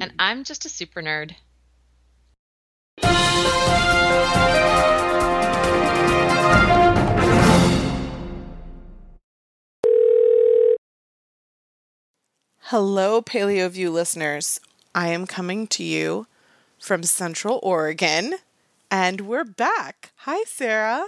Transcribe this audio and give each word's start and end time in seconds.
Mm. 0.00 0.04
And 0.04 0.12
I'm 0.18 0.44
just 0.44 0.64
a 0.64 0.68
super 0.68 1.02
nerd. 1.02 1.34
Hello, 12.62 13.20
Paleo 13.20 13.68
View 13.68 13.90
listeners. 13.90 14.60
I 14.94 15.08
am 15.08 15.26
coming 15.26 15.66
to 15.68 15.82
you 15.82 16.26
from 16.78 17.02
Central 17.02 17.58
Oregon, 17.64 18.34
and 18.90 19.22
we're 19.22 19.44
back. 19.44 20.12
Hi, 20.18 20.44
Sarah. 20.46 21.04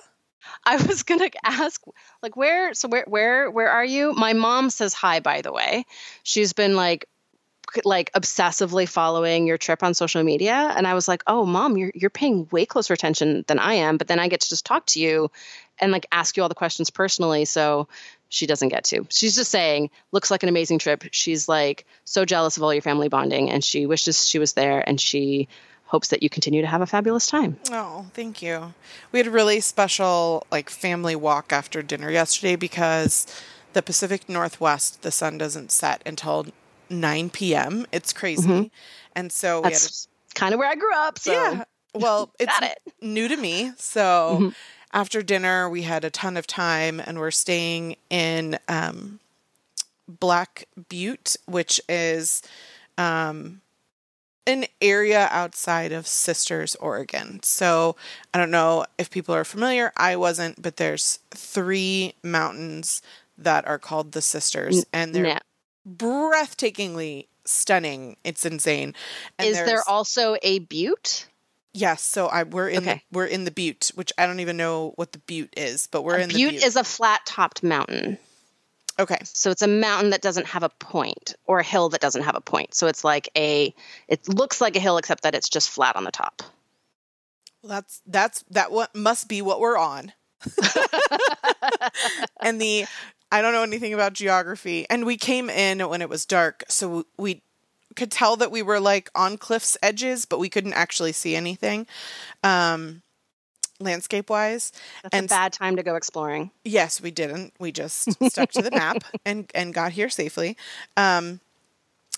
I 0.65 0.77
was 0.77 1.02
gonna 1.04 1.30
ask, 1.45 1.80
like, 2.20 2.37
where? 2.37 2.74
So 2.74 2.88
where, 2.88 3.04
where, 3.06 3.48
where 3.48 3.70
are 3.70 3.84
you? 3.84 4.12
My 4.12 4.32
mom 4.32 4.70
says 4.70 4.93
hi. 4.93 5.20
By 5.20 5.40
the 5.43 5.52
way, 5.52 5.87
she's 6.24 6.52
been 6.52 6.74
like, 6.74 7.06
like 7.84 8.12
obsessively 8.12 8.88
following 8.88 9.46
your 9.46 9.58
trip 9.58 9.82
on 9.82 9.94
social 9.94 10.22
media, 10.22 10.72
and 10.76 10.86
I 10.86 10.94
was 10.94 11.08
like, 11.08 11.22
oh, 11.26 11.44
mom, 11.46 11.76
you're 11.76 11.92
you're 11.95 12.10
paying 12.10 12.48
way 12.50 12.66
closer 12.66 12.95
attention 12.95 13.45
than 13.46 13.59
I 13.59 13.74
am. 13.74 13.96
But 13.96 14.09
then 14.09 14.18
I 14.18 14.29
get 14.29 14.40
to 14.40 14.48
just 14.48 14.66
talk 14.66 14.87
to 14.87 15.01
you, 15.01 15.30
and 15.79 15.92
like 15.92 16.06
ask 16.12 16.37
you 16.37 16.42
all 16.42 16.48
the 16.48 16.54
questions 16.54 16.90
personally. 16.90 17.45
So 17.45 17.88
she 18.29 18.46
doesn't 18.46 18.68
get 18.68 18.84
to. 18.84 19.06
She's 19.10 19.37
just 19.37 19.51
saying, 19.51 19.90
looks 20.10 20.30
like 20.30 20.42
an 20.42 20.48
amazing 20.48 20.79
trip. 20.79 21.04
She's 21.12 21.48
like 21.48 21.87
so 22.04 22.24
jealous 22.24 22.56
of 22.56 22.62
all 22.62 22.73
your 22.73 22.82
family 22.82 23.09
bonding, 23.09 23.51
and 23.51 23.62
she 23.62 23.86
wishes 23.86 24.26
she 24.26 24.38
was 24.38 24.54
there, 24.54 24.82
and 24.86 25.01
she 25.01 25.48
hopes 25.84 26.09
that 26.09 26.23
you 26.23 26.30
continue 26.30 26.62
to 26.62 26.66
have 26.66 26.80
a 26.80 26.86
fabulous 26.86 27.26
time. 27.26 27.59
Oh, 27.70 28.07
thank 28.14 28.40
you. 28.40 28.73
We 29.12 29.18
had 29.18 29.26
a 29.26 29.30
really 29.30 29.60
special 29.60 30.46
like 30.51 30.70
family 30.70 31.14
walk 31.14 31.52
after 31.52 31.82
dinner 31.82 32.10
yesterday 32.10 32.57
because 32.57 33.26
the 33.74 33.82
Pacific 33.82 34.26
Northwest, 34.26 35.02
the 35.02 35.10
sun 35.10 35.36
doesn't 35.36 35.70
set 35.70 36.02
until 36.07 36.46
9 36.93 37.30
p.m. 37.30 37.87
It's 37.93 38.12
crazy. 38.12 38.48
Mhm. 38.48 38.71
And 39.16 39.32
so 39.32 39.62
we 39.62 39.71
That's 39.71 40.09
kind 40.35 40.54
of 40.54 40.59
where 40.59 40.68
I 40.68 40.74
grew 40.74 40.95
up. 40.95 41.18
So 41.18 41.32
yeah. 41.32 41.65
Well, 41.95 42.30
it's 42.38 42.54
it. 42.62 42.79
new 43.01 43.29
to 43.29 43.37
me. 43.37 43.73
So 43.76 44.38
Mhm. 44.40 44.54
after 44.93 45.23
dinner, 45.23 45.68
we 45.68 45.82
had 45.82 46.04
a 46.04 46.10
ton 46.10 46.37
of 46.37 46.46
time 46.46 47.01
and 47.01 47.18
we're 47.18 47.30
staying 47.30 47.96
in 48.10 48.59
um, 48.68 49.20
Black 50.09 50.66
Butte, 50.88 51.37
which 51.46 51.80
is 51.88 52.43
um, 52.98 53.60
an 54.46 54.66
area 54.80 55.29
outside 55.30 55.93
of 55.93 56.07
Sisters, 56.07 56.74
Oregon. 56.76 57.43
So 57.43 57.96
I 58.35 58.38
don't 58.38 58.51
know 58.51 58.85
if 58.98 59.10
people 59.10 59.35
are 59.35 59.45
familiar. 59.45 59.93
I 59.96 60.16
wasn't, 60.16 60.60
but 60.60 60.76
there's 60.76 61.20
three 61.30 62.15
mountains 62.23 63.02
that 63.38 63.66
are 63.66 63.79
called 63.79 64.12
the 64.12 64.22
Sisters, 64.22 64.84
and 64.93 65.15
they're 65.15 65.26
Yeah. 65.26 65.38
Breathtakingly 65.88 67.27
stunning. 67.44 68.16
It's 68.25 68.44
insane. 68.44 68.94
And 69.38 69.49
Is 69.49 69.56
there 69.56 69.83
also 69.88 70.37
a 70.43 70.61
butte? 70.61 71.27
Yes, 71.75 72.03
so 72.03 72.27
I 72.28 72.43
we're 72.43 72.69
in 72.69 72.78
Okay. 72.87 73.03
the, 73.11 73.16
we're 73.16 73.25
in 73.27 73.44
the 73.44 73.50
Butte, 73.50 73.93
which 73.94 74.12
I 74.19 74.27
don't 74.27 74.41
even 74.41 74.59
know 74.59 74.93
what 74.97 75.12
the 75.12 75.19
Butte 75.21 75.55
is, 75.56 75.87
but 75.87 76.03
we're 76.03 76.16
a 76.19 76.22
in 76.22 76.28
butte, 76.28 76.37
the 76.38 76.50
Butte. 76.59 76.65
is 76.65 76.77
a 76.77 76.84
flat 76.84 77.22
topped 77.25 77.62
mountain. 77.62 78.19
okay. 78.98 79.16
So 79.25 79.50
it's 79.50 79.62
a 79.62 79.66
mountain 79.69 80.10
that 80.10 80.21
doesn't 80.21 80.48
have 80.48 80.62
a 80.62 80.69
point 80.69 81.34
or 81.47 81.60
a 81.60 81.65
hill 81.65 81.88
that 81.88 82.03
doesn't 82.03 82.25
have 82.25 82.37
a 82.37 82.42
point. 82.42 82.75
So 82.75 82.88
it's 82.88 83.04
like 83.04 83.31
a 83.37 83.75
it 84.06 84.28
looks 84.28 84.60
like 84.60 84.76
a 84.76 84.81
hill 84.81 84.98
except 84.98 85.22
that 85.22 85.34
it's 85.34 85.48
just 85.48 85.71
flat 85.71 85.97
on 85.97 86.04
the 86.04 86.10
top. 86.10 86.42
Well, 87.62 87.71
that's 87.71 88.03
that's 88.06 88.44
that 88.50 88.71
what 88.71 88.94
must 88.94 89.26
be 89.28 89.41
what 89.41 89.59
we're 89.59 89.78
on. 89.78 90.12
and 92.42 92.60
the 92.60 92.84
I 93.32 93.43
don't 93.43 93.53
know 93.53 93.65
anything 93.65 93.94
about 93.94 94.12
geography, 94.15 94.87
and 94.91 95.06
we 95.06 95.16
came 95.16 95.50
in 95.50 95.81
when 95.88 96.03
it 96.03 96.09
was 96.10 96.26
dark, 96.26 96.65
so 96.69 97.06
we 97.19 97.43
could 97.97 98.12
tell 98.12 98.37
that 98.37 98.53
we 98.53 98.62
were 98.62 98.81
like 98.81 99.10
on 99.15 99.38
cliff's 99.38 99.76
edges, 99.82 100.25
but 100.26 100.38
we 100.38 100.48
couldn't 100.50 100.75
actually 100.75 101.12
see 101.12 101.34
anything, 101.37 101.87
um, 102.44 103.03
landscape 103.81 104.31
wise. 104.31 104.72
That's 105.03 105.15
And 105.15 105.26
a 105.26 105.28
bad 105.28 105.53
time 105.53 105.76
to 105.76 105.82
go 105.82 105.97
exploring. 105.97 106.50
Yes, 106.65 107.00
we 107.00 107.10
didn't. 107.10 107.54
We 107.59 107.72
just 107.72 108.09
stuck 108.31 108.50
to 108.53 108.62
the 108.62 108.71
map 108.75 109.04
and 109.25 109.50
and 109.54 109.75
got 109.75 109.92
here 109.92 110.10
safely. 110.10 110.56
Um, 110.97 111.41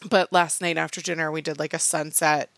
but 0.08 0.32
last 0.32 0.60
night 0.60 0.76
after 0.76 1.00
dinner, 1.00 1.30
we 1.30 1.40
did 1.42 1.58
like 1.58 1.74
a 1.74 1.78
sunset 1.78 2.50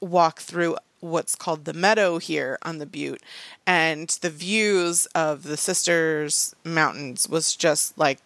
walk 0.00 0.40
through 0.40 0.76
what's 1.00 1.34
called 1.34 1.64
the 1.64 1.72
meadow 1.72 2.18
here 2.18 2.58
on 2.62 2.78
the 2.78 2.86
Butte, 2.86 3.22
and 3.66 4.08
the 4.20 4.30
views 4.30 5.06
of 5.14 5.44
the 5.44 5.56
Sisters 5.56 6.54
Mountains 6.64 7.28
was 7.28 7.54
just 7.54 7.96
like 7.96 8.18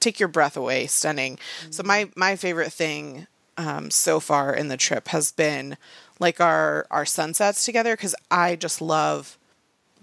take 0.00 0.20
your 0.20 0.28
breath 0.28 0.56
away, 0.56 0.86
stunning. 0.86 1.38
So 1.70 1.82
my 1.82 2.10
my 2.14 2.36
favorite 2.36 2.72
thing 2.72 3.26
um, 3.56 3.90
so 3.90 4.20
far 4.20 4.54
in 4.54 4.68
the 4.68 4.76
trip 4.76 5.08
has 5.08 5.32
been 5.32 5.76
like 6.18 6.40
our 6.40 6.86
our 6.90 7.06
sunsets 7.06 7.64
together 7.64 7.96
because 7.96 8.14
I 8.30 8.56
just 8.56 8.80
love 8.80 9.38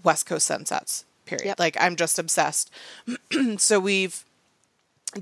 West 0.02 0.26
Coast 0.26 0.46
sunsets. 0.46 1.04
Period. 1.24 1.46
Yep. 1.46 1.58
Like 1.58 1.76
I'm 1.80 1.96
just 1.96 2.18
obsessed. 2.18 2.70
so 3.58 3.80
we've 3.80 4.24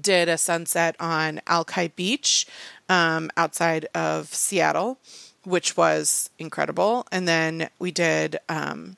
did 0.00 0.28
a 0.28 0.36
sunset 0.38 0.96
on 0.98 1.40
Alki 1.46 1.88
Beach 1.88 2.46
um, 2.88 3.30
outside 3.36 3.86
of 3.94 4.32
Seattle, 4.34 4.98
which 5.44 5.76
was 5.76 6.30
incredible. 6.38 7.06
And 7.12 7.28
then 7.28 7.68
we 7.78 7.90
did 7.90 8.38
um, 8.48 8.96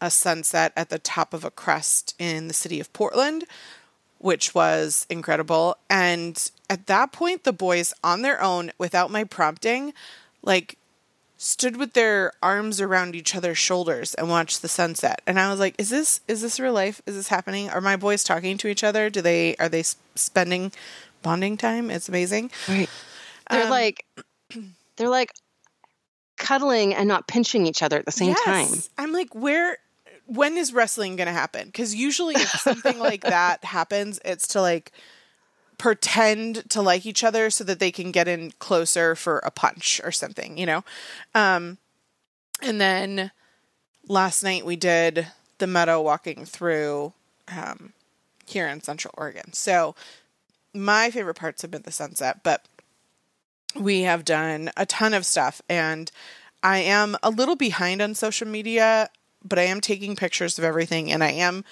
a 0.00 0.10
sunset 0.10 0.72
at 0.76 0.88
the 0.90 0.98
top 0.98 1.32
of 1.32 1.44
a 1.44 1.50
crest 1.50 2.14
in 2.18 2.48
the 2.48 2.54
city 2.54 2.80
of 2.80 2.92
Portland, 2.92 3.44
which 4.18 4.54
was 4.54 5.06
incredible. 5.10 5.76
And 5.88 6.50
at 6.70 6.86
that 6.86 7.12
point, 7.12 7.44
the 7.44 7.52
boys 7.52 7.92
on 8.02 8.22
their 8.22 8.40
own, 8.42 8.72
without 8.78 9.10
my 9.10 9.24
prompting, 9.24 9.92
like 10.42 10.76
stood 11.36 11.76
with 11.76 11.92
their 11.94 12.32
arms 12.40 12.80
around 12.80 13.16
each 13.16 13.34
other's 13.34 13.58
shoulders 13.58 14.14
and 14.14 14.28
watched 14.28 14.62
the 14.62 14.68
sunset. 14.68 15.20
And 15.26 15.40
I 15.40 15.50
was 15.50 15.58
like, 15.58 15.74
"Is 15.76 15.90
this 15.90 16.20
is 16.28 16.40
this 16.40 16.60
real 16.60 16.72
life? 16.72 17.02
Is 17.04 17.16
this 17.16 17.28
happening? 17.28 17.68
Are 17.68 17.80
my 17.80 17.96
boys 17.96 18.22
talking 18.22 18.56
to 18.58 18.68
each 18.68 18.84
other? 18.84 19.10
Do 19.10 19.20
they 19.20 19.56
are 19.56 19.68
they 19.68 19.82
spending 20.14 20.70
bonding 21.22 21.56
time? 21.56 21.90
It's 21.90 22.08
amazing." 22.08 22.50
Right. 22.68 22.88
They're 23.50 23.64
Um, 23.64 23.70
like 23.70 24.06
they're 24.96 25.08
like 25.08 25.32
cuddling 26.42 26.92
and 26.92 27.08
not 27.08 27.28
pinching 27.28 27.66
each 27.66 27.82
other 27.82 27.96
at 27.96 28.04
the 28.04 28.12
same 28.12 28.34
time. 28.34 28.66
I'm 28.98 29.12
like, 29.12 29.34
where 29.34 29.78
when 30.26 30.56
is 30.56 30.72
wrestling 30.72 31.16
going 31.16 31.26
to 31.28 31.32
happen? 31.32 31.70
Cuz 31.72 31.94
usually 31.94 32.34
if 32.34 32.48
something 32.60 32.98
like 32.98 33.22
that 33.36 33.64
happens, 33.64 34.18
it's 34.24 34.48
to 34.48 34.60
like 34.60 34.92
pretend 35.78 36.68
to 36.70 36.82
like 36.82 37.06
each 37.06 37.24
other 37.24 37.48
so 37.48 37.64
that 37.64 37.78
they 37.78 37.90
can 37.90 38.10
get 38.12 38.28
in 38.28 38.52
closer 38.58 39.14
for 39.14 39.38
a 39.38 39.50
punch 39.50 40.00
or 40.04 40.12
something, 40.12 40.58
you 40.58 40.66
know? 40.66 40.84
Um 41.34 41.78
and 42.60 42.80
then 42.80 43.30
last 44.08 44.42
night 44.42 44.66
we 44.66 44.76
did 44.76 45.28
the 45.58 45.66
meadow 45.66 46.00
walking 46.00 46.44
through 46.44 47.12
um 47.48 47.92
here 48.46 48.66
in 48.66 48.80
Central 48.80 49.14
Oregon. 49.16 49.52
So 49.52 49.94
my 50.74 51.10
favorite 51.10 51.34
parts 51.34 51.62
have 51.62 51.70
been 51.70 51.82
the 51.82 51.92
sunset, 51.92 52.40
but 52.42 52.66
we 53.78 54.02
have 54.02 54.24
done 54.24 54.70
a 54.76 54.86
ton 54.86 55.14
of 55.14 55.24
stuff 55.26 55.62
and 55.68 56.10
I 56.62 56.78
am 56.78 57.16
a 57.22 57.30
little 57.30 57.56
behind 57.56 58.00
on 58.00 58.14
social 58.14 58.46
media, 58.46 59.10
but 59.44 59.58
I 59.58 59.62
am 59.62 59.80
taking 59.80 60.14
pictures 60.16 60.58
of 60.58 60.64
everything 60.64 61.10
and 61.10 61.24
I 61.24 61.30
am 61.32 61.64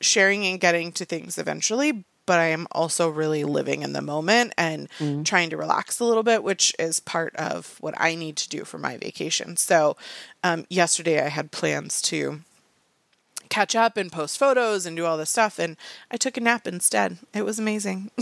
sharing 0.00 0.44
and 0.46 0.60
getting 0.60 0.92
to 0.92 1.04
things 1.04 1.38
eventually, 1.38 2.04
but 2.26 2.38
I 2.38 2.46
am 2.46 2.66
also 2.72 3.08
really 3.08 3.44
living 3.44 3.82
in 3.82 3.92
the 3.92 4.02
moment 4.02 4.52
and 4.58 4.88
trying 5.24 5.50
to 5.50 5.56
relax 5.56 6.00
a 6.00 6.04
little 6.04 6.22
bit, 6.22 6.42
which 6.42 6.74
is 6.78 7.00
part 7.00 7.34
of 7.36 7.76
what 7.80 7.94
I 7.96 8.14
need 8.14 8.36
to 8.36 8.48
do 8.48 8.64
for 8.64 8.78
my 8.78 8.96
vacation. 8.96 9.56
So, 9.56 9.96
um, 10.42 10.66
yesterday 10.68 11.24
I 11.24 11.28
had 11.28 11.52
plans 11.52 12.02
to 12.02 12.40
catch 13.48 13.74
up 13.74 13.96
and 13.96 14.12
post 14.12 14.38
photos 14.38 14.86
and 14.86 14.96
do 14.96 15.04
all 15.06 15.16
this 15.16 15.30
stuff, 15.30 15.58
and 15.58 15.76
I 16.10 16.16
took 16.16 16.36
a 16.36 16.40
nap 16.40 16.66
instead. 16.66 17.18
It 17.34 17.44
was 17.44 17.58
amazing. 17.58 18.10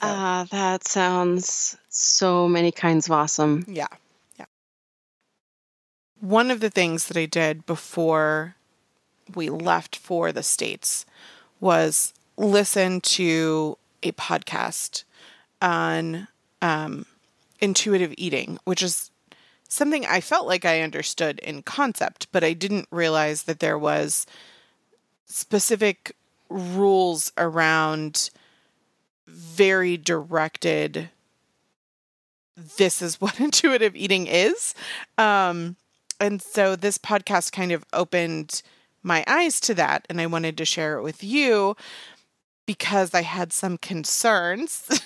Ah, 0.00 0.46
that 0.50 0.86
sounds 0.86 1.76
so 1.88 2.46
many 2.48 2.70
kinds 2.70 3.06
of 3.06 3.12
awesome. 3.12 3.64
Yeah. 3.66 3.88
Yeah. 4.38 4.44
One 6.20 6.50
of 6.50 6.60
the 6.60 6.70
things 6.70 7.08
that 7.08 7.16
I 7.16 7.26
did 7.26 7.66
before 7.66 8.54
we 9.34 9.48
left 9.48 9.96
for 9.96 10.32
the 10.32 10.42
States 10.42 11.06
was 11.60 12.12
listen 12.36 13.00
to 13.00 13.76
a 14.02 14.12
podcast 14.12 15.04
on 15.60 16.28
um, 16.62 17.06
intuitive 17.60 18.14
eating, 18.16 18.58
which 18.64 18.82
is 18.82 19.10
something 19.68 20.06
I 20.06 20.20
felt 20.20 20.46
like 20.46 20.64
I 20.64 20.80
understood 20.80 21.38
in 21.40 21.62
concept, 21.62 22.28
but 22.32 22.44
I 22.44 22.52
didn't 22.52 22.88
realize 22.90 23.44
that 23.44 23.60
there 23.60 23.78
was 23.78 24.26
specific 25.26 26.14
rules 26.48 27.32
around 27.36 28.30
very 29.26 29.96
directed 29.96 31.10
this 32.78 33.02
is 33.02 33.20
what 33.20 33.40
intuitive 33.40 33.94
eating 33.94 34.26
is. 34.26 34.74
Um, 35.18 35.76
and 36.18 36.40
so 36.40 36.76
this 36.76 36.98
podcast 36.98 37.52
kind 37.52 37.72
of 37.72 37.84
opened 37.92 38.62
my 39.02 39.22
eyes 39.28 39.60
to 39.60 39.72
that 39.72 40.04
and 40.10 40.20
i 40.20 40.26
wanted 40.26 40.58
to 40.58 40.64
share 40.64 40.98
it 40.98 41.02
with 41.02 41.22
you 41.22 41.76
because 42.64 43.14
i 43.14 43.22
had 43.22 43.52
some 43.52 43.78
concerns 43.78 45.00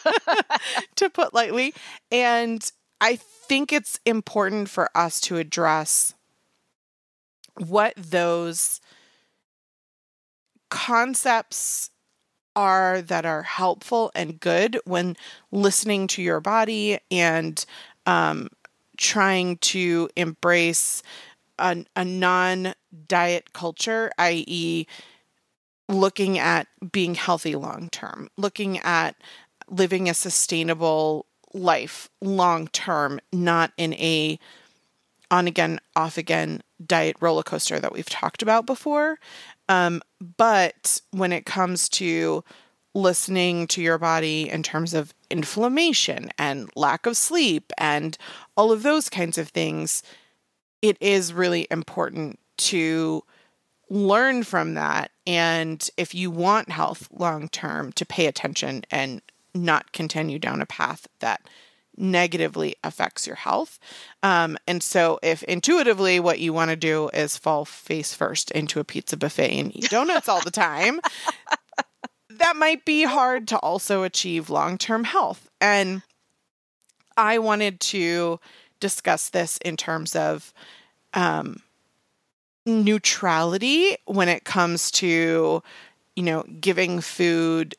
to 0.96 1.10
put 1.10 1.34
lightly. 1.34 1.74
And 2.10 2.70
i 3.00 3.16
think 3.16 3.72
it's 3.72 4.00
important 4.04 4.68
for 4.68 4.90
us 4.94 5.20
to 5.20 5.36
address 5.36 6.14
what 7.56 7.94
those 7.96 8.80
concepts 10.70 11.90
are 12.54 13.00
that 13.02 13.24
are 13.24 13.42
helpful 13.42 14.10
and 14.14 14.40
good 14.40 14.78
when 14.84 15.16
listening 15.52 16.06
to 16.08 16.22
your 16.22 16.40
body 16.40 16.98
and 17.10 17.64
um, 18.06 18.48
trying 18.96 19.56
to 19.58 20.08
embrace 20.16 21.02
a, 21.58 21.84
a 21.94 22.04
non 22.04 22.74
diet 23.06 23.52
culture, 23.52 24.10
i.e., 24.18 24.86
looking 25.88 26.38
at 26.38 26.66
being 26.92 27.14
healthy 27.14 27.54
long 27.54 27.88
term, 27.90 28.28
looking 28.36 28.78
at 28.78 29.14
living 29.70 30.08
a 30.08 30.14
sustainable 30.14 31.26
life 31.54 32.08
long 32.20 32.68
term, 32.68 33.20
not 33.32 33.72
in 33.76 33.94
a 33.94 34.38
on 35.30 35.46
again, 35.46 35.78
off 35.94 36.16
again 36.16 36.62
diet 36.86 37.16
roller 37.20 37.42
coaster 37.42 37.78
that 37.78 37.92
we've 37.92 38.08
talked 38.08 38.42
about 38.42 38.66
before. 38.66 39.18
Um, 39.68 40.00
but 40.36 41.00
when 41.10 41.32
it 41.32 41.44
comes 41.44 41.88
to 41.90 42.42
listening 42.94 43.66
to 43.68 43.82
your 43.82 43.98
body 43.98 44.48
in 44.48 44.62
terms 44.62 44.94
of 44.94 45.12
inflammation 45.30 46.30
and 46.38 46.70
lack 46.74 47.06
of 47.06 47.16
sleep 47.16 47.72
and 47.76 48.16
all 48.56 48.72
of 48.72 48.82
those 48.82 49.10
kinds 49.10 49.36
of 49.36 49.48
things, 49.48 50.02
it 50.80 50.96
is 51.00 51.32
really 51.32 51.66
important 51.70 52.38
to 52.56 53.22
learn 53.90 54.42
from 54.42 54.74
that. 54.74 55.10
And 55.26 55.88
if 55.96 56.14
you 56.14 56.30
want 56.30 56.70
health 56.70 57.08
long 57.12 57.48
term, 57.48 57.92
to 57.92 58.06
pay 58.06 58.26
attention 58.26 58.84
and 58.90 59.20
not 59.54 59.92
continue 59.92 60.38
down 60.38 60.60
a 60.60 60.66
path 60.66 61.06
that 61.20 61.42
negatively 61.96 62.76
affects 62.84 63.26
your 63.26 63.36
health. 63.36 63.78
Um, 64.22 64.56
and 64.66 64.82
so, 64.82 65.18
if 65.22 65.42
intuitively 65.44 66.20
what 66.20 66.38
you 66.38 66.52
want 66.52 66.70
to 66.70 66.76
do 66.76 67.08
is 67.12 67.36
fall 67.36 67.64
face 67.64 68.14
first 68.14 68.50
into 68.52 68.80
a 68.80 68.84
pizza 68.84 69.16
buffet 69.16 69.58
and 69.58 69.76
eat 69.76 69.90
donuts 69.90 70.28
all 70.28 70.40
the 70.40 70.50
time, 70.50 71.00
that 72.30 72.56
might 72.56 72.84
be 72.84 73.04
hard 73.04 73.48
to 73.48 73.58
also 73.58 74.04
achieve 74.04 74.48
long 74.48 74.78
term 74.78 75.04
health. 75.04 75.48
And 75.60 76.02
I 77.16 77.38
wanted 77.38 77.80
to 77.80 78.38
discuss 78.80 79.30
this 79.30 79.58
in 79.58 79.76
terms 79.76 80.14
of 80.14 80.54
um, 81.14 81.62
neutrality 82.64 83.96
when 84.06 84.28
it 84.28 84.44
comes 84.44 84.90
to, 84.92 85.62
you 86.14 86.22
know, 86.22 86.44
giving 86.60 87.00
food 87.00 87.74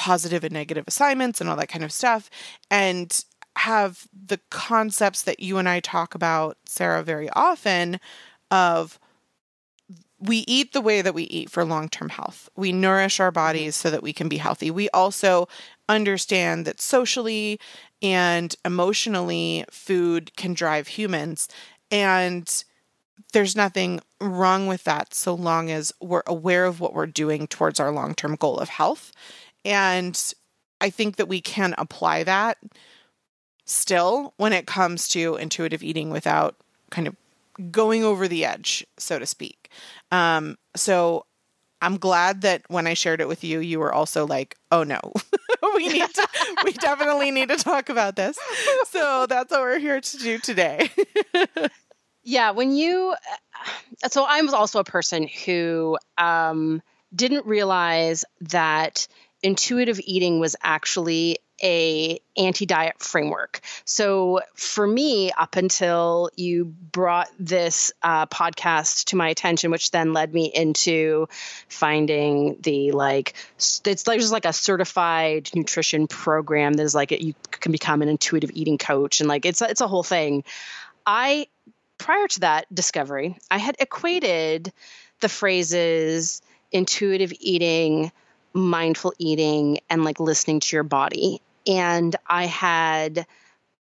positive 0.00 0.42
and 0.42 0.54
negative 0.54 0.84
assignments 0.88 1.42
and 1.42 1.50
all 1.50 1.56
that 1.56 1.68
kind 1.68 1.84
of 1.84 1.92
stuff. 1.92 2.30
And 2.70 3.22
have 3.56 4.08
the 4.26 4.40
concepts 4.48 5.20
that 5.22 5.40
you 5.40 5.58
and 5.58 5.68
I 5.68 5.80
talk 5.80 6.14
about, 6.14 6.56
Sarah, 6.64 7.02
very 7.02 7.28
often 7.30 8.00
of 8.50 8.98
we 10.18 10.38
eat 10.48 10.72
the 10.72 10.80
way 10.80 11.02
that 11.02 11.12
we 11.12 11.24
eat 11.24 11.50
for 11.50 11.66
long 11.66 11.90
term 11.90 12.08
health. 12.08 12.48
We 12.56 12.72
nourish 12.72 13.20
our 13.20 13.28
mm-hmm. 13.28 13.34
bodies 13.34 13.76
so 13.76 13.90
that 13.90 14.02
we 14.02 14.14
can 14.14 14.30
be 14.30 14.38
healthy. 14.38 14.70
We 14.70 14.88
also 14.90 15.48
understand 15.86 16.64
that 16.64 16.80
socially 16.80 17.60
and 18.00 18.56
emotionally, 18.64 19.66
food 19.70 20.34
can 20.36 20.54
drive 20.54 20.88
humans. 20.88 21.46
And 21.90 22.64
there's 23.34 23.54
nothing 23.54 24.00
wrong 24.18 24.66
with 24.66 24.84
that 24.84 25.12
so 25.12 25.34
long 25.34 25.70
as 25.70 25.92
we're 26.00 26.22
aware 26.26 26.64
of 26.64 26.80
what 26.80 26.94
we're 26.94 27.06
doing 27.06 27.46
towards 27.46 27.78
our 27.78 27.92
long 27.92 28.14
term 28.14 28.36
goal 28.36 28.56
of 28.56 28.70
health. 28.70 29.12
And 29.64 30.34
I 30.80 30.90
think 30.90 31.16
that 31.16 31.28
we 31.28 31.40
can 31.40 31.74
apply 31.78 32.24
that 32.24 32.58
still 33.64 34.34
when 34.36 34.52
it 34.52 34.66
comes 34.66 35.08
to 35.08 35.36
intuitive 35.36 35.82
eating 35.82 36.10
without 36.10 36.56
kind 36.90 37.06
of 37.06 37.16
going 37.70 38.02
over 38.02 38.26
the 38.26 38.44
edge, 38.44 38.86
so 38.98 39.18
to 39.18 39.26
speak. 39.26 39.70
Um, 40.10 40.56
so 40.74 41.26
I'm 41.82 41.96
glad 41.96 42.42
that 42.42 42.62
when 42.68 42.86
I 42.86 42.94
shared 42.94 43.20
it 43.20 43.28
with 43.28 43.44
you, 43.44 43.60
you 43.60 43.78
were 43.78 43.92
also 43.92 44.26
like, 44.26 44.56
"Oh 44.70 44.82
no, 44.82 45.00
we 45.74 45.88
need 45.88 46.08
to, 46.14 46.28
we 46.64 46.72
definitely 46.72 47.30
need 47.30 47.48
to 47.48 47.56
talk 47.56 47.88
about 47.88 48.16
this." 48.16 48.38
So 48.88 49.26
that's 49.26 49.50
what 49.50 49.60
we're 49.60 49.78
here 49.78 50.00
to 50.00 50.16
do 50.18 50.38
today. 50.38 50.90
yeah, 52.22 52.50
when 52.50 52.72
you, 52.72 53.14
uh, 54.02 54.08
so 54.08 54.24
I 54.24 54.42
was 54.42 54.52
also 54.52 54.78
a 54.80 54.84
person 54.84 55.28
who 55.44 55.96
um, 56.18 56.82
didn't 57.14 57.46
realize 57.46 58.24
that 58.42 59.06
intuitive 59.42 60.00
eating 60.04 60.40
was 60.40 60.56
actually 60.62 61.38
a 61.62 62.18
anti-diet 62.36 63.02
framework. 63.02 63.60
So 63.84 64.40
for 64.54 64.86
me, 64.86 65.30
up 65.30 65.56
until 65.56 66.30
you 66.36 66.64
brought 66.64 67.28
this 67.38 67.92
uh, 68.02 68.26
podcast 68.26 69.06
to 69.06 69.16
my 69.16 69.28
attention, 69.28 69.70
which 69.70 69.90
then 69.90 70.12
led 70.12 70.32
me 70.32 70.50
into 70.54 71.28
finding 71.68 72.56
the 72.60 72.92
like 72.92 73.34
it's 73.58 74.06
like 74.06 74.20
just 74.20 74.32
like 74.32 74.46
a 74.46 74.52
certified 74.52 75.50
nutrition 75.54 76.06
program. 76.06 76.72
There's 76.72 76.94
like 76.94 77.10
you 77.10 77.34
can 77.50 77.72
become 77.72 78.02
an 78.02 78.08
intuitive 78.08 78.50
eating 78.54 78.78
coach, 78.78 79.20
and 79.20 79.28
like 79.28 79.44
it's 79.44 79.60
it's 79.60 79.82
a 79.82 79.88
whole 79.88 80.02
thing. 80.02 80.44
I 81.06 81.46
prior 81.98 82.26
to 82.26 82.40
that 82.40 82.74
discovery, 82.74 83.36
I 83.50 83.58
had 83.58 83.76
equated 83.78 84.72
the 85.20 85.28
phrases 85.28 86.40
intuitive 86.72 87.32
eating 87.38 88.12
mindful 88.52 89.12
eating 89.18 89.78
and 89.88 90.04
like 90.04 90.20
listening 90.20 90.60
to 90.60 90.76
your 90.76 90.82
body. 90.82 91.40
And 91.66 92.14
I 92.26 92.46
had, 92.46 93.26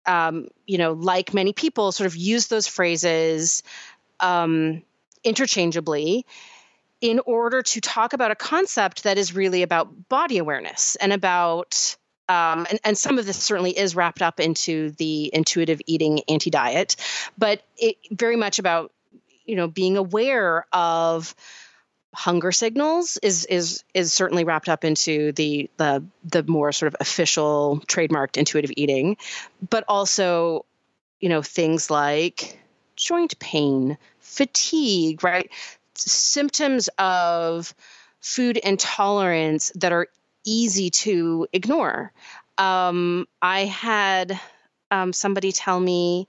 um, 0.05 0.47
you 0.65 0.77
know, 0.77 0.93
like 0.93 1.33
many 1.33 1.53
people, 1.53 1.91
sort 1.91 2.07
of 2.07 2.15
used 2.15 2.49
those 2.49 2.67
phrases 2.67 3.63
um, 4.19 4.83
interchangeably 5.23 6.25
in 7.01 7.19
order 7.25 7.63
to 7.63 7.81
talk 7.81 8.13
about 8.13 8.31
a 8.31 8.35
concept 8.35 9.03
that 9.03 9.17
is 9.17 9.35
really 9.35 9.63
about 9.63 10.07
body 10.07 10.37
awareness 10.37 10.95
and 10.97 11.11
about 11.11 11.95
um, 12.29 12.65
and, 12.69 12.79
and, 12.85 12.97
some 12.97 13.19
of 13.19 13.25
this 13.25 13.35
certainly 13.35 13.77
is 13.77 13.93
wrapped 13.93 14.21
up 14.21 14.39
into 14.39 14.91
the 14.91 15.29
intuitive 15.33 15.81
eating 15.85 16.21
anti-diet 16.29 16.95
but 17.37 17.61
it 17.77 17.97
very 18.11 18.35
much 18.35 18.59
about 18.59 18.93
you 19.45 19.55
know 19.55 19.67
being 19.67 19.97
aware 19.97 20.65
of 20.71 21.35
hunger 22.13 22.51
signals 22.51 23.17
is 23.23 23.45
is 23.45 23.83
is 23.93 24.11
certainly 24.11 24.43
wrapped 24.43 24.69
up 24.69 24.83
into 24.83 25.31
the 25.33 25.69
the 25.77 26.03
the 26.25 26.43
more 26.43 26.71
sort 26.71 26.87
of 26.87 26.97
official 26.99 27.81
trademarked 27.87 28.37
intuitive 28.37 28.71
eating. 28.75 29.17
But 29.69 29.85
also 29.87 30.65
you 31.19 31.29
know 31.29 31.41
things 31.41 31.89
like 31.89 32.59
joint 32.95 33.39
pain 33.39 33.97
fatigue 34.19 35.23
right? 35.23 35.49
Symptoms 35.95 36.89
of 36.97 37.73
food 38.19 38.57
intolerance 38.57 39.71
that 39.75 39.91
are 39.91 40.07
easy 40.45 40.89
to 40.89 41.47
ignore. 41.53 42.11
Um, 42.57 43.27
i 43.41 43.61
had 43.65 44.39
um, 44.91 45.13
somebody 45.13 45.51
tell 45.51 45.79
me 45.79 46.27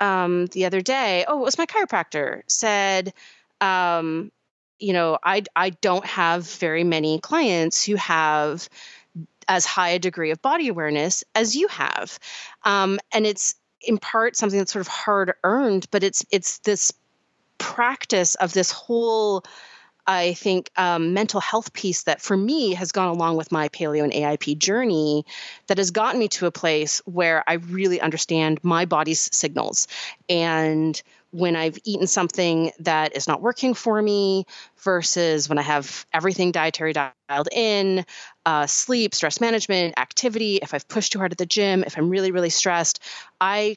um, 0.00 0.46
the 0.46 0.64
other 0.64 0.80
day 0.80 1.24
oh 1.26 1.40
it 1.40 1.44
was 1.44 1.58
my 1.58 1.66
chiropractor 1.66 2.42
said 2.46 3.12
um, 3.60 4.30
you 4.78 4.92
know, 4.92 5.18
I 5.22 5.42
I 5.54 5.70
don't 5.70 6.04
have 6.04 6.48
very 6.48 6.84
many 6.84 7.20
clients 7.20 7.84
who 7.84 7.96
have 7.96 8.68
as 9.46 9.64
high 9.64 9.90
a 9.90 9.98
degree 9.98 10.30
of 10.30 10.42
body 10.42 10.68
awareness 10.68 11.24
as 11.34 11.56
you 11.56 11.68
have, 11.68 12.18
um, 12.64 12.98
and 13.12 13.26
it's 13.26 13.54
in 13.80 13.98
part 13.98 14.36
something 14.36 14.58
that's 14.58 14.72
sort 14.72 14.80
of 14.80 14.88
hard 14.88 15.34
earned, 15.44 15.86
but 15.90 16.02
it's 16.02 16.24
it's 16.30 16.58
this 16.58 16.92
practice 17.58 18.34
of 18.36 18.52
this 18.52 18.70
whole. 18.70 19.44
I 20.10 20.32
think 20.32 20.70
um, 20.78 21.12
mental 21.12 21.38
health 21.38 21.74
piece 21.74 22.04
that 22.04 22.22
for 22.22 22.34
me 22.34 22.72
has 22.72 22.92
gone 22.92 23.08
along 23.08 23.36
with 23.36 23.52
my 23.52 23.68
paleo 23.68 24.02
and 24.02 24.12
AIP 24.12 24.56
journey 24.56 25.26
that 25.66 25.76
has 25.76 25.90
gotten 25.90 26.18
me 26.18 26.28
to 26.28 26.46
a 26.46 26.50
place 26.50 27.02
where 27.04 27.44
I 27.46 27.54
really 27.54 28.00
understand 28.00 28.58
my 28.62 28.86
body's 28.86 29.28
signals 29.36 29.86
and 30.30 31.02
when 31.30 31.56
I've 31.56 31.78
eaten 31.84 32.06
something 32.06 32.72
that 32.80 33.16
is 33.16 33.28
not 33.28 33.42
working 33.42 33.74
for 33.74 34.00
me 34.00 34.46
versus 34.78 35.48
when 35.48 35.58
I 35.58 35.62
have 35.62 36.06
everything 36.12 36.52
dietary 36.52 36.94
dialed 36.94 37.48
in, 37.52 38.06
uh, 38.46 38.66
sleep, 38.66 39.14
stress 39.14 39.40
management, 39.40 39.98
activity, 39.98 40.58
if 40.62 40.72
I've 40.72 40.88
pushed 40.88 41.12
too 41.12 41.18
hard 41.18 41.32
at 41.32 41.38
the 41.38 41.46
gym, 41.46 41.84
if 41.84 41.98
I'm 41.98 42.08
really, 42.08 42.32
really 42.32 42.50
stressed, 42.50 43.00
I 43.40 43.76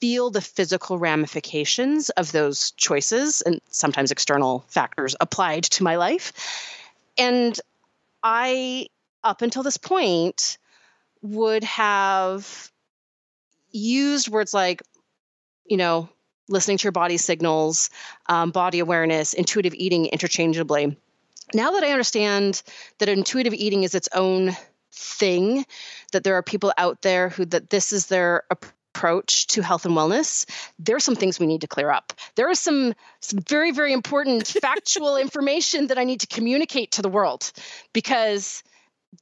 feel 0.00 0.30
the 0.30 0.40
physical 0.40 0.98
ramifications 0.98 2.08
of 2.10 2.32
those 2.32 2.70
choices 2.72 3.40
and 3.42 3.60
sometimes 3.68 4.10
external 4.10 4.64
factors 4.68 5.16
applied 5.20 5.64
to 5.64 5.82
my 5.82 5.96
life. 5.96 6.32
And 7.18 7.58
I, 8.22 8.86
up 9.24 9.42
until 9.42 9.62
this 9.62 9.76
point, 9.76 10.58
would 11.20 11.64
have 11.64 12.70
used 13.72 14.28
words 14.28 14.54
like, 14.54 14.82
you 15.66 15.76
know, 15.76 16.08
listening 16.48 16.78
to 16.78 16.84
your 16.84 16.92
body 16.92 17.16
signals, 17.16 17.90
um, 18.26 18.50
body 18.50 18.78
awareness, 18.78 19.34
intuitive 19.34 19.74
eating 19.74 20.06
interchangeably. 20.06 20.96
Now 21.54 21.72
that 21.72 21.84
I 21.84 21.92
understand 21.92 22.62
that 22.98 23.08
intuitive 23.08 23.54
eating 23.54 23.84
is 23.84 23.94
its 23.94 24.08
own 24.14 24.56
thing, 24.92 25.64
that 26.12 26.24
there 26.24 26.34
are 26.34 26.42
people 26.42 26.72
out 26.76 27.02
there 27.02 27.28
who 27.28 27.44
that 27.46 27.70
this 27.70 27.92
is 27.92 28.06
their 28.06 28.44
approach 28.50 29.46
to 29.48 29.62
health 29.62 29.86
and 29.86 29.94
wellness, 29.94 30.44
there 30.78 30.96
are 30.96 31.00
some 31.00 31.14
things 31.14 31.38
we 31.38 31.46
need 31.46 31.60
to 31.60 31.68
clear 31.68 31.90
up. 31.90 32.12
There 32.34 32.50
is 32.50 32.58
some 32.58 32.94
some 33.20 33.38
very 33.40 33.70
very 33.70 33.92
important 33.92 34.46
factual 34.62 35.16
information 35.16 35.86
that 35.86 35.98
I 35.98 36.04
need 36.04 36.20
to 36.20 36.26
communicate 36.26 36.92
to 36.92 37.02
the 37.02 37.08
world 37.08 37.52
because 37.92 38.62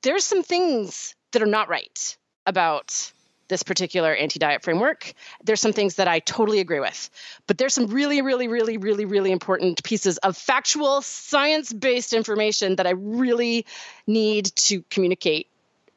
there's 0.02 0.25
some 0.25 0.42
things 0.42 1.14
that 1.33 1.42
are 1.42 1.47
not 1.47 1.68
right 1.68 2.16
about 2.47 3.12
this 3.48 3.62
particular 3.62 4.14
anti-diet 4.14 4.62
framework. 4.62 5.12
There's 5.44 5.60
some 5.60 5.72
things 5.72 5.96
that 5.96 6.08
I 6.08 6.18
totally 6.20 6.60
agree 6.60 6.80
with, 6.80 7.10
but 7.46 7.58
there's 7.58 7.74
some 7.74 7.86
really, 7.86 8.22
really, 8.22 8.48
really, 8.48 8.76
really, 8.76 9.04
really 9.04 9.32
important 9.32 9.82
pieces 9.82 10.18
of 10.18 10.36
factual, 10.36 11.02
science-based 11.02 12.12
information 12.12 12.76
that 12.76 12.86
I 12.86 12.90
really 12.90 13.66
need 14.06 14.46
to 14.56 14.82
communicate 14.90 15.48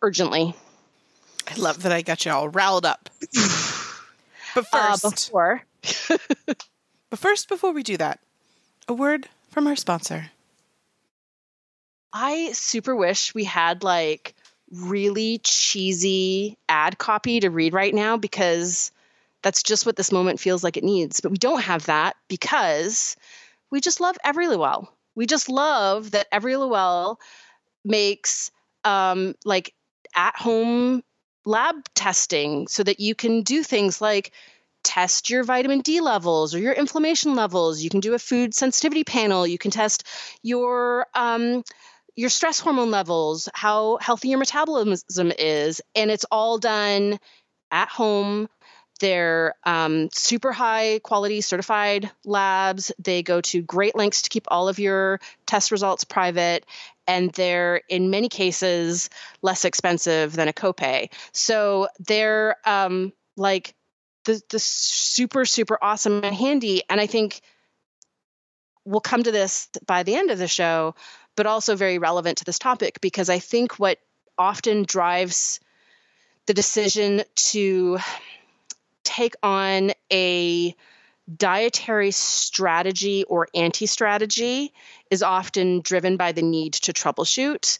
urgently. 0.02 0.56
I 1.48 1.56
love 1.56 1.84
that 1.84 1.92
I 1.92 2.02
got 2.02 2.26
you 2.26 2.32
all 2.32 2.50
riled 2.50 2.86
up. 2.86 3.10
but 4.56 4.66
Uh, 4.72 4.96
first, 4.98 5.28
before, 5.28 5.64
but 7.10 7.20
first, 7.20 7.50
before 7.50 7.72
we 7.72 7.84
do 7.84 7.98
that, 7.98 8.20
a 8.88 8.94
word 8.94 9.28
from 9.50 9.68
our 9.68 9.76
sponsor. 9.76 10.32
I 12.12 12.52
super 12.54 12.96
wish 12.96 13.36
we 13.36 13.44
had 13.44 13.84
like 13.84 14.34
really 14.72 15.40
cheesy 15.44 16.58
ad 16.68 16.98
copy 16.98 17.40
to 17.40 17.50
read 17.50 17.74
right 17.74 17.94
now 17.94 18.18
because 18.18 18.92
that's 19.42 19.64
just 19.64 19.86
what 19.86 19.96
this 19.96 20.12
moment 20.12 20.40
feels 20.40 20.64
like 20.64 20.78
it 20.78 20.84
needs. 20.84 21.22
But 21.22 21.32
we 21.32 21.38
don't 21.38 21.62
have 21.62 21.86
that 21.86 22.16
because 22.28 23.16
we 23.72 23.82
just 23.82 24.00
love 24.00 24.18
Everlywell. 24.26 24.88
We 25.16 25.26
just 25.26 25.50
love 25.50 26.12
that 26.12 26.32
Everlywell 26.32 27.18
makes 27.84 28.52
um, 28.84 29.36
like 29.46 29.74
at 30.16 30.36
home 30.36 31.04
lab 31.46 31.76
testing 31.96 32.68
so 32.68 32.84
that 32.84 33.00
you 33.00 33.16
can 33.16 33.42
do 33.44 33.64
things 33.64 34.02
like 34.02 34.32
test 34.84 35.30
your 35.30 35.44
vitamin 35.44 35.82
D 35.82 36.00
levels 36.00 36.54
or 36.56 36.60
your 36.60 36.74
inflammation 36.74 37.36
levels. 37.36 37.82
You 37.82 37.90
can 37.90 38.00
do 38.00 38.14
a 38.14 38.20
food 38.20 38.54
sensitivity 38.54 39.04
panel. 39.04 39.46
You 39.46 39.58
can 39.58 39.72
test 39.72 40.06
your 40.42 41.08
um, 41.14 41.64
your 42.20 42.30
stress 42.30 42.60
hormone 42.60 42.92
levels, 42.92 43.48
how 43.54 43.98
healthy 44.02 44.28
your 44.28 44.40
metabolism 44.40 45.32
is, 45.40 45.82
and 45.96 46.12
it's 46.12 46.26
all 46.30 46.58
done 46.58 47.18
at 47.72 47.88
home. 47.88 48.50
They're 49.00 49.56
um, 49.64 50.10
super 50.12 50.52
high 50.52 51.00
quality 51.02 51.40
certified 51.40 52.12
labs. 52.26 52.92
They 53.00 53.24
go 53.24 53.40
to 53.40 53.62
great 53.62 53.96
lengths 53.96 54.24
to 54.24 54.30
keep 54.30 54.48
all 54.50 54.68
of 54.68 54.80
your 54.80 55.22
test 55.46 55.72
results 55.72 56.04
private, 56.04 56.66
and 57.08 57.32
they're 57.32 57.84
in 57.88 58.10
many 58.10 58.28
cases 58.28 59.10
less 59.42 59.64
expensive 59.64 60.34
than 60.34 60.50
a 60.50 60.54
copay. 60.54 61.14
So 61.32 61.88
they're 62.00 62.58
um, 62.66 63.14
like 63.38 63.74
the 64.26 64.42
the 64.50 64.60
super 64.60 65.46
super 65.46 65.80
awesome 65.82 66.22
and 66.26 66.36
handy. 66.36 66.84
And 66.90 67.00
I 67.00 67.08
think 67.08 67.40
we'll 68.84 69.00
come 69.00 69.24
to 69.24 69.32
this 69.32 69.70
by 69.86 70.04
the 70.04 70.16
end 70.16 70.32
of 70.32 70.40
the 70.40 70.48
show, 70.48 70.96
but 71.36 71.46
also 71.46 71.76
very 71.76 71.98
relevant 71.98 72.40
to 72.40 72.46
this 72.46 72.60
topic 72.60 73.00
because 73.02 73.30
I 73.30 73.40
think 73.40 73.80
what 73.80 74.00
often 74.38 74.84
drives 74.84 75.60
the 76.46 76.54
decision 76.54 77.24
to 77.36 78.00
take 79.04 79.36
on 79.44 79.92
a 80.12 80.76
dietary 81.38 82.12
strategy 82.12 83.24
or 83.26 83.48
anti 83.54 83.86
strategy 83.86 84.74
is 85.12 85.22
often 85.22 85.82
driven 85.82 86.18
by 86.18 86.32
the 86.32 86.42
need 86.42 86.74
to 86.74 86.94
troubleshoot 86.94 87.78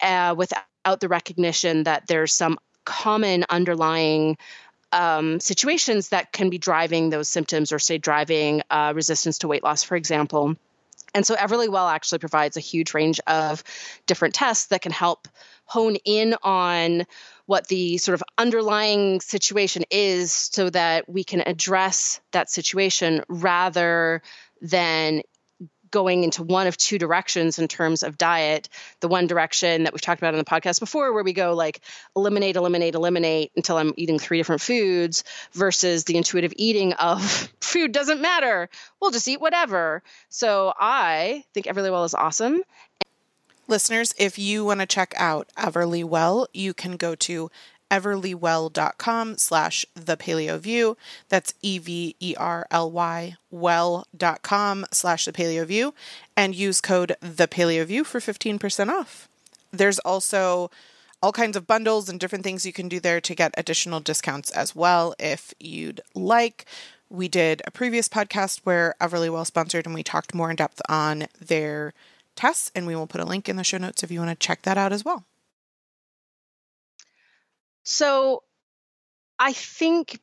uh, 0.00 0.34
without 0.36 1.00
the 1.00 1.08
recognition 1.08 1.84
that 1.84 2.06
there's 2.06 2.32
some 2.32 2.58
common 2.84 3.44
underlying 3.48 4.36
um, 4.92 5.40
situations 5.40 6.10
that 6.10 6.32
can 6.32 6.50
be 6.50 6.58
driving 6.58 7.10
those 7.10 7.28
symptoms 7.28 7.72
or 7.72 7.78
say 7.78 7.98
driving 7.98 8.62
uh, 8.70 8.92
resistance 8.94 9.38
to 9.38 9.48
weight 9.48 9.64
loss, 9.64 9.82
for 9.82 9.96
example. 9.96 10.56
And 11.14 11.26
so 11.26 11.34
Everlywell 11.36 11.92
actually 11.92 12.18
provides 12.18 12.56
a 12.56 12.60
huge 12.60 12.92
range 12.92 13.20
of 13.26 13.62
different 14.06 14.34
tests 14.34 14.66
that 14.66 14.82
can 14.82 14.92
help 14.92 15.28
hone 15.64 15.96
in 16.04 16.34
on 16.42 17.04
what 17.46 17.68
the 17.68 17.98
sort 17.98 18.14
of 18.14 18.22
underlying 18.36 19.20
situation 19.20 19.84
is 19.90 20.32
so 20.32 20.70
that 20.70 21.08
we 21.08 21.24
can 21.24 21.40
address 21.40 22.20
that 22.32 22.50
situation 22.50 23.22
rather 23.28 24.22
than 24.60 25.22
going 25.94 26.24
into 26.24 26.42
one 26.42 26.66
of 26.66 26.76
two 26.76 26.98
directions 26.98 27.60
in 27.60 27.68
terms 27.68 28.02
of 28.02 28.18
diet. 28.18 28.68
The 28.98 29.06
one 29.06 29.28
direction 29.28 29.84
that 29.84 29.92
we've 29.92 30.00
talked 30.00 30.20
about 30.20 30.34
on 30.34 30.38
the 30.38 30.44
podcast 30.44 30.80
before, 30.80 31.12
where 31.12 31.22
we 31.22 31.32
go 31.32 31.54
like 31.54 31.80
eliminate, 32.16 32.56
eliminate, 32.56 32.96
eliminate 32.96 33.52
until 33.54 33.78
I'm 33.78 33.94
eating 33.96 34.18
three 34.18 34.38
different 34.38 34.60
foods, 34.60 35.22
versus 35.52 36.02
the 36.02 36.16
intuitive 36.16 36.52
eating 36.56 36.94
of 36.94 37.22
food 37.60 37.92
doesn't 37.92 38.20
matter. 38.20 38.68
We'll 39.00 39.12
just 39.12 39.28
eat 39.28 39.40
whatever. 39.40 40.02
So 40.28 40.74
I 40.78 41.44
think 41.54 41.66
Everlywell 41.66 42.04
is 42.04 42.14
awesome. 42.14 42.62
Listeners, 43.68 44.14
if 44.18 44.36
you 44.36 44.64
want 44.64 44.80
to 44.80 44.86
check 44.86 45.14
out 45.16 45.48
Everlywell, 45.56 46.48
you 46.52 46.74
can 46.74 46.96
go 46.96 47.14
to 47.14 47.50
everlywell.com 47.90 49.38
slash 49.38 49.86
the 49.94 50.16
paleo 50.16 50.58
view. 50.58 50.96
That's 51.28 51.54
E-V-E-R-L-Y 51.62 53.36
well.com 53.50 54.84
slash 54.90 55.24
the 55.24 55.32
paleo 55.32 55.64
view 55.64 55.94
and 56.36 56.54
use 56.54 56.80
code 56.80 57.16
the 57.20 57.46
paleo 57.46 57.84
view 57.84 58.04
for 58.04 58.18
15% 58.18 58.88
off. 58.88 59.28
There's 59.70 59.98
also 60.00 60.70
all 61.22 61.32
kinds 61.32 61.56
of 61.56 61.66
bundles 61.66 62.08
and 62.08 62.20
different 62.20 62.44
things 62.44 62.66
you 62.66 62.72
can 62.72 62.88
do 62.88 63.00
there 63.00 63.20
to 63.20 63.34
get 63.34 63.54
additional 63.56 64.00
discounts 64.00 64.50
as 64.50 64.76
well 64.76 65.14
if 65.18 65.54
you'd 65.58 66.00
like. 66.14 66.66
We 67.08 67.28
did 67.28 67.62
a 67.66 67.70
previous 67.70 68.08
podcast 68.08 68.60
where 68.64 68.94
Everlywell 69.00 69.46
sponsored 69.46 69.86
and 69.86 69.94
we 69.94 70.02
talked 70.02 70.34
more 70.34 70.50
in 70.50 70.56
depth 70.56 70.82
on 70.88 71.26
their 71.40 71.94
tests, 72.34 72.70
and 72.74 72.86
we 72.86 72.96
will 72.96 73.06
put 73.06 73.20
a 73.20 73.24
link 73.24 73.48
in 73.48 73.56
the 73.56 73.64
show 73.64 73.78
notes 73.78 74.02
if 74.02 74.10
you 74.10 74.18
want 74.18 74.38
to 74.38 74.46
check 74.46 74.62
that 74.62 74.76
out 74.76 74.92
as 74.92 75.04
well. 75.04 75.24
So 77.84 78.42
I 79.38 79.52
think 79.52 80.20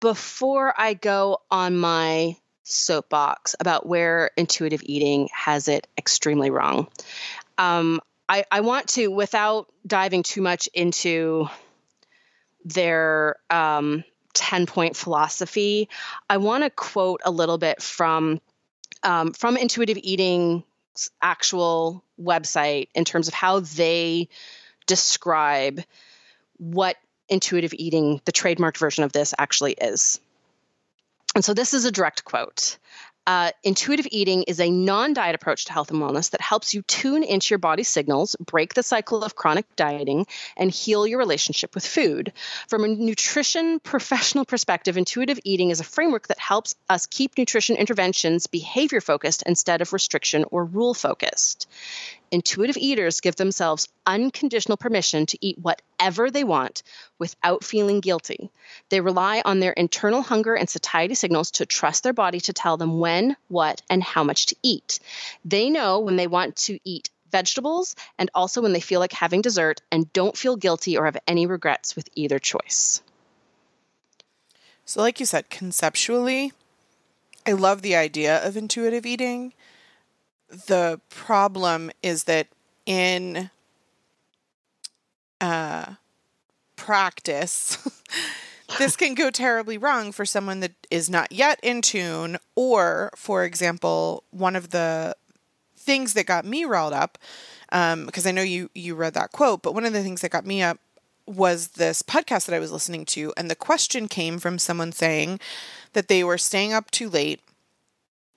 before 0.00 0.74
I 0.76 0.94
go 0.94 1.38
on 1.50 1.76
my 1.76 2.36
soapbox 2.64 3.54
about 3.60 3.86
where 3.86 4.30
intuitive 4.36 4.82
eating 4.84 5.28
has 5.32 5.68
it 5.68 5.86
extremely 5.96 6.50
wrong, 6.50 6.88
um, 7.56 8.00
I, 8.28 8.44
I, 8.50 8.60
want 8.60 8.88
to, 8.90 9.08
without 9.08 9.72
diving 9.86 10.22
too 10.22 10.42
much 10.42 10.68
into 10.74 11.46
their 12.64 13.36
um, 13.48 14.02
10 14.32 14.66
point 14.66 14.96
philosophy, 14.96 15.88
I 16.28 16.38
want 16.38 16.64
to 16.64 16.70
quote 16.70 17.20
a 17.24 17.30
little 17.30 17.58
bit 17.58 17.80
from. 17.80 18.40
Um, 19.02 19.34
from 19.34 19.58
intuitive 19.58 19.98
eating 20.02 20.64
actual 21.20 22.02
website 22.18 22.88
in 22.94 23.04
terms 23.04 23.28
of 23.28 23.34
how 23.34 23.60
they 23.60 24.30
describe 24.86 25.82
what 26.56 26.96
intuitive 27.28 27.74
eating, 27.74 28.20
the 28.24 28.32
trademarked 28.32 28.78
version 28.78 29.04
of 29.04 29.12
this, 29.12 29.34
actually 29.38 29.72
is. 29.72 30.20
And 31.34 31.44
so 31.44 31.54
this 31.54 31.74
is 31.74 31.84
a 31.84 31.90
direct 31.90 32.24
quote. 32.24 32.78
Uh, 33.26 33.50
intuitive 33.62 34.06
eating 34.10 34.42
is 34.42 34.60
a 34.60 34.70
non 34.70 35.14
diet 35.14 35.34
approach 35.34 35.64
to 35.64 35.72
health 35.72 35.90
and 35.90 36.00
wellness 36.00 36.30
that 36.30 36.42
helps 36.42 36.74
you 36.74 36.82
tune 36.82 37.22
into 37.22 37.52
your 37.52 37.58
body's 37.58 37.88
signals, 37.88 38.36
break 38.38 38.74
the 38.74 38.82
cycle 38.82 39.24
of 39.24 39.34
chronic 39.34 39.64
dieting, 39.76 40.26
and 40.58 40.70
heal 40.70 41.06
your 41.06 41.18
relationship 41.18 41.74
with 41.74 41.86
food. 41.86 42.34
From 42.68 42.84
a 42.84 42.88
nutrition 42.88 43.80
professional 43.80 44.44
perspective, 44.44 44.98
intuitive 44.98 45.40
eating 45.42 45.70
is 45.70 45.80
a 45.80 45.84
framework 45.84 46.28
that 46.28 46.38
helps 46.38 46.74
us 46.90 47.06
keep 47.06 47.38
nutrition 47.38 47.76
interventions 47.76 48.46
behavior 48.46 49.00
focused 49.00 49.42
instead 49.46 49.80
of 49.80 49.94
restriction 49.94 50.44
or 50.50 50.66
rule 50.66 50.92
focused. 50.92 51.66
Intuitive 52.34 52.76
eaters 52.76 53.20
give 53.20 53.36
themselves 53.36 53.88
unconditional 54.04 54.76
permission 54.76 55.24
to 55.26 55.38
eat 55.40 55.56
whatever 55.58 56.30
they 56.30 56.42
want 56.42 56.82
without 57.18 57.62
feeling 57.62 58.00
guilty. 58.00 58.50
They 58.88 59.00
rely 59.00 59.40
on 59.44 59.60
their 59.60 59.72
internal 59.72 60.20
hunger 60.20 60.54
and 60.54 60.68
satiety 60.68 61.14
signals 61.14 61.52
to 61.52 61.66
trust 61.66 62.02
their 62.02 62.12
body 62.12 62.40
to 62.40 62.52
tell 62.52 62.76
them 62.76 62.98
when, 62.98 63.36
what, 63.48 63.82
and 63.88 64.02
how 64.02 64.24
much 64.24 64.46
to 64.46 64.56
eat. 64.62 64.98
They 65.44 65.70
know 65.70 66.00
when 66.00 66.16
they 66.16 66.26
want 66.26 66.56
to 66.56 66.78
eat 66.84 67.08
vegetables 67.30 67.94
and 68.18 68.30
also 68.34 68.60
when 68.62 68.72
they 68.72 68.80
feel 68.80 69.00
like 69.00 69.12
having 69.12 69.40
dessert 69.40 69.80
and 69.92 70.12
don't 70.12 70.36
feel 70.36 70.56
guilty 70.56 70.98
or 70.98 71.04
have 71.04 71.18
any 71.28 71.46
regrets 71.46 71.94
with 71.94 72.08
either 72.16 72.40
choice. 72.40 73.00
So, 74.84 75.00
like 75.00 75.20
you 75.20 75.26
said, 75.26 75.50
conceptually, 75.50 76.52
I 77.46 77.52
love 77.52 77.82
the 77.82 77.94
idea 77.94 78.44
of 78.44 78.56
intuitive 78.56 79.06
eating. 79.06 79.52
The 80.66 81.00
problem 81.10 81.90
is 82.02 82.24
that 82.24 82.48
in 82.86 83.50
uh, 85.40 85.94
practice, 86.76 87.78
this 88.78 88.96
can 88.96 89.14
go 89.14 89.30
terribly 89.30 89.78
wrong 89.78 90.12
for 90.12 90.24
someone 90.24 90.60
that 90.60 90.72
is 90.90 91.10
not 91.10 91.32
yet 91.32 91.58
in 91.62 91.82
tune, 91.82 92.38
or, 92.54 93.10
for 93.16 93.44
example, 93.44 94.22
one 94.30 94.56
of 94.56 94.70
the 94.70 95.16
things 95.76 96.14
that 96.14 96.26
got 96.26 96.44
me 96.44 96.64
riled 96.64 96.92
up, 96.92 97.18
because 97.66 98.26
um, 98.26 98.28
I 98.28 98.30
know 98.30 98.42
you 98.42 98.70
you 98.74 98.94
read 98.94 99.14
that 99.14 99.32
quote, 99.32 99.62
but 99.62 99.74
one 99.74 99.84
of 99.84 99.92
the 99.92 100.02
things 100.02 100.20
that 100.20 100.30
got 100.30 100.46
me 100.46 100.62
up 100.62 100.78
was 101.26 101.68
this 101.68 102.02
podcast 102.02 102.46
that 102.46 102.54
I 102.54 102.58
was 102.58 102.72
listening 102.72 103.04
to, 103.06 103.32
and 103.36 103.50
the 103.50 103.56
question 103.56 104.08
came 104.08 104.38
from 104.38 104.58
someone 104.58 104.92
saying 104.92 105.40
that 105.94 106.08
they 106.08 106.22
were 106.22 106.38
staying 106.38 106.72
up 106.72 106.90
too 106.90 107.08
late, 107.08 107.40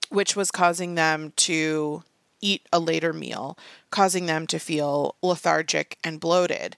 which 0.08 0.34
was 0.34 0.50
causing 0.50 0.94
them 0.94 1.32
to 1.36 2.02
eat 2.40 2.66
a 2.72 2.78
later 2.78 3.12
meal, 3.12 3.58
causing 3.90 4.26
them 4.26 4.46
to 4.46 4.58
feel 4.58 5.16
lethargic 5.22 5.98
and 6.04 6.20
bloated. 6.20 6.76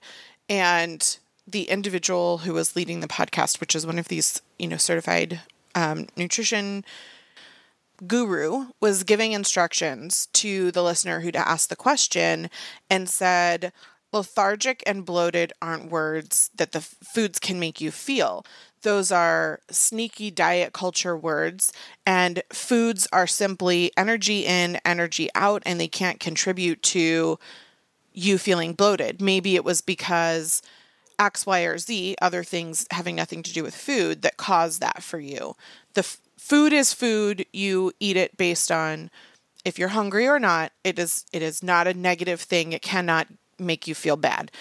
And 0.49 1.17
the 1.47 1.63
individual 1.63 2.39
who 2.39 2.53
was 2.53 2.75
leading 2.75 2.99
the 2.99 3.07
podcast, 3.07 3.59
which 3.59 3.75
is 3.75 3.85
one 3.85 3.99
of 3.99 4.07
these, 4.07 4.41
you 4.57 4.67
know, 4.67 4.77
certified 4.77 5.41
um, 5.75 6.07
nutrition 6.15 6.83
guru 8.07 8.67
was 8.79 9.03
giving 9.03 9.31
instructions 9.31 10.27
to 10.33 10.71
the 10.71 10.81
listener 10.83 11.19
who'd 11.19 11.35
asked 11.35 11.69
the 11.69 11.75
question 11.75 12.49
and 12.89 13.07
said, 13.07 13.71
lethargic 14.11 14.83
and 14.85 15.05
bloated 15.05 15.53
aren't 15.61 15.91
words 15.91 16.49
that 16.55 16.71
the 16.71 16.81
foods 16.81 17.39
can 17.39 17.59
make 17.59 17.79
you 17.79 17.91
feel. 17.91 18.45
Those 18.83 19.11
are 19.11 19.59
sneaky 19.69 20.31
diet 20.31 20.73
culture 20.73 21.15
words, 21.15 21.71
and 22.05 22.41
foods 22.51 23.07
are 23.13 23.27
simply 23.27 23.91
energy 23.95 24.45
in, 24.45 24.79
energy 24.83 25.29
out, 25.35 25.61
and 25.65 25.79
they 25.79 25.87
can't 25.87 26.19
contribute 26.19 26.81
to 26.83 27.37
you 28.13 28.37
feeling 28.37 28.73
bloated. 28.73 29.21
Maybe 29.21 29.55
it 29.55 29.63
was 29.63 29.81
because 29.81 30.61
X, 31.19 31.45
Y, 31.45 31.61
or 31.61 31.77
Z, 31.77 32.15
other 32.21 32.43
things 32.43 32.87
having 32.91 33.15
nothing 33.15 33.43
to 33.43 33.53
do 33.53 33.63
with 33.63 33.75
food, 33.75 34.23
that 34.23 34.37
caused 34.37 34.81
that 34.81 35.03
for 35.03 35.19
you. 35.19 35.55
The 35.93 36.03
food 36.37 36.73
is 36.73 36.93
food. 36.93 37.45
You 37.53 37.91
eat 37.99 38.17
it 38.17 38.35
based 38.37 38.71
on 38.71 39.11
if 39.63 39.77
you're 39.77 39.89
hungry 39.89 40.27
or 40.27 40.39
not. 40.39 40.71
It 40.83 40.97
is 40.97 41.25
it 41.31 41.43
is 41.43 41.61
not 41.61 41.87
a 41.87 41.93
negative 41.93 42.41
thing. 42.41 42.73
It 42.73 42.81
cannot 42.81 43.27
make 43.61 43.87
you 43.87 43.95
feel 43.95 44.17
bad. 44.17 44.51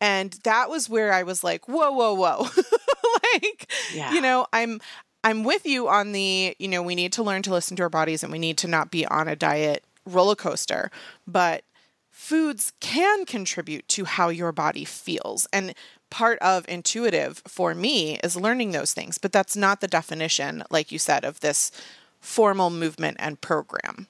And 0.00 0.32
that 0.44 0.68
was 0.68 0.88
where 0.88 1.12
I 1.12 1.22
was 1.22 1.44
like, 1.44 1.68
whoa, 1.68 1.90
whoa, 1.92 2.14
whoa. 2.14 2.48
like, 3.32 3.70
yeah. 3.94 4.12
you 4.12 4.20
know, 4.20 4.46
I'm 4.52 4.80
I'm 5.24 5.42
with 5.42 5.66
you 5.66 5.88
on 5.88 6.12
the, 6.12 6.54
you 6.58 6.68
know, 6.68 6.82
we 6.82 6.94
need 6.94 7.12
to 7.14 7.22
learn 7.22 7.42
to 7.42 7.50
listen 7.50 7.76
to 7.76 7.82
our 7.82 7.88
bodies 7.88 8.22
and 8.22 8.30
we 8.30 8.38
need 8.38 8.58
to 8.58 8.68
not 8.68 8.90
be 8.92 9.04
on 9.06 9.26
a 9.26 9.34
diet 9.34 9.84
roller 10.04 10.36
coaster. 10.36 10.90
But 11.26 11.64
foods 12.10 12.72
can 12.80 13.26
contribute 13.26 13.88
to 13.88 14.04
how 14.04 14.28
your 14.28 14.52
body 14.52 14.84
feels. 14.84 15.48
And 15.52 15.74
part 16.10 16.38
of 16.38 16.64
intuitive 16.68 17.42
for 17.46 17.74
me 17.74 18.18
is 18.22 18.36
learning 18.36 18.70
those 18.70 18.92
things, 18.92 19.18
but 19.18 19.32
that's 19.32 19.56
not 19.56 19.80
the 19.80 19.88
definition, 19.88 20.62
like 20.70 20.92
you 20.92 20.98
said, 20.98 21.24
of 21.24 21.40
this 21.40 21.72
formal 22.20 22.70
movement 22.70 23.16
and 23.18 23.40
program. 23.40 24.06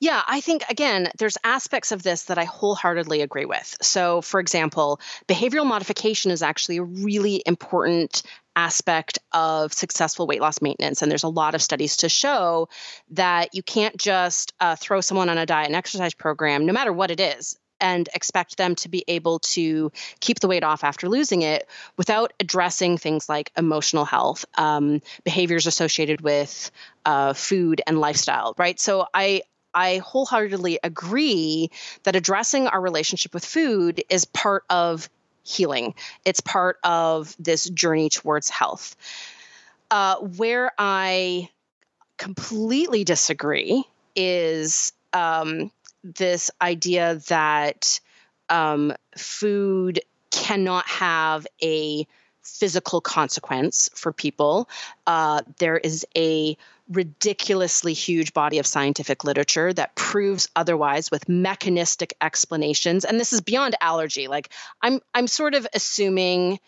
Yeah, 0.00 0.22
I 0.28 0.40
think 0.40 0.62
again, 0.70 1.08
there's 1.18 1.38
aspects 1.42 1.90
of 1.90 2.04
this 2.04 2.24
that 2.24 2.38
I 2.38 2.44
wholeheartedly 2.44 3.20
agree 3.20 3.46
with. 3.46 3.76
So, 3.82 4.20
for 4.22 4.38
example, 4.38 5.00
behavioral 5.26 5.66
modification 5.66 6.30
is 6.30 6.40
actually 6.42 6.76
a 6.76 6.84
really 6.84 7.42
important 7.44 8.22
aspect 8.54 9.18
of 9.32 9.72
successful 9.72 10.26
weight 10.28 10.40
loss 10.40 10.62
maintenance. 10.62 11.02
And 11.02 11.10
there's 11.10 11.24
a 11.24 11.28
lot 11.28 11.54
of 11.56 11.62
studies 11.62 11.98
to 11.98 12.08
show 12.08 12.68
that 13.10 13.54
you 13.54 13.62
can't 13.62 13.96
just 13.96 14.52
uh, 14.60 14.76
throw 14.76 15.00
someone 15.00 15.28
on 15.28 15.38
a 15.38 15.46
diet 15.46 15.66
and 15.66 15.76
exercise 15.76 16.14
program, 16.14 16.64
no 16.66 16.72
matter 16.72 16.92
what 16.92 17.10
it 17.10 17.18
is, 17.18 17.56
and 17.80 18.08
expect 18.14 18.56
them 18.56 18.76
to 18.76 18.88
be 18.88 19.04
able 19.08 19.40
to 19.40 19.90
keep 20.20 20.38
the 20.38 20.48
weight 20.48 20.64
off 20.64 20.84
after 20.84 21.08
losing 21.08 21.42
it 21.42 21.68
without 21.96 22.32
addressing 22.40 22.98
things 22.98 23.28
like 23.28 23.50
emotional 23.56 24.04
health, 24.04 24.44
um, 24.56 25.02
behaviors 25.24 25.66
associated 25.66 26.20
with 26.20 26.70
uh, 27.04 27.32
food 27.32 27.80
and 27.86 28.00
lifestyle, 28.00 28.54
right? 28.58 28.78
So 28.78 29.06
I 29.12 29.42
I 29.74 29.98
wholeheartedly 29.98 30.78
agree 30.82 31.70
that 32.04 32.16
addressing 32.16 32.66
our 32.68 32.80
relationship 32.80 33.34
with 33.34 33.44
food 33.44 34.02
is 34.08 34.24
part 34.24 34.64
of 34.70 35.08
healing. 35.42 35.94
It's 36.24 36.40
part 36.40 36.78
of 36.84 37.34
this 37.38 37.64
journey 37.68 38.10
towards 38.10 38.48
health. 38.48 38.96
Uh, 39.90 40.16
where 40.16 40.72
I 40.78 41.48
completely 42.18 43.04
disagree 43.04 43.84
is 44.14 44.92
um, 45.12 45.70
this 46.02 46.50
idea 46.60 47.20
that 47.28 48.00
um, 48.50 48.92
food 49.16 50.00
cannot 50.30 50.86
have 50.86 51.46
a 51.62 52.06
physical 52.56 53.00
consequence 53.00 53.88
for 53.94 54.12
people. 54.12 54.68
Uh, 55.06 55.42
there 55.58 55.76
is 55.76 56.06
a 56.16 56.56
ridiculously 56.88 57.92
huge 57.92 58.32
body 58.32 58.58
of 58.58 58.66
scientific 58.66 59.22
literature 59.22 59.72
that 59.72 59.94
proves 59.94 60.48
otherwise 60.56 61.10
with 61.10 61.28
mechanistic 61.28 62.14
explanations 62.22 63.04
and 63.04 63.20
this 63.20 63.30
is 63.34 63.42
beyond 63.42 63.74
allergy 63.82 64.26
like 64.26 64.48
i'm 64.80 64.98
i'm 65.12 65.26
sort 65.26 65.54
of 65.54 65.66
assuming 65.74 66.58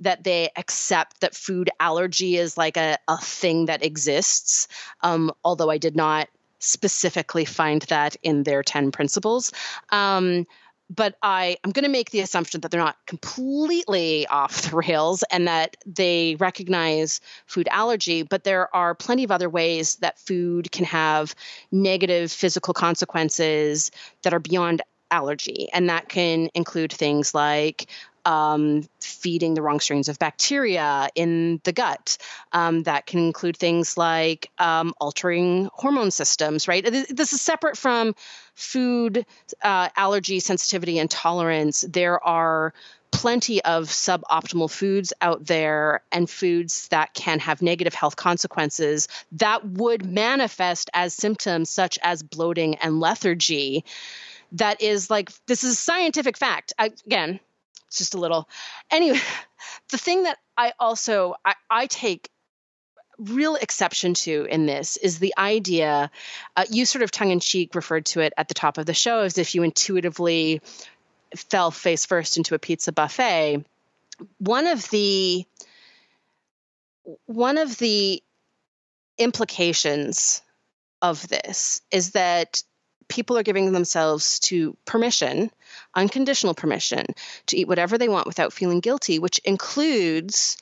that 0.00 0.24
they 0.24 0.48
accept 0.56 1.20
that 1.20 1.34
food 1.34 1.68
allergy 1.78 2.38
is 2.38 2.56
like 2.56 2.78
a, 2.78 2.96
a 3.06 3.18
thing 3.18 3.66
that 3.66 3.84
exists 3.84 4.66
um, 5.02 5.30
although 5.44 5.68
i 5.68 5.76
did 5.76 5.94
not 5.94 6.26
specifically 6.58 7.44
find 7.44 7.82
that 7.82 8.16
in 8.22 8.42
their 8.42 8.62
10 8.62 8.90
principles. 8.90 9.52
Um, 9.90 10.46
but 10.88 11.16
I, 11.22 11.56
I'm 11.64 11.72
going 11.72 11.84
to 11.84 11.90
make 11.90 12.10
the 12.10 12.20
assumption 12.20 12.60
that 12.60 12.70
they're 12.70 12.80
not 12.80 12.96
completely 13.06 14.26
off 14.28 14.62
the 14.62 14.76
rails 14.76 15.24
and 15.30 15.48
that 15.48 15.76
they 15.84 16.36
recognize 16.38 17.20
food 17.46 17.68
allergy, 17.70 18.22
but 18.22 18.44
there 18.44 18.74
are 18.74 18.94
plenty 18.94 19.24
of 19.24 19.30
other 19.30 19.50
ways 19.50 19.96
that 19.96 20.18
food 20.18 20.70
can 20.72 20.84
have 20.84 21.34
negative 21.72 22.30
physical 22.30 22.74
consequences 22.74 23.90
that 24.22 24.32
are 24.32 24.40
beyond 24.40 24.82
allergy. 25.10 25.68
And 25.72 25.88
that 25.88 26.08
can 26.08 26.50
include 26.54 26.92
things 26.92 27.34
like 27.34 27.86
um, 28.26 28.82
feeding 29.00 29.54
the 29.54 29.62
wrong 29.62 29.80
strains 29.80 30.08
of 30.08 30.18
bacteria 30.18 31.08
in 31.14 31.60
the 31.64 31.72
gut. 31.72 32.18
Um, 32.52 32.82
that 32.82 33.06
can 33.06 33.20
include 33.20 33.56
things 33.56 33.96
like 33.96 34.50
um, 34.58 34.92
altering 35.00 35.70
hormone 35.72 36.10
systems, 36.10 36.68
right? 36.68 36.84
This 36.84 37.32
is 37.32 37.40
separate 37.40 37.78
from 37.78 38.14
food 38.54 39.24
uh, 39.62 39.88
allergy, 39.96 40.40
sensitivity, 40.40 40.98
and 40.98 41.10
tolerance. 41.10 41.82
There 41.82 42.22
are 42.22 42.74
plenty 43.12 43.62
of 43.64 43.84
suboptimal 43.84 44.70
foods 44.70 45.12
out 45.22 45.46
there 45.46 46.02
and 46.10 46.28
foods 46.28 46.88
that 46.88 47.14
can 47.14 47.38
have 47.38 47.62
negative 47.62 47.94
health 47.94 48.16
consequences 48.16 49.08
that 49.32 49.64
would 49.64 50.04
manifest 50.04 50.90
as 50.92 51.14
symptoms 51.14 51.70
such 51.70 51.98
as 52.02 52.22
bloating 52.22 52.74
and 52.76 53.00
lethargy 53.00 53.84
that 54.52 54.82
is 54.82 55.08
like 55.08 55.30
this 55.46 55.64
is 55.64 55.78
scientific 55.78 56.36
fact 56.36 56.72
I, 56.78 56.90
again 57.06 57.40
it's 57.88 57.98
just 57.98 58.14
a 58.14 58.18
little. 58.18 58.48
Anyway, 58.90 59.20
the 59.90 59.98
thing 59.98 60.24
that 60.24 60.38
I 60.56 60.72
also 60.78 61.34
I, 61.44 61.54
I 61.70 61.86
take 61.86 62.30
real 63.18 63.54
exception 63.56 64.12
to 64.12 64.46
in 64.50 64.66
this 64.66 64.98
is 64.98 65.18
the 65.18 65.32
idea 65.38 66.10
uh, 66.54 66.64
you 66.70 66.84
sort 66.84 67.02
of 67.02 67.10
tongue 67.10 67.30
in 67.30 67.40
cheek 67.40 67.74
referred 67.74 68.04
to 68.04 68.20
it 68.20 68.34
at 68.36 68.46
the 68.48 68.52
top 68.52 68.76
of 68.76 68.84
the 68.84 68.92
show 68.92 69.20
as 69.20 69.38
if 69.38 69.54
you 69.54 69.62
intuitively 69.62 70.60
fell 71.34 71.70
face 71.70 72.04
first 72.04 72.36
into 72.36 72.54
a 72.54 72.58
pizza 72.58 72.92
buffet 72.92 73.64
one 74.36 74.66
of 74.66 74.86
the 74.90 75.46
one 77.24 77.58
of 77.58 77.78
the 77.78 78.22
implications 79.18 80.42
of 81.02 81.26
this 81.28 81.80
is 81.90 82.12
that 82.12 82.62
people 83.08 83.38
are 83.38 83.42
giving 83.42 83.72
themselves 83.72 84.40
to 84.40 84.76
permission, 84.84 85.50
unconditional 85.96 86.54
permission, 86.54 87.06
to 87.46 87.56
eat 87.56 87.66
whatever 87.66 87.98
they 87.98 88.08
want 88.08 88.26
without 88.26 88.52
feeling 88.52 88.80
guilty, 88.80 89.18
which 89.18 89.38
includes 89.44 90.56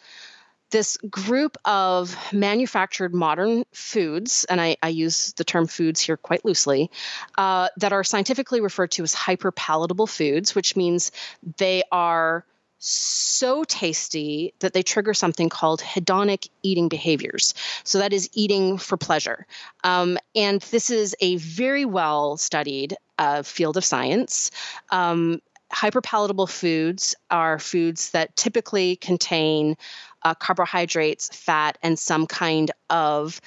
this 0.70 0.96
group 1.08 1.56
of 1.64 2.16
manufactured 2.32 3.14
modern 3.14 3.64
foods, 3.72 4.44
and 4.48 4.60
I, 4.60 4.76
I 4.82 4.88
use 4.88 5.32
the 5.34 5.44
term 5.44 5.66
foods 5.66 6.00
here 6.00 6.16
quite 6.16 6.44
loosely, 6.44 6.90
uh, 7.38 7.68
that 7.76 7.92
are 7.92 8.02
scientifically 8.02 8.60
referred 8.60 8.90
to 8.92 9.02
as 9.04 9.14
hyperpalatable 9.14 10.08
foods, 10.08 10.54
which 10.54 10.74
means 10.74 11.12
they 11.58 11.84
are 11.92 12.44
so 12.78 13.64
tasty 13.64 14.54
that 14.60 14.72
they 14.72 14.82
trigger 14.82 15.14
something 15.14 15.48
called 15.48 15.80
hedonic 15.80 16.48
eating 16.62 16.88
behaviors. 16.88 17.54
So 17.82 17.98
that 17.98 18.12
is 18.12 18.28
eating 18.32 18.78
for 18.78 18.96
pleasure. 18.96 19.46
Um, 19.82 20.18
and 20.34 20.60
this 20.62 20.90
is 20.90 21.16
a 21.20 21.36
very 21.36 21.84
well 21.84 22.36
studied 22.36 22.96
uh, 23.18 23.42
field 23.42 23.76
of 23.76 23.84
science. 23.84 24.50
Um, 24.90 25.40
hyperpalatable 25.72 26.48
foods 26.48 27.14
are 27.30 27.58
foods 27.58 28.10
that 28.10 28.36
typically 28.36 28.96
contain 28.96 29.76
uh, 30.22 30.34
carbohydrates, 30.34 31.28
fat, 31.28 31.78
and 31.82 31.98
some 31.98 32.26
kind 32.26 32.70
of 32.88 33.40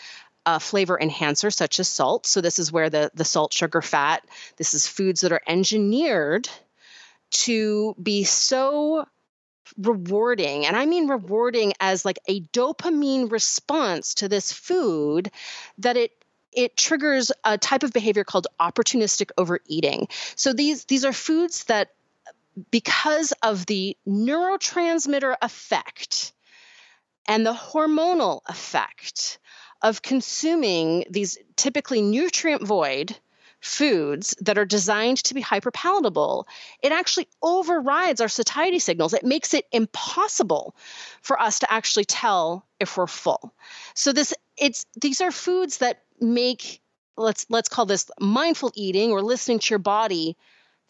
uh, 0.46 0.60
flavor 0.60 1.00
enhancer, 1.00 1.52
such 1.52 1.80
as 1.80 1.88
salt. 1.88 2.26
So, 2.26 2.40
this 2.42 2.60
is 2.60 2.72
where 2.72 2.90
the, 2.90 3.12
the 3.14 3.26
salt, 3.26 3.54
sugar, 3.54 3.82
fat, 3.82 4.24
this 4.58 4.74
is 4.74 4.88
foods 4.88 5.22
that 5.22 5.32
are 5.32 5.42
engineered 5.48 6.48
to 7.30 7.96
be 8.02 8.24
so 8.24 9.06
rewarding 9.78 10.66
and 10.66 10.76
i 10.76 10.86
mean 10.86 11.08
rewarding 11.08 11.74
as 11.80 12.06
like 12.06 12.20
a 12.28 12.42
dopamine 12.42 13.32
response 13.32 14.14
to 14.16 14.30
this 14.30 14.52
food 14.52 15.32
that 15.78 15.98
it 15.98 16.12
it 16.58 16.76
triggers 16.76 17.32
a 17.44 17.58
type 17.58 17.84
of 17.84 17.94
behavior 17.94 18.24
called 18.24 18.48
opportunistic 18.60 19.30
overeating. 19.38 20.08
So 20.36 20.54
these 20.54 20.86
these 20.86 21.06
are 21.06 21.14
foods 21.14 21.66
that 21.66 21.90
because 22.72 23.32
of 23.44 23.68
the 23.68 23.96
neurotransmitter 24.08 25.36
effect 25.42 26.34
and 27.28 27.46
the 27.46 27.54
hormonal 27.54 28.42
effect 28.48 29.38
of 29.84 30.02
consuming 30.02 31.06
these 31.12 31.38
typically 31.56 32.02
nutrient 32.02 32.64
void 32.66 33.16
foods 33.68 34.36
that 34.42 34.58
are 34.58 34.66
designed 34.66 35.18
to 35.18 35.34
be 35.34 35.44
hyperpalatable, 35.44 36.46
it 36.82 36.92
actually 36.92 37.28
overrides 37.42 38.22
our 38.22 38.30
satiety 38.30 38.80
signals. 38.80 39.14
It 39.14 39.26
makes 39.26 39.54
it 39.54 39.66
impossible 39.72 40.76
for 41.22 41.40
us 41.40 41.60
to 41.60 41.72
actually 41.72 42.06
tell 42.06 42.66
if 42.80 42.98
we're 42.98 43.08
full. 43.08 43.54
So 43.94 44.14
this 44.14 44.34
it's 44.58 44.86
these 45.00 45.22
are 45.22 45.32
foods 45.32 45.80
that 45.80 46.04
make 46.20 46.82
let's 47.18 47.46
let's 47.50 47.70
call 47.70 47.86
this 47.86 48.10
mindful 48.20 48.72
eating 48.74 49.12
or 49.12 49.22
listening 49.22 49.60
to 49.60 49.70
your 49.72 49.80
body 49.80 50.38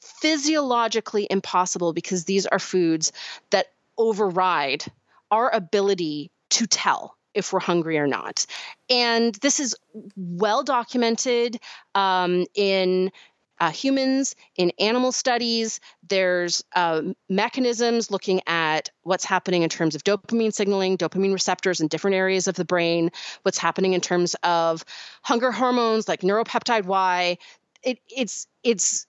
physiologically 0.01 1.27
impossible 1.29 1.91
because 1.91 2.25
these 2.25 2.45
are 2.45 2.59
foods 2.59 3.11
that 3.49 3.65
override 3.97 4.85
our 5.31 5.49
ability 5.53 6.31
to 6.49 6.67
tell 6.67 7.16
if 7.37 7.53
we're 7.53 7.59
hungry 7.59 7.97
or 7.97 8.07
not. 8.07 8.45
And 8.89 9.35
this 9.35 9.59
is 9.59 9.75
well 10.15 10.63
documented 10.63 11.59
um, 11.95 12.45
in 12.55 13.11
uh, 13.59 13.71
humans, 13.71 14.35
in 14.55 14.71
animal 14.79 15.11
studies. 15.11 15.79
There's 16.07 16.63
uh, 16.75 17.01
mechanisms 17.29 18.11
looking 18.11 18.41
at 18.47 18.89
what's 19.03 19.25
happening 19.25 19.63
in 19.63 19.69
terms 19.69 19.95
of 19.95 20.03
dopamine 20.03 20.53
signaling, 20.53 20.97
dopamine 20.97 21.33
receptors 21.33 21.79
in 21.79 21.87
different 21.87 22.15
areas 22.15 22.47
of 22.47 22.55
the 22.55 22.65
brain, 22.65 23.11
what's 23.43 23.57
happening 23.57 23.93
in 23.93 24.01
terms 24.01 24.35
of 24.43 24.83
hunger 25.23 25.51
hormones 25.51 26.07
like 26.07 26.21
neuropeptide 26.21 26.85
Y. 26.85 27.37
It, 27.83 27.99
it's 28.09 28.47
it's 28.63 29.07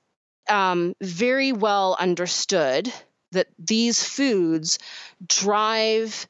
um, 0.49 0.95
very 1.03 1.53
well 1.53 1.97
understood 1.99 2.93
that 3.33 3.49
these 3.59 4.03
foods 4.03 4.79
drive 5.27 6.27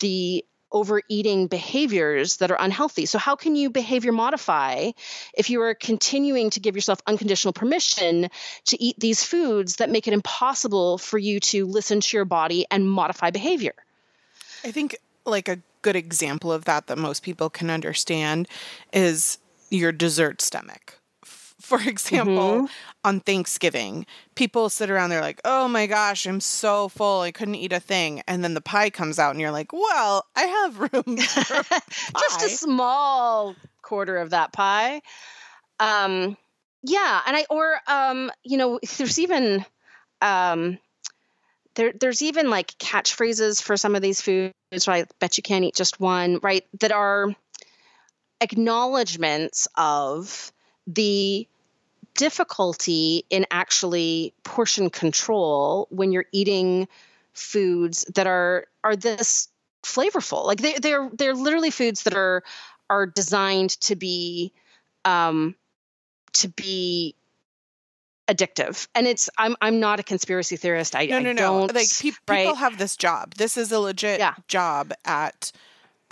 the 0.00 0.44
overeating 0.72 1.46
behaviors 1.46 2.38
that 2.38 2.50
are 2.50 2.56
unhealthy. 2.58 3.06
So, 3.06 3.18
how 3.18 3.36
can 3.36 3.54
you 3.54 3.70
behavior 3.70 4.12
modify 4.12 4.92
if 5.34 5.50
you 5.50 5.60
are 5.62 5.74
continuing 5.74 6.50
to 6.50 6.60
give 6.60 6.74
yourself 6.74 7.00
unconditional 7.06 7.52
permission 7.52 8.28
to 8.66 8.82
eat 8.82 8.96
these 8.98 9.22
foods 9.22 9.76
that 9.76 9.90
make 9.90 10.08
it 10.08 10.14
impossible 10.14 10.98
for 10.98 11.18
you 11.18 11.40
to 11.40 11.66
listen 11.66 12.00
to 12.00 12.16
your 12.16 12.24
body 12.24 12.66
and 12.70 12.90
modify 12.90 13.30
behavior? 13.30 13.74
I 14.64 14.70
think, 14.70 14.96
like, 15.24 15.48
a 15.48 15.58
good 15.82 15.96
example 15.96 16.52
of 16.52 16.64
that 16.64 16.86
that 16.86 16.98
most 16.98 17.22
people 17.22 17.50
can 17.50 17.70
understand 17.70 18.48
is 18.92 19.38
your 19.70 19.92
dessert 19.92 20.40
stomach 20.40 21.01
for 21.62 21.80
example, 21.86 22.34
mm-hmm. 22.34 22.66
on 23.04 23.20
Thanksgiving, 23.20 24.06
people 24.34 24.68
sit 24.68 24.90
around, 24.90 25.10
they're 25.10 25.20
like, 25.20 25.40
oh 25.44 25.68
my 25.68 25.86
gosh, 25.86 26.26
I'm 26.26 26.40
so 26.40 26.88
full, 26.88 27.22
I 27.22 27.30
couldn't 27.30 27.54
eat 27.54 27.72
a 27.72 27.80
thing. 27.80 28.22
And 28.26 28.42
then 28.44 28.54
the 28.54 28.60
pie 28.60 28.90
comes 28.90 29.18
out, 29.18 29.30
and 29.30 29.40
you're 29.40 29.50
like, 29.50 29.72
well, 29.72 30.26
I 30.36 30.42
have 30.42 30.78
room 30.78 31.16
for 31.16 31.62
Just 32.18 32.42
a 32.42 32.48
small 32.48 33.54
quarter 33.82 34.18
of 34.18 34.30
that 34.30 34.52
pie. 34.52 35.02
Um, 35.80 36.36
yeah. 36.82 37.20
And 37.26 37.36
I, 37.36 37.46
or, 37.48 37.78
um, 37.86 38.30
you 38.44 38.58
know, 38.58 38.78
there's 38.98 39.18
even, 39.18 39.64
um, 40.20 40.78
there, 41.74 41.92
there's 41.98 42.22
even 42.22 42.50
like 42.50 42.76
catchphrases 42.78 43.62
for 43.62 43.76
some 43.76 43.94
of 43.94 44.02
these 44.02 44.20
foods, 44.20 44.52
right? 44.86 45.04
I 45.04 45.14
bet 45.20 45.36
you 45.36 45.42
can't 45.42 45.64
eat 45.64 45.74
just 45.74 46.00
one, 46.00 46.38
right? 46.42 46.64
That 46.80 46.92
are 46.92 47.34
acknowledgments 48.40 49.68
of 49.76 50.52
the 50.86 51.46
difficulty 52.14 53.24
in 53.30 53.46
actually 53.50 54.34
portion 54.44 54.90
control 54.90 55.88
when 55.90 56.12
you're 56.12 56.26
eating 56.32 56.88
foods 57.32 58.04
that 58.14 58.26
are 58.26 58.66
are 58.84 58.96
this 58.96 59.48
flavorful. 59.82 60.44
Like 60.44 60.60
they 60.60 60.74
they're 60.74 61.10
they're 61.12 61.34
literally 61.34 61.70
foods 61.70 62.04
that 62.04 62.14
are 62.14 62.42
are 62.90 63.06
designed 63.06 63.70
to 63.80 63.96
be 63.96 64.52
um 65.04 65.54
to 66.34 66.48
be 66.48 67.14
addictive 68.28 68.86
and 68.94 69.06
it's 69.08 69.28
i'm 69.36 69.56
i'm 69.60 69.80
not 69.80 69.98
a 69.98 70.02
conspiracy 70.02 70.56
theorist 70.56 70.94
i 70.94 71.06
no 71.06 71.18
no 71.18 71.30
I 71.30 71.32
no 71.32 71.60
like 71.64 71.88
pe- 72.00 72.10
people 72.10 72.16
right? 72.28 72.56
have 72.56 72.78
this 72.78 72.96
job 72.96 73.34
this 73.34 73.56
is 73.56 73.72
a 73.72 73.80
legit 73.80 74.20
yeah. 74.20 74.34
job 74.46 74.92
at 75.04 75.50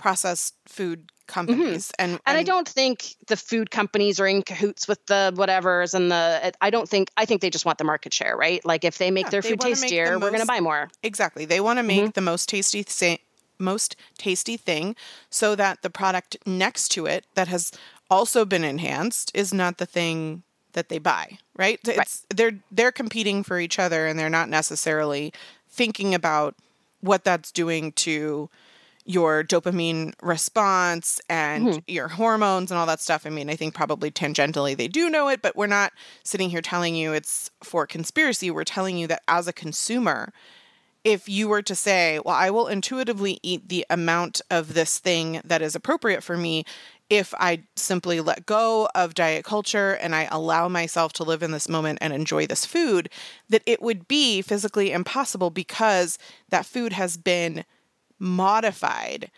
processed 0.01 0.55
food 0.65 1.11
companies 1.27 1.87
mm-hmm. 1.87 2.03
and, 2.03 2.11
and, 2.11 2.21
and 2.25 2.37
I 2.37 2.43
don't 2.43 2.67
think 2.67 3.15
the 3.27 3.37
food 3.37 3.71
companies 3.71 4.19
are 4.19 4.27
in 4.27 4.41
cahoots 4.41 4.87
with 4.87 5.05
the 5.05 5.31
whatevers 5.35 5.93
and 5.93 6.11
the 6.11 6.51
I 6.59 6.71
don't 6.71 6.89
think 6.89 7.09
I 7.15 7.25
think 7.25 7.41
they 7.41 7.49
just 7.49 7.65
want 7.65 7.77
the 7.77 7.83
market 7.83 8.13
share, 8.13 8.35
right? 8.35 8.65
Like 8.65 8.83
if 8.83 8.97
they 8.97 9.11
make 9.11 9.27
yeah, 9.27 9.29
their 9.29 9.41
food 9.41 9.61
tastier, 9.61 10.19
we're 10.19 10.29
going 10.29 10.41
to 10.41 10.47
buy 10.47 10.59
more. 10.59 10.89
Exactly. 11.03 11.45
They 11.45 11.61
want 11.61 11.79
to 11.79 11.83
make 11.83 12.01
mm-hmm. 12.01 12.09
the 12.15 12.21
most 12.21 12.49
tasty 12.49 12.83
thing 12.83 13.19
most 13.59 13.95
tasty 14.17 14.57
thing 14.57 14.95
so 15.29 15.55
that 15.55 15.83
the 15.83 15.89
product 15.89 16.35
next 16.47 16.89
to 16.89 17.05
it 17.05 17.25
that 17.35 17.47
has 17.47 17.71
also 18.09 18.43
been 18.43 18.63
enhanced 18.63 19.31
is 19.35 19.53
not 19.53 19.77
the 19.77 19.85
thing 19.85 20.41
that 20.73 20.89
they 20.89 20.97
buy, 20.97 21.37
right? 21.55 21.79
It's 21.87 21.97
right. 21.97 22.19
they're 22.35 22.59
they're 22.71 22.91
competing 22.91 23.43
for 23.43 23.59
each 23.59 23.77
other 23.77 24.07
and 24.07 24.17
they're 24.17 24.29
not 24.29 24.49
necessarily 24.49 25.31
thinking 25.69 26.15
about 26.15 26.55
what 27.01 27.23
that's 27.23 27.51
doing 27.51 27.91
to 27.93 28.49
your 29.05 29.43
dopamine 29.43 30.13
response 30.21 31.19
and 31.29 31.67
mm-hmm. 31.67 31.79
your 31.87 32.07
hormones 32.07 32.71
and 32.71 32.79
all 32.79 32.85
that 32.85 33.01
stuff. 33.01 33.25
I 33.25 33.29
mean, 33.29 33.49
I 33.49 33.55
think 33.55 33.73
probably 33.73 34.11
tangentially 34.11 34.75
they 34.77 34.87
do 34.87 35.09
know 35.09 35.27
it, 35.27 35.41
but 35.41 35.55
we're 35.55 35.67
not 35.67 35.91
sitting 36.23 36.49
here 36.49 36.61
telling 36.61 36.95
you 36.95 37.13
it's 37.13 37.49
for 37.63 37.87
conspiracy. 37.87 38.51
We're 38.51 38.63
telling 38.63 38.97
you 38.97 39.07
that 39.07 39.23
as 39.27 39.47
a 39.47 39.53
consumer, 39.53 40.31
if 41.03 41.27
you 41.27 41.47
were 41.47 41.63
to 41.63 41.75
say, 41.75 42.19
well, 42.23 42.35
I 42.35 42.51
will 42.51 42.67
intuitively 42.67 43.39
eat 43.41 43.69
the 43.69 43.85
amount 43.89 44.41
of 44.51 44.73
this 44.73 44.99
thing 44.99 45.41
that 45.43 45.61
is 45.61 45.75
appropriate 45.75 46.23
for 46.23 46.37
me 46.37 46.63
if 47.09 47.33
I 47.37 47.63
simply 47.75 48.21
let 48.21 48.45
go 48.45 48.87
of 48.95 49.15
diet 49.15 49.43
culture 49.43 49.93
and 49.95 50.15
I 50.15 50.29
allow 50.31 50.69
myself 50.69 51.11
to 51.13 51.25
live 51.25 51.43
in 51.43 51.51
this 51.51 51.67
moment 51.67 51.99
and 52.01 52.13
enjoy 52.13 52.47
this 52.47 52.65
food, 52.65 53.09
that 53.49 53.63
it 53.65 53.81
would 53.81 54.07
be 54.07 54.41
physically 54.41 54.93
impossible 54.93 55.49
because 55.49 56.17
that 56.49 56.65
food 56.65 56.93
has 56.93 57.17
been 57.17 57.65
modified 58.21 59.31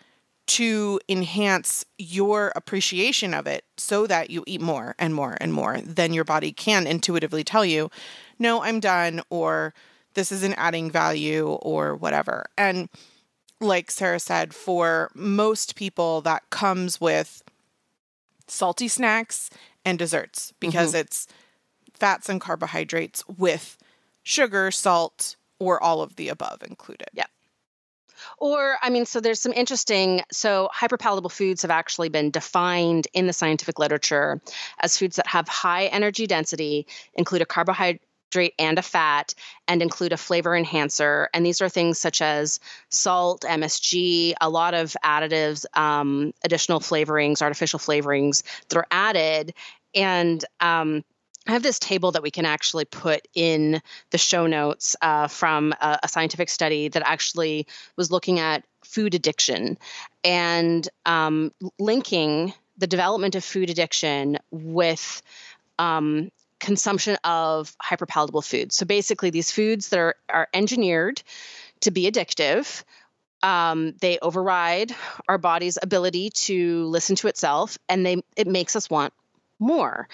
to 0.46 1.00
enhance 1.08 1.86
your 1.96 2.52
appreciation 2.54 3.32
of 3.32 3.46
it 3.46 3.64
so 3.78 4.06
that 4.06 4.28
you 4.28 4.44
eat 4.46 4.60
more 4.60 4.94
and 4.98 5.14
more 5.14 5.38
and 5.40 5.54
more. 5.54 5.80
Then 5.82 6.12
your 6.12 6.24
body 6.24 6.52
can 6.52 6.86
intuitively 6.86 7.42
tell 7.42 7.64
you, 7.64 7.90
no, 8.38 8.62
I'm 8.62 8.78
done, 8.78 9.22
or 9.30 9.72
this 10.12 10.30
isn't 10.30 10.54
adding 10.54 10.90
value, 10.90 11.46
or 11.46 11.96
whatever. 11.96 12.44
And 12.58 12.90
like 13.60 13.90
Sarah 13.90 14.20
said, 14.20 14.54
for 14.54 15.10
most 15.14 15.76
people, 15.76 16.20
that 16.20 16.50
comes 16.50 17.00
with 17.00 17.42
salty 18.46 18.88
snacks 18.88 19.48
and 19.84 19.98
desserts 19.98 20.52
because 20.60 20.90
mm-hmm. 20.90 21.00
it's 21.00 21.26
fats 21.94 22.28
and 22.28 22.40
carbohydrates 22.40 23.26
with 23.28 23.78
sugar, 24.22 24.70
salt, 24.70 25.36
or 25.58 25.82
all 25.82 26.02
of 26.02 26.16
the 26.16 26.28
above 26.28 26.62
included. 26.62 27.08
Yeah. 27.14 27.26
Or, 28.38 28.76
I 28.82 28.90
mean, 28.90 29.06
so 29.06 29.20
there's 29.20 29.40
some 29.40 29.52
interesting. 29.52 30.22
So, 30.32 30.68
hyperpalatable 30.74 31.32
foods 31.32 31.62
have 31.62 31.70
actually 31.70 32.08
been 32.08 32.30
defined 32.30 33.08
in 33.12 33.26
the 33.26 33.32
scientific 33.32 33.78
literature 33.78 34.40
as 34.80 34.98
foods 34.98 35.16
that 35.16 35.26
have 35.26 35.48
high 35.48 35.86
energy 35.86 36.26
density, 36.26 36.86
include 37.14 37.42
a 37.42 37.46
carbohydrate 37.46 38.00
and 38.58 38.78
a 38.78 38.82
fat 38.82 39.34
and 39.68 39.80
include 39.80 40.12
a 40.12 40.16
flavor 40.16 40.56
enhancer. 40.56 41.28
And 41.32 41.46
these 41.46 41.60
are 41.60 41.68
things 41.68 41.98
such 41.98 42.20
as 42.20 42.58
salt, 42.88 43.42
MSG, 43.42 44.34
a 44.40 44.48
lot 44.50 44.74
of 44.74 44.96
additives, 45.04 45.64
um, 45.76 46.32
additional 46.44 46.80
flavorings, 46.80 47.42
artificial 47.42 47.78
flavorings 47.78 48.42
that 48.68 48.76
are 48.78 48.86
added. 48.90 49.54
And 49.94 50.44
um, 50.60 51.04
I 51.46 51.52
have 51.52 51.62
this 51.62 51.78
table 51.78 52.12
that 52.12 52.22
we 52.22 52.30
can 52.30 52.46
actually 52.46 52.86
put 52.86 53.26
in 53.34 53.82
the 54.10 54.18
show 54.18 54.46
notes 54.46 54.96
uh, 55.02 55.28
from 55.28 55.72
a, 55.80 55.98
a, 56.04 56.08
scientific 56.08 56.48
study 56.48 56.88
that 56.88 57.02
actually 57.04 57.66
was 57.96 58.10
looking 58.10 58.38
at 58.38 58.64
food 58.82 59.14
addiction 59.14 59.76
and 60.24 60.88
um, 61.04 61.52
linking 61.78 62.54
the 62.78 62.86
development 62.86 63.34
of 63.34 63.44
food 63.44 63.68
addiction 63.68 64.38
with 64.50 65.22
um, 65.78 66.30
consumption 66.60 67.16
of 67.24 67.76
hyperpalatable 67.78 68.44
foods. 68.44 68.74
So 68.74 68.86
basically, 68.86 69.30
these 69.30 69.50
foods 69.50 69.90
that 69.90 69.98
are, 69.98 70.14
are 70.28 70.48
engineered 70.54 71.22
to 71.80 71.90
be 71.90 72.10
addictive. 72.10 72.84
Um, 73.42 73.94
they 74.00 74.18
override 74.20 74.94
our 75.28 75.36
body's 75.36 75.78
ability 75.80 76.30
to 76.30 76.84
listen 76.86 77.16
to 77.16 77.28
itself, 77.28 77.78
and 77.88 78.04
they 78.04 78.22
it 78.36 78.46
makes 78.46 78.74
us 78.74 78.88
want 78.88 79.12
more. 79.58 80.08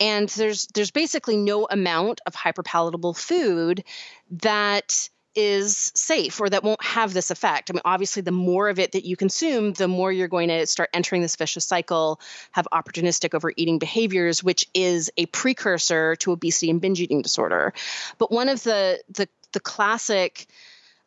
And 0.00 0.28
there's 0.30 0.66
there's 0.74 0.90
basically 0.90 1.36
no 1.36 1.66
amount 1.70 2.20
of 2.26 2.34
hyperpalatable 2.34 3.16
food 3.16 3.84
that 4.30 5.08
is 5.36 5.92
safe 5.94 6.40
or 6.40 6.48
that 6.48 6.64
won't 6.64 6.82
have 6.82 7.12
this 7.12 7.30
effect. 7.30 7.70
I 7.70 7.74
mean, 7.74 7.82
obviously, 7.84 8.22
the 8.22 8.32
more 8.32 8.68
of 8.68 8.78
it 8.78 8.92
that 8.92 9.04
you 9.04 9.16
consume, 9.16 9.74
the 9.74 9.86
more 9.86 10.10
you're 10.10 10.28
going 10.28 10.48
to 10.48 10.66
start 10.66 10.88
entering 10.94 11.20
this 11.20 11.36
vicious 11.36 11.66
cycle, 11.66 12.20
have 12.52 12.66
opportunistic 12.72 13.34
overeating 13.34 13.78
behaviors, 13.78 14.42
which 14.42 14.66
is 14.72 15.10
a 15.18 15.26
precursor 15.26 16.16
to 16.16 16.32
obesity 16.32 16.70
and 16.70 16.80
binge 16.80 17.00
eating 17.00 17.20
disorder. 17.20 17.74
But 18.18 18.32
one 18.32 18.48
of 18.48 18.62
the 18.62 19.02
the 19.10 19.28
the 19.52 19.60
classic 19.60 20.46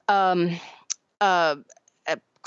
um, 0.07 0.59
uh, 1.19 1.57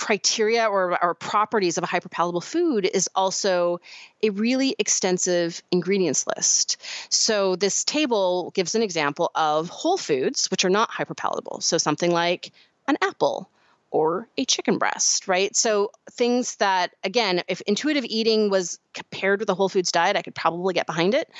criteria 0.02 0.66
or, 0.66 0.98
or 1.00 1.14
properties 1.14 1.78
of 1.78 1.84
a 1.84 1.86
hyperpalatable 1.86 2.42
food 2.42 2.90
is 2.92 3.08
also 3.14 3.80
a 4.20 4.30
really 4.30 4.74
extensive 4.80 5.62
ingredients 5.70 6.26
list. 6.26 6.76
So 7.08 7.54
this 7.54 7.84
table 7.84 8.50
gives 8.52 8.74
an 8.74 8.82
example 8.82 9.30
of 9.36 9.68
whole 9.68 9.96
foods, 9.96 10.50
which 10.50 10.64
are 10.64 10.70
not 10.70 10.90
hyperpalatable. 10.90 11.62
So 11.62 11.78
something 11.78 12.10
like 12.10 12.50
an 12.88 12.96
apple 13.00 13.48
or 13.92 14.26
a 14.36 14.44
chicken 14.44 14.76
breast, 14.76 15.28
right? 15.28 15.54
So 15.54 15.92
things 16.10 16.56
that, 16.56 16.90
again, 17.04 17.42
if 17.46 17.60
intuitive 17.60 18.04
eating 18.04 18.50
was 18.50 18.80
paired 19.12 19.38
with 19.38 19.50
a 19.50 19.54
whole 19.54 19.68
foods 19.68 19.92
diet, 19.92 20.16
I 20.16 20.22
could 20.22 20.34
probably 20.34 20.74
get 20.74 20.86
behind 20.86 21.14
it. 21.14 21.30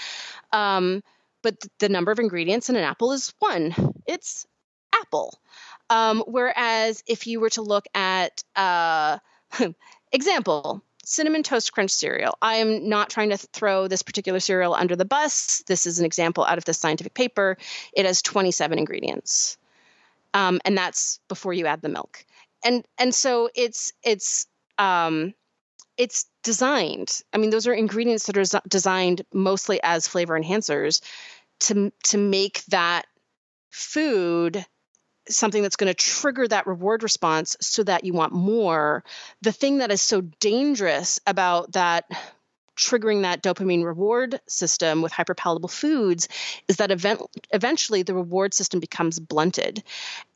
Um, 0.52 1.02
but 1.42 1.56
the 1.80 1.88
number 1.88 2.12
of 2.12 2.20
ingredients 2.20 2.70
in 2.70 2.76
an 2.76 2.84
apple 2.84 3.10
is 3.10 3.34
one. 3.40 3.74
It's 4.06 4.46
apple. 4.94 5.40
Um, 5.90 6.24
whereas 6.26 7.02
if 7.06 7.26
you 7.26 7.40
were 7.40 7.50
to 7.50 7.62
look 7.62 7.86
at, 7.94 8.42
uh, 8.56 9.18
example, 10.12 10.82
cinnamon 11.04 11.42
toast 11.42 11.72
crunch 11.72 11.90
cereal. 11.90 12.36
I 12.40 12.56
am 12.56 12.88
not 12.88 13.10
trying 13.10 13.30
to 13.30 13.36
throw 13.36 13.88
this 13.88 14.02
particular 14.02 14.40
cereal 14.40 14.74
under 14.74 14.96
the 14.96 15.04
bus. 15.04 15.62
This 15.66 15.86
is 15.86 15.98
an 15.98 16.06
example 16.06 16.44
out 16.44 16.58
of 16.58 16.64
this 16.64 16.78
scientific 16.78 17.14
paper. 17.14 17.56
It 17.92 18.06
has 18.06 18.22
27 18.22 18.78
ingredients, 18.78 19.58
um, 20.34 20.60
and 20.64 20.76
that's 20.76 21.18
before 21.28 21.52
you 21.52 21.66
add 21.66 21.82
the 21.82 21.88
milk. 21.88 22.24
And 22.64 22.86
and 22.98 23.14
so 23.14 23.50
it's 23.54 23.92
it's 24.02 24.46
um, 24.78 25.34
it's 25.96 26.26
designed. 26.42 27.22
I 27.32 27.38
mean, 27.38 27.50
those 27.50 27.66
are 27.66 27.74
ingredients 27.74 28.26
that 28.26 28.36
are 28.36 28.60
designed 28.68 29.22
mostly 29.32 29.80
as 29.82 30.08
flavor 30.08 30.38
enhancers 30.38 31.02
to 31.60 31.92
to 32.04 32.18
make 32.18 32.64
that 32.66 33.06
food 33.70 34.64
something 35.28 35.62
that's 35.62 35.76
going 35.76 35.92
to 35.92 35.94
trigger 35.94 36.46
that 36.48 36.66
reward 36.66 37.02
response 37.02 37.56
so 37.60 37.82
that 37.84 38.04
you 38.04 38.12
want 38.12 38.32
more. 38.32 39.04
The 39.42 39.52
thing 39.52 39.78
that 39.78 39.90
is 39.90 40.02
so 40.02 40.20
dangerous 40.20 41.20
about 41.26 41.72
that 41.72 42.04
triggering 42.76 43.22
that 43.22 43.42
dopamine 43.42 43.84
reward 43.84 44.40
system 44.46 45.02
with 45.02 45.12
hyperpalatable 45.12 45.70
foods 45.70 46.28
is 46.68 46.76
that 46.76 46.90
event, 46.90 47.20
eventually 47.50 48.02
the 48.02 48.14
reward 48.14 48.54
system 48.54 48.80
becomes 48.80 49.20
blunted. 49.20 49.82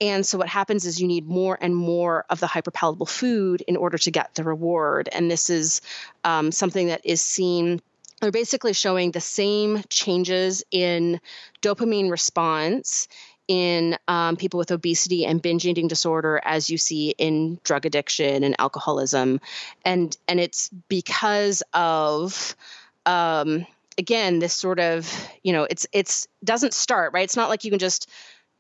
And 0.00 0.24
so 0.24 0.38
what 0.38 0.48
happens 0.48 0.84
is 0.84 1.00
you 1.00 1.08
need 1.08 1.26
more 1.26 1.58
and 1.60 1.74
more 1.74 2.24
of 2.28 2.40
the 2.40 2.46
hyperpalatable 2.46 3.08
food 3.08 3.62
in 3.62 3.76
order 3.76 3.98
to 3.98 4.10
get 4.10 4.34
the 4.34 4.44
reward. 4.44 5.08
And 5.10 5.30
this 5.30 5.50
is 5.50 5.80
um, 6.24 6.52
something 6.52 6.88
that 6.88 7.00
is 7.04 7.20
seen 7.20 7.80
they're 8.20 8.30
basically 8.30 8.72
showing 8.72 9.10
the 9.10 9.20
same 9.20 9.82
changes 9.90 10.64
in 10.70 11.20
dopamine 11.60 12.10
response 12.10 13.08
in 13.48 13.96
um, 14.08 14.36
people 14.36 14.58
with 14.58 14.70
obesity 14.70 15.24
and 15.24 15.40
binge 15.40 15.66
eating 15.66 15.88
disorder 15.88 16.40
as 16.44 16.68
you 16.68 16.78
see 16.78 17.10
in 17.10 17.60
drug 17.62 17.86
addiction 17.86 18.42
and 18.42 18.56
alcoholism. 18.58 19.40
And 19.84 20.16
and 20.26 20.40
it's 20.40 20.68
because 20.88 21.62
of 21.72 22.56
um, 23.04 23.66
again 23.98 24.38
this 24.40 24.54
sort 24.54 24.80
of 24.80 25.10
you 25.42 25.52
know 25.52 25.66
it's 25.68 25.86
it's 25.92 26.26
doesn't 26.44 26.74
start 26.74 27.12
right? 27.12 27.24
It's 27.24 27.36
not 27.36 27.48
like 27.48 27.64
you 27.64 27.70
can 27.70 27.78
just 27.78 28.10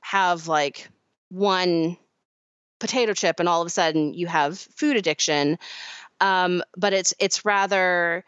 have 0.00 0.46
like 0.46 0.88
one 1.28 1.96
potato 2.78 3.12
chip 3.12 3.40
and 3.40 3.48
all 3.48 3.60
of 3.60 3.66
a 3.66 3.70
sudden 3.70 4.14
you 4.14 4.26
have 4.26 4.58
food 4.58 4.96
addiction. 4.96 5.58
Um, 6.20 6.62
but 6.76 6.92
it's 6.92 7.14
it's 7.18 7.44
rather 7.44 8.24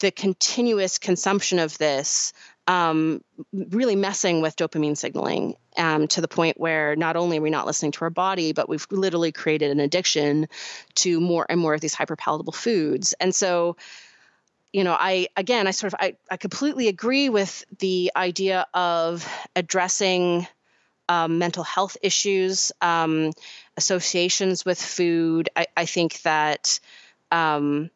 the 0.00 0.10
continuous 0.10 0.98
consumption 0.98 1.58
of 1.58 1.76
this 1.78 2.32
um, 2.66 3.22
really 3.52 3.96
messing 3.96 4.40
with 4.40 4.56
dopamine 4.56 4.96
signaling 4.96 5.56
um, 5.76 6.08
to 6.08 6.20
the 6.20 6.28
point 6.28 6.58
where 6.58 6.96
not 6.96 7.16
only 7.16 7.38
are 7.38 7.42
we 7.42 7.50
not 7.50 7.66
listening 7.66 7.92
to 7.92 8.02
our 8.02 8.10
body, 8.10 8.52
but 8.52 8.68
we've 8.68 8.86
literally 8.90 9.32
created 9.32 9.70
an 9.70 9.80
addiction 9.80 10.48
to 10.94 11.20
more 11.20 11.44
and 11.48 11.60
more 11.60 11.74
of 11.74 11.80
these 11.80 11.94
hyperpalatable 11.94 12.54
foods. 12.54 13.14
And 13.20 13.34
so, 13.34 13.76
you 14.72 14.84
know, 14.84 14.96
I 14.98 15.28
again, 15.36 15.66
I 15.66 15.72
sort 15.72 15.92
of, 15.92 16.00
I, 16.00 16.16
I 16.30 16.36
completely 16.36 16.88
agree 16.88 17.28
with 17.28 17.64
the 17.78 18.12
idea 18.16 18.66
of 18.72 19.28
addressing 19.54 20.46
um, 21.08 21.38
mental 21.38 21.64
health 21.64 21.98
issues, 22.02 22.72
um, 22.80 23.32
associations 23.76 24.64
with 24.64 24.80
food. 24.80 25.50
I, 25.54 25.66
I 25.76 25.84
think 25.84 26.22
that 26.22 26.80
um, 27.30 27.90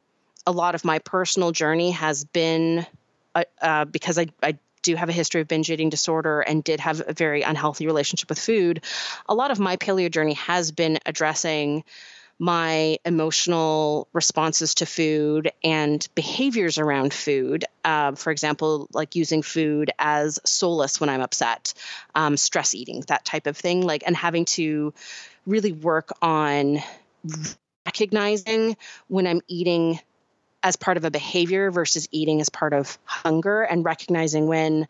a 0.47 0.53
lot 0.53 0.75
of 0.75 0.85
my 0.85 0.99
personal 0.99 1.53
journey 1.53 1.93
has 1.93 2.25
been 2.25 2.87
uh, 3.39 3.65
uh, 3.65 3.85
because 3.85 4.19
I, 4.19 4.27
I 4.43 4.59
do 4.83 4.97
have 4.97 5.09
a 5.09 5.13
history 5.13 5.41
of 5.41 5.49
binge 5.49 5.71
eating 5.71 5.91
disorder 5.91 6.41
and 6.41 6.63
did 6.63 6.81
have 6.81 7.03
a 7.07 7.13
very 7.13 7.43
unhealthy 7.43 7.87
relationship 7.87 8.29
with 8.29 8.39
food, 8.39 8.85
a 9.29 9.35
lot 9.35 9.51
of 9.51 9.59
my 9.59 9.77
paleo 9.77 10.11
journey 10.11 10.35
has 10.35 10.73
been 10.73 10.99
addressing 11.05 11.85
my 12.39 12.99
emotional 13.05 14.07
responses 14.13 14.77
to 14.77 14.87
food 14.87 15.51
and 15.65 16.07
behaviors 16.15 16.79
around 16.79 17.13
food. 17.13 17.65
Uh, 17.85 18.13
for 18.13 18.31
example, 18.31 18.87
like 18.93 19.17
using 19.17 19.43
food 19.43 19.91
as 19.99 20.39
solace 20.45 21.01
when 21.01 21.11
I'm 21.11 21.21
upset, 21.21 21.75
um, 22.15 22.37
stress 22.37 22.75
eating, 22.75 23.03
that 23.09 23.25
type 23.25 23.49
of 23.49 23.57
thing. 23.57 23.83
Like, 23.83 24.05
and 24.07 24.17
having 24.17 24.45
to 24.47 24.95
really 25.47 25.73
work 25.73 26.13
on 26.23 26.79
recognizing 27.87 28.77
when 29.09 29.27
I'm 29.27 29.41
eating 29.49 29.99
as 30.69 30.77
part 30.77 30.99
of 30.99 31.05
a 31.07 31.11
behavior 31.11 31.71
versus 31.71 32.07
eating 32.13 32.43
as 32.43 32.51
part 32.51 32.75
of 32.75 32.99
hunger 33.05 33.63
and 33.63 33.87
recognizing 33.87 34.47
when 34.47 34.87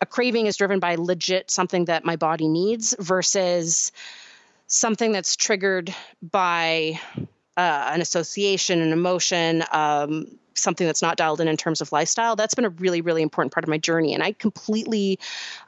a 0.00 0.06
craving 0.06 0.46
is 0.46 0.56
driven 0.56 0.80
by 0.80 0.96
legit 0.96 1.52
something 1.52 1.84
that 1.84 2.04
my 2.04 2.16
body 2.16 2.48
needs 2.48 2.96
versus 2.98 3.92
something 4.66 5.12
that's 5.12 5.36
triggered 5.36 5.94
by 6.20 6.98
uh, 7.56 7.90
an 7.92 8.00
association, 8.00 8.80
an 8.80 8.92
emotion, 8.92 9.62
um, 9.70 10.26
something 10.54 10.86
that's 10.86 11.00
not 11.00 11.16
dialed 11.16 11.40
in 11.40 11.46
in 11.46 11.56
terms 11.56 11.80
of 11.80 11.92
lifestyle. 11.92 12.34
That's 12.34 12.54
been 12.54 12.64
a 12.64 12.70
really, 12.70 13.00
really 13.00 13.22
important 13.22 13.52
part 13.52 13.62
of 13.62 13.68
my 13.68 13.78
journey. 13.78 14.14
And 14.14 14.22
I 14.24 14.32
completely 14.32 15.20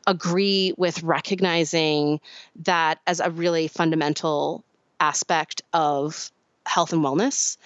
agree 0.09 0.75
with 0.77 1.05
recognizing 1.05 2.20
that 2.64 2.98
as 3.07 3.20
a 3.20 3.31
really 3.31 3.68
fundamental 3.68 4.64
aspect 4.98 5.62
of 5.72 6.33
health 6.66 6.92
and 6.92 7.03
wellness. 7.03 7.59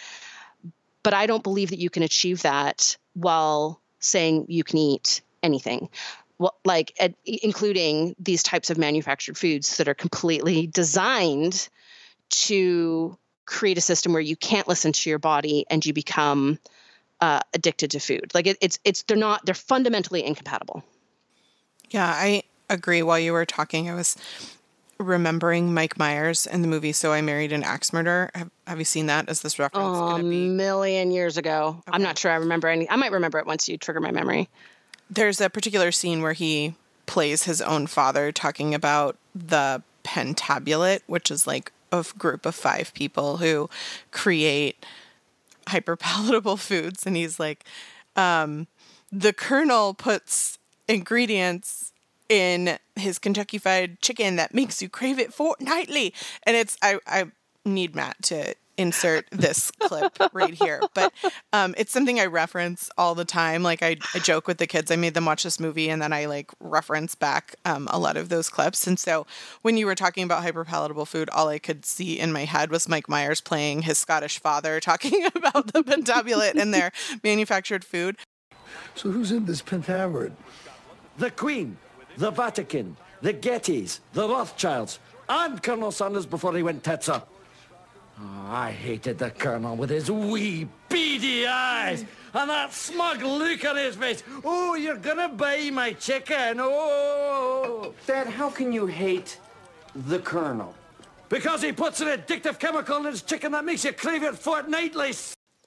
But 1.07 1.15
I 1.15 1.27
don't 1.27 1.45
believe 1.45 1.71
that 1.71 1.79
you 1.79 1.89
can 1.89 2.03
achieve 2.03 2.43
that 2.43 2.97
while 3.15 3.81
saying 4.01 4.47
you 4.49 4.65
can 4.65 4.79
eat 4.79 5.21
anything. 5.41 5.89
Well, 6.37 6.57
like 6.65 6.99
including 7.25 8.17
these 8.19 8.43
types 8.43 8.71
of 8.71 8.77
manufactured 8.77 9.39
foods 9.39 9.77
that 9.77 9.87
are 9.87 9.95
completely 9.95 10.67
designed 10.67 11.69
to 12.31 13.17
create 13.45 13.79
a 13.79 13.81
system 13.81 14.15
where 14.15 14.21
you 14.21 14.35
can't 14.35 14.67
listen 14.67 14.91
to 14.95 15.09
your 15.09 15.21
body 15.21 15.65
and 15.71 15.87
you 15.87 15.93
become 15.93 16.59
uh, 17.21 17.39
addicted 17.55 17.93
to 17.93 18.01
food. 18.01 18.33
Like 18.35 18.49
it, 18.49 18.59
it's 18.61 18.81
it's 18.83 19.03
they're 19.03 19.17
not 19.17 19.47
they're 19.47 19.55
fundamentally 19.55 20.25
incompatible. 20.25 20.83
Yeah, 21.91 22.05
I 22.05 22.43
agree. 22.69 23.05
While 23.05 23.21
you 23.21 23.33
were 23.33 23.47
talking, 23.47 23.89
I 23.89 23.95
was 23.95 24.17
remembering 24.99 25.75
Mike 25.75 25.99
Myers 25.99 26.47
in 26.47 26.63
the 26.63 26.69
movie 26.69 26.93
So 26.93 27.13
I 27.13 27.21
Married 27.21 27.53
an 27.53 27.63
Axe 27.63 27.93
Murderer. 27.93 28.31
Have, 28.35 28.51
have 28.67 28.79
you 28.79 28.85
seen 28.85 29.07
that? 29.07 29.29
Is 29.29 29.43
this 29.43 29.59
reference? 29.59 29.99
Oh, 29.99 30.17
a 30.17 30.23
million 30.23 31.11
years 31.11 31.37
ago. 31.37 31.77
Okay. 31.81 31.95
I'm 31.95 32.03
not 32.03 32.19
sure 32.19 32.31
I 32.31 32.37
remember 32.37 32.69
any. 32.69 32.89
I 32.89 32.97
might 32.97 33.13
remember 33.13 33.39
it 33.39 33.47
once 33.47 33.69
you 33.69 33.77
trigger 33.77 34.01
my 34.01 34.11
memory. 34.11 34.49
There's 35.11 35.41
a 35.41 35.51
particular 35.51 35.93
scene 35.93 36.23
where 36.23 36.33
he 36.33 36.75
plays 37.07 37.45
his 37.45 37.61
own 37.63 37.87
father 37.87 38.33
talking 38.33 38.75
about 38.75 39.17
the 39.35 39.83
Pentaverate, 40.05 41.03
which 41.07 41.31
is 41.31 41.47
like 41.47 41.73
a 41.93 42.05
group 42.17 42.47
of 42.47 42.55
five 42.55 42.93
people 42.95 43.39
who 43.39 43.69
create 44.11 44.85
hyperpalatable 45.67 46.59
foods. 46.61 47.07
And 47.07 47.17
he's 47.17 47.39
like, 47.39 47.65
um, 48.17 48.67
the 49.13 49.33
colonel 49.33 49.95
puts 49.95 50.59
ingredients 50.89 51.93
in 52.29 52.79
his 52.95 53.19
Kentucky 53.19 53.59
Fried 53.59 54.01
Chicken 54.01 54.37
that 54.37 54.55
makes 54.55 54.83
you 54.83 54.89
crave 54.89 55.19
it 55.19 55.33
fortnightly. 55.33 56.15
And 56.45 56.57
it's 56.57 56.77
I 56.83 56.99
I 57.07 57.31
need 57.65 57.95
Matt 57.95 58.23
to 58.25 58.55
insert 58.79 59.27
this 59.31 59.71
clip 59.81 60.17
right 60.33 60.55
here. 60.55 60.81
But 60.95 61.13
um, 61.53 61.75
it's 61.77 61.93
something 61.93 62.21
I 62.21 62.27
reference 62.27 62.91
all 62.97 63.15
the 63.15 63.25
time. 63.25 63.63
Like 63.63 63.83
I, 63.83 63.97
I, 64.15 64.19
joke 64.19 64.47
with 64.47 64.59
the 64.59 64.67
kids. 64.67 64.91
I 64.91 64.97
made 64.97 65.15
them 65.15 65.25
watch 65.25 65.43
this 65.43 65.61
movie, 65.61 65.89
and 65.89 66.01
then 66.01 66.13
I 66.13 66.27
like 66.27 66.51
reference 66.61 67.15
back 67.15 67.57
um, 67.65 67.89
a 67.91 67.99
lot 67.99 68.17
of 68.17 68.29
those 68.29 68.49
clips. 68.49 68.87
And 68.87 68.99
so 68.99 69.27
when 69.63 69.77
you 69.77 69.87
were 69.87 69.95
talking 69.95 70.25
about 70.25 70.45
hyperpalatable 70.45 71.07
food, 71.07 71.31
all 71.31 71.49
I 71.49 71.59
could 71.59 71.85
see 71.85 72.19
in 72.19 72.33
my 72.33 72.45
head 72.45 72.71
was 72.71 72.89
Mike 72.89 73.09
Myers 73.09 73.41
playing 73.41 73.83
his 73.83 73.99
Scottish 73.99 74.39
father, 74.39 74.81
talking 74.87 75.27
about 75.35 75.73
the 75.73 75.83
Pentaverate 75.83 76.57
and 76.57 76.73
their 76.73 76.93
manufactured 77.23 77.85
food. 77.85 78.17
So 78.95 79.11
who's 79.11 79.33
in 79.33 79.47
this 79.47 79.63
Pentaverate? 79.63 80.33
The 81.19 81.31
Queen, 81.31 81.79
the 82.17 82.31
Vatican, 82.31 82.97
the 83.23 83.35
Gettys, 83.35 84.01
the 84.13 84.29
Rothschilds, 84.29 84.99
and 85.29 85.63
Colonel 85.63 85.93
Sanders 85.93 86.27
before 86.27 86.55
he 86.57 86.63
went 86.63 86.83
Tetzer. 86.83 87.23
Oh, 88.19 88.47
I 88.49 88.71
hated 88.71 89.19
the 89.19 89.31
Colonel 89.31 89.77
with 89.77 89.91
his 89.91 90.11
wee 90.11 90.67
beady 90.89 91.47
eyes 91.47 92.05
and 92.33 92.51
that 92.51 92.73
smug 92.73 93.23
look 93.23 93.65
on 93.65 93.77
his 93.77 93.97
face. 93.97 94.23
Oh, 94.45 94.75
you're 94.75 94.97
gonna 94.97 95.29
buy 95.29 95.71
my 95.71 95.93
chicken. 95.93 96.59
Oh. 96.61 97.95
Dad, 98.07 98.27
how 98.27 98.51
can 98.51 98.73
you 98.73 98.87
hate 98.87 99.39
the 99.95 100.19
Colonel? 100.19 100.75
Because 101.29 101.63
he 101.63 101.73
puts 101.73 102.01
an 102.01 102.09
addictive 102.09 102.59
chemical 102.59 102.99
in 102.99 103.05
his 103.05 103.23
chicken 103.23 103.53
that 103.53 103.65
makes 103.65 103.85
you 103.85 103.93
crave 103.93 104.23
it 104.23 104.37
fortnightly. 104.37 105.13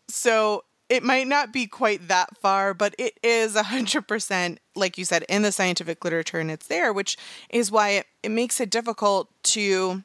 So 0.10 0.64
it 0.89 1.04
might 1.04 1.28
not 1.28 1.54
be 1.54 1.67
quite 1.67 2.08
that 2.08 2.38
far, 2.38 2.73
but 2.73 2.95
it 2.97 3.19
is 3.23 3.56
100%, 3.56 4.58
like 4.75 4.97
you 4.97 5.06
said, 5.06 5.23
in 5.30 5.43
the 5.43 5.52
scientific 5.52 6.04
literature 6.04 6.39
and 6.39 6.49
it's 6.49 6.67
there, 6.67 6.91
which 6.91 7.17
is 7.49 7.71
why 7.71 7.89
it, 7.89 8.08
it 8.23 8.30
makes 8.30 8.60
it 8.60 8.71
difficult 8.71 9.30
to 9.43 10.04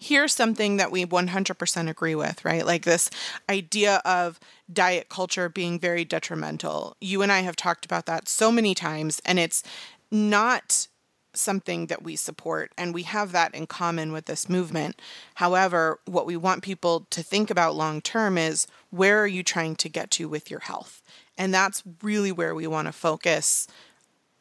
hear 0.00 0.28
something 0.28 0.76
that 0.76 0.90
we 0.90 1.06
100% 1.06 1.88
agree 1.88 2.14
with, 2.14 2.44
right? 2.44 2.66
Like 2.66 2.84
this 2.84 3.08
idea 3.48 4.02
of 4.04 4.38
diet 4.70 5.08
culture 5.08 5.48
being 5.48 5.78
very 5.78 6.04
detrimental. 6.04 6.96
You 7.00 7.22
and 7.22 7.32
I 7.32 7.40
have 7.40 7.56
talked 7.56 7.84
about 7.84 8.06
that 8.06 8.28
so 8.28 8.52
many 8.52 8.74
times, 8.74 9.22
and 9.24 9.38
it's 9.38 9.62
not 10.10 10.88
something 11.36 11.86
that 11.86 12.02
we 12.02 12.16
support, 12.16 12.72
and 12.76 12.94
we 12.94 13.02
have 13.02 13.32
that 13.32 13.54
in 13.54 13.66
common 13.66 14.12
with 14.12 14.26
this 14.26 14.48
movement. 14.48 15.00
However, 15.36 16.00
what 16.06 16.26
we 16.26 16.36
want 16.36 16.62
people 16.62 17.06
to 17.10 17.22
think 17.22 17.50
about 17.50 17.74
long 17.74 18.00
term 18.00 18.38
is 18.38 18.66
where 18.90 19.22
are 19.22 19.26
you 19.26 19.42
trying 19.42 19.76
to 19.76 19.88
get 19.88 20.10
to 20.12 20.28
with 20.28 20.50
your 20.50 20.60
health? 20.60 21.02
And 21.36 21.52
that's 21.52 21.82
really 22.02 22.32
where 22.32 22.54
we 22.54 22.66
want 22.66 22.86
to 22.86 22.92
focus 22.92 23.66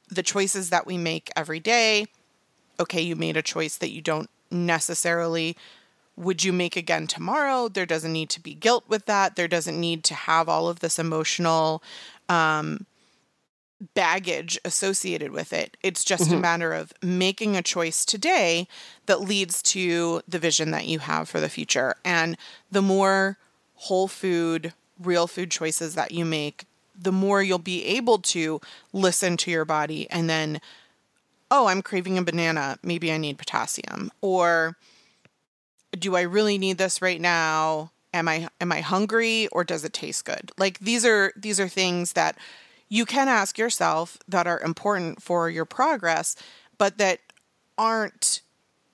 the 0.09 0.23
choices 0.23 0.69
that 0.69 0.85
we 0.85 0.97
make 0.97 1.31
every 1.35 1.59
day. 1.59 2.05
Okay, 2.79 3.01
you 3.01 3.15
made 3.15 3.37
a 3.37 3.41
choice 3.41 3.77
that 3.77 3.91
you 3.91 4.01
don't 4.01 4.29
necessarily 4.51 5.57
would 6.15 6.43
you 6.43 6.53
make 6.53 6.75
again 6.75 7.07
tomorrow 7.07 7.67
there 7.67 7.87
doesn't 7.87 8.13
need 8.13 8.29
to 8.29 8.39
be 8.39 8.53
guilt 8.53 8.83
with 8.87 9.07
that 9.07 9.35
there 9.35 9.47
doesn't 9.47 9.79
need 9.79 10.03
to 10.03 10.13
have 10.13 10.47
all 10.47 10.69
of 10.69 10.79
this 10.79 10.99
emotional 10.99 11.81
um, 12.29 12.85
baggage 13.93 14.57
associated 14.63 15.31
with 15.31 15.51
it 15.51 15.75
it's 15.83 16.03
just 16.03 16.25
mm-hmm. 16.25 16.35
a 16.35 16.39
matter 16.39 16.73
of 16.73 16.93
making 17.01 17.55
a 17.55 17.61
choice 17.61 18.05
today 18.05 18.67
that 19.07 19.21
leads 19.21 19.61
to 19.61 20.21
the 20.27 20.39
vision 20.39 20.71
that 20.71 20.87
you 20.87 20.99
have 20.99 21.27
for 21.27 21.39
the 21.39 21.49
future 21.49 21.95
and 22.05 22.37
the 22.71 22.81
more 22.81 23.37
whole 23.75 24.07
food 24.07 24.73
real 25.01 25.27
food 25.27 25.51
choices 25.51 25.95
that 25.95 26.11
you 26.11 26.23
make 26.23 26.65
the 26.97 27.11
more 27.11 27.41
you'll 27.41 27.59
be 27.59 27.83
able 27.85 28.19
to 28.19 28.61
listen 28.93 29.35
to 29.35 29.51
your 29.51 29.65
body 29.65 30.09
and 30.09 30.29
then 30.29 30.61
oh, 31.53 31.67
I'm 31.67 31.83
craving 31.83 32.17
a 32.17 32.23
banana. 32.23 32.79
Maybe 32.81 33.11
I 33.11 33.17
need 33.17 33.37
potassium. 33.37 34.11
Or 34.21 34.75
do 35.97 36.15
I 36.15 36.21
really 36.21 36.57
need 36.57 36.79
this 36.79 36.99
right 36.99 37.21
now? 37.21 37.91
Am 38.11 38.27
I 38.27 38.49
am 38.59 38.71
I 38.71 38.81
hungry 38.81 39.47
or 39.51 39.63
does 39.63 39.85
it 39.85 39.93
taste 39.93 40.25
good? 40.25 40.51
Like 40.57 40.79
these 40.79 41.05
are 41.05 41.31
these 41.35 41.59
are 41.59 41.67
things 41.67 42.13
that 42.13 42.37
you 42.93 43.07
can 43.07 43.27
ask 43.27 43.57
yourself 43.57 44.19
that 44.27 44.45
are 44.45 44.59
important 44.61 45.19
for 45.19 45.49
your 45.49 45.65
progress, 45.65 46.35
but 46.77 46.99
that 46.99 47.17
aren't 47.75 48.41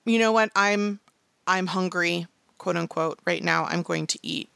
you 0.06 0.18
know 0.18 0.32
what? 0.32 0.50
I'm 0.56 1.00
I'm 1.46 1.66
hungry, 1.66 2.26
quote 2.56 2.78
unquote, 2.78 3.18
right 3.26 3.44
now. 3.44 3.66
I'm 3.66 3.82
going 3.82 4.06
to 4.06 4.18
eat 4.22 4.48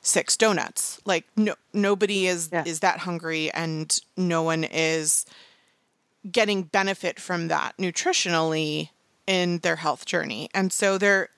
six 0.00 0.38
donuts. 0.38 1.02
Like 1.04 1.26
no 1.36 1.54
nobody 1.74 2.28
is 2.28 2.48
yeah. 2.50 2.64
is 2.64 2.80
that 2.80 3.00
hungry 3.00 3.50
and 3.52 4.00
no 4.16 4.42
one 4.42 4.64
is 4.64 5.26
getting 6.32 6.62
benefit 6.62 7.20
from 7.20 7.48
that 7.48 7.76
nutritionally 7.76 8.88
in 9.26 9.58
their 9.58 9.76
health 9.76 10.06
journey. 10.06 10.48
And 10.54 10.72
so 10.72 10.96
there 10.96 11.28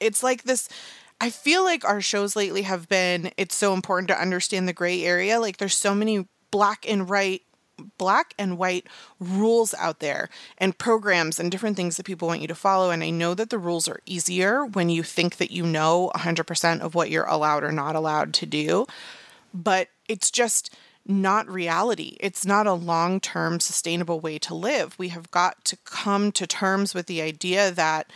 it's 0.00 0.24
like 0.24 0.42
this 0.42 0.68
I 1.20 1.30
feel 1.30 1.62
like 1.62 1.84
our 1.84 2.00
shows 2.00 2.34
lately 2.34 2.62
have 2.62 2.88
been 2.88 3.30
it's 3.36 3.54
so 3.54 3.72
important 3.72 4.08
to 4.08 4.20
understand 4.20 4.66
the 4.66 4.72
gray 4.72 5.04
area. 5.04 5.38
Like 5.38 5.58
there's 5.58 5.76
so 5.76 5.94
many 5.94 6.26
black 6.52 6.88
and 6.88 7.08
white 7.08 7.42
black 7.98 8.32
and 8.38 8.58
white 8.58 8.86
rules 9.18 9.74
out 9.74 9.98
there 9.98 10.28
and 10.58 10.78
programs 10.78 11.40
and 11.40 11.50
different 11.50 11.76
things 11.76 11.96
that 11.96 12.06
people 12.06 12.28
want 12.28 12.40
you 12.40 12.46
to 12.46 12.54
follow 12.54 12.90
and 12.90 13.02
I 13.02 13.10
know 13.10 13.34
that 13.34 13.50
the 13.50 13.58
rules 13.58 13.88
are 13.88 14.00
easier 14.06 14.64
when 14.64 14.88
you 14.88 15.02
think 15.02 15.38
that 15.38 15.50
you 15.50 15.64
know 15.64 16.12
100% 16.14 16.80
of 16.80 16.94
what 16.94 17.10
you're 17.10 17.24
allowed 17.24 17.64
or 17.64 17.72
not 17.72 17.96
allowed 17.96 18.34
to 18.34 18.46
do. 18.46 18.86
But 19.52 19.88
it's 20.08 20.30
just 20.30 20.72
not 21.06 21.48
reality. 21.48 22.16
It's 22.20 22.46
not 22.46 22.66
a 22.66 22.72
long 22.72 23.20
term 23.20 23.58
sustainable 23.58 24.20
way 24.20 24.38
to 24.40 24.54
live. 24.54 24.98
We 24.98 25.08
have 25.08 25.30
got 25.30 25.64
to 25.66 25.76
come 25.84 26.30
to 26.32 26.46
terms 26.46 26.94
with 26.94 27.06
the 27.06 27.20
idea 27.20 27.70
that 27.72 28.12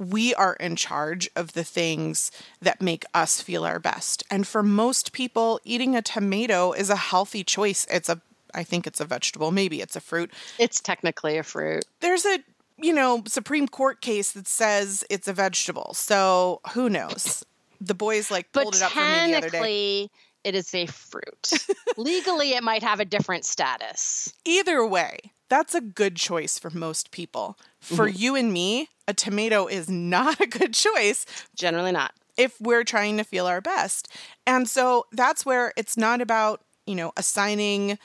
we 0.00 0.34
are 0.34 0.54
in 0.54 0.74
charge 0.74 1.28
of 1.36 1.52
the 1.52 1.62
things 1.62 2.32
that 2.60 2.80
make 2.80 3.04
us 3.14 3.40
feel 3.40 3.64
our 3.64 3.78
best. 3.78 4.24
And 4.30 4.46
for 4.46 4.62
most 4.62 5.12
people, 5.12 5.60
eating 5.64 5.94
a 5.94 6.02
tomato 6.02 6.72
is 6.72 6.90
a 6.90 6.96
healthy 6.96 7.44
choice. 7.44 7.86
It's 7.90 8.08
a 8.08 8.20
I 8.52 8.64
think 8.64 8.84
it's 8.86 8.98
a 8.98 9.04
vegetable, 9.04 9.52
maybe 9.52 9.80
it's 9.80 9.94
a 9.94 10.00
fruit. 10.00 10.32
It's 10.58 10.80
technically 10.80 11.38
a 11.38 11.44
fruit. 11.44 11.84
There's 12.00 12.26
a, 12.26 12.40
you 12.78 12.92
know, 12.92 13.22
Supreme 13.28 13.68
Court 13.68 14.00
case 14.00 14.32
that 14.32 14.48
says 14.48 15.04
it's 15.08 15.28
a 15.28 15.32
vegetable. 15.32 15.94
So, 15.94 16.60
who 16.72 16.88
knows? 16.88 17.44
The 17.80 17.94
boys 17.94 18.28
like 18.28 18.50
pulled 18.50 18.74
it 18.74 18.82
up 18.82 18.90
for 18.90 18.98
me 18.98 19.30
the 19.30 19.36
other 19.36 19.50
day 19.50 20.10
it 20.44 20.54
is 20.54 20.74
a 20.74 20.86
fruit. 20.86 21.52
Legally, 21.96 22.52
it 22.52 22.62
might 22.62 22.82
have 22.82 23.00
a 23.00 23.04
different 23.04 23.44
status. 23.44 24.32
Either 24.44 24.84
way, 24.86 25.18
that's 25.48 25.74
a 25.74 25.80
good 25.80 26.16
choice 26.16 26.58
for 26.58 26.70
most 26.70 27.10
people. 27.10 27.58
For 27.80 28.06
mm-hmm. 28.06 28.18
you 28.18 28.36
and 28.36 28.52
me, 28.52 28.88
a 29.10 29.14
tomato 29.14 29.66
is 29.66 29.90
not 29.90 30.40
a 30.40 30.46
good 30.46 30.72
choice. 30.72 31.26
Generally, 31.54 31.92
not. 31.92 32.14
If 32.36 32.58
we're 32.60 32.84
trying 32.84 33.18
to 33.18 33.24
feel 33.24 33.46
our 33.46 33.60
best. 33.60 34.08
And 34.46 34.68
so 34.68 35.06
that's 35.12 35.44
where 35.44 35.72
it's 35.76 35.96
not 35.96 36.22
about, 36.22 36.62
you 36.86 36.94
know, 36.94 37.12
assigning 37.16 37.98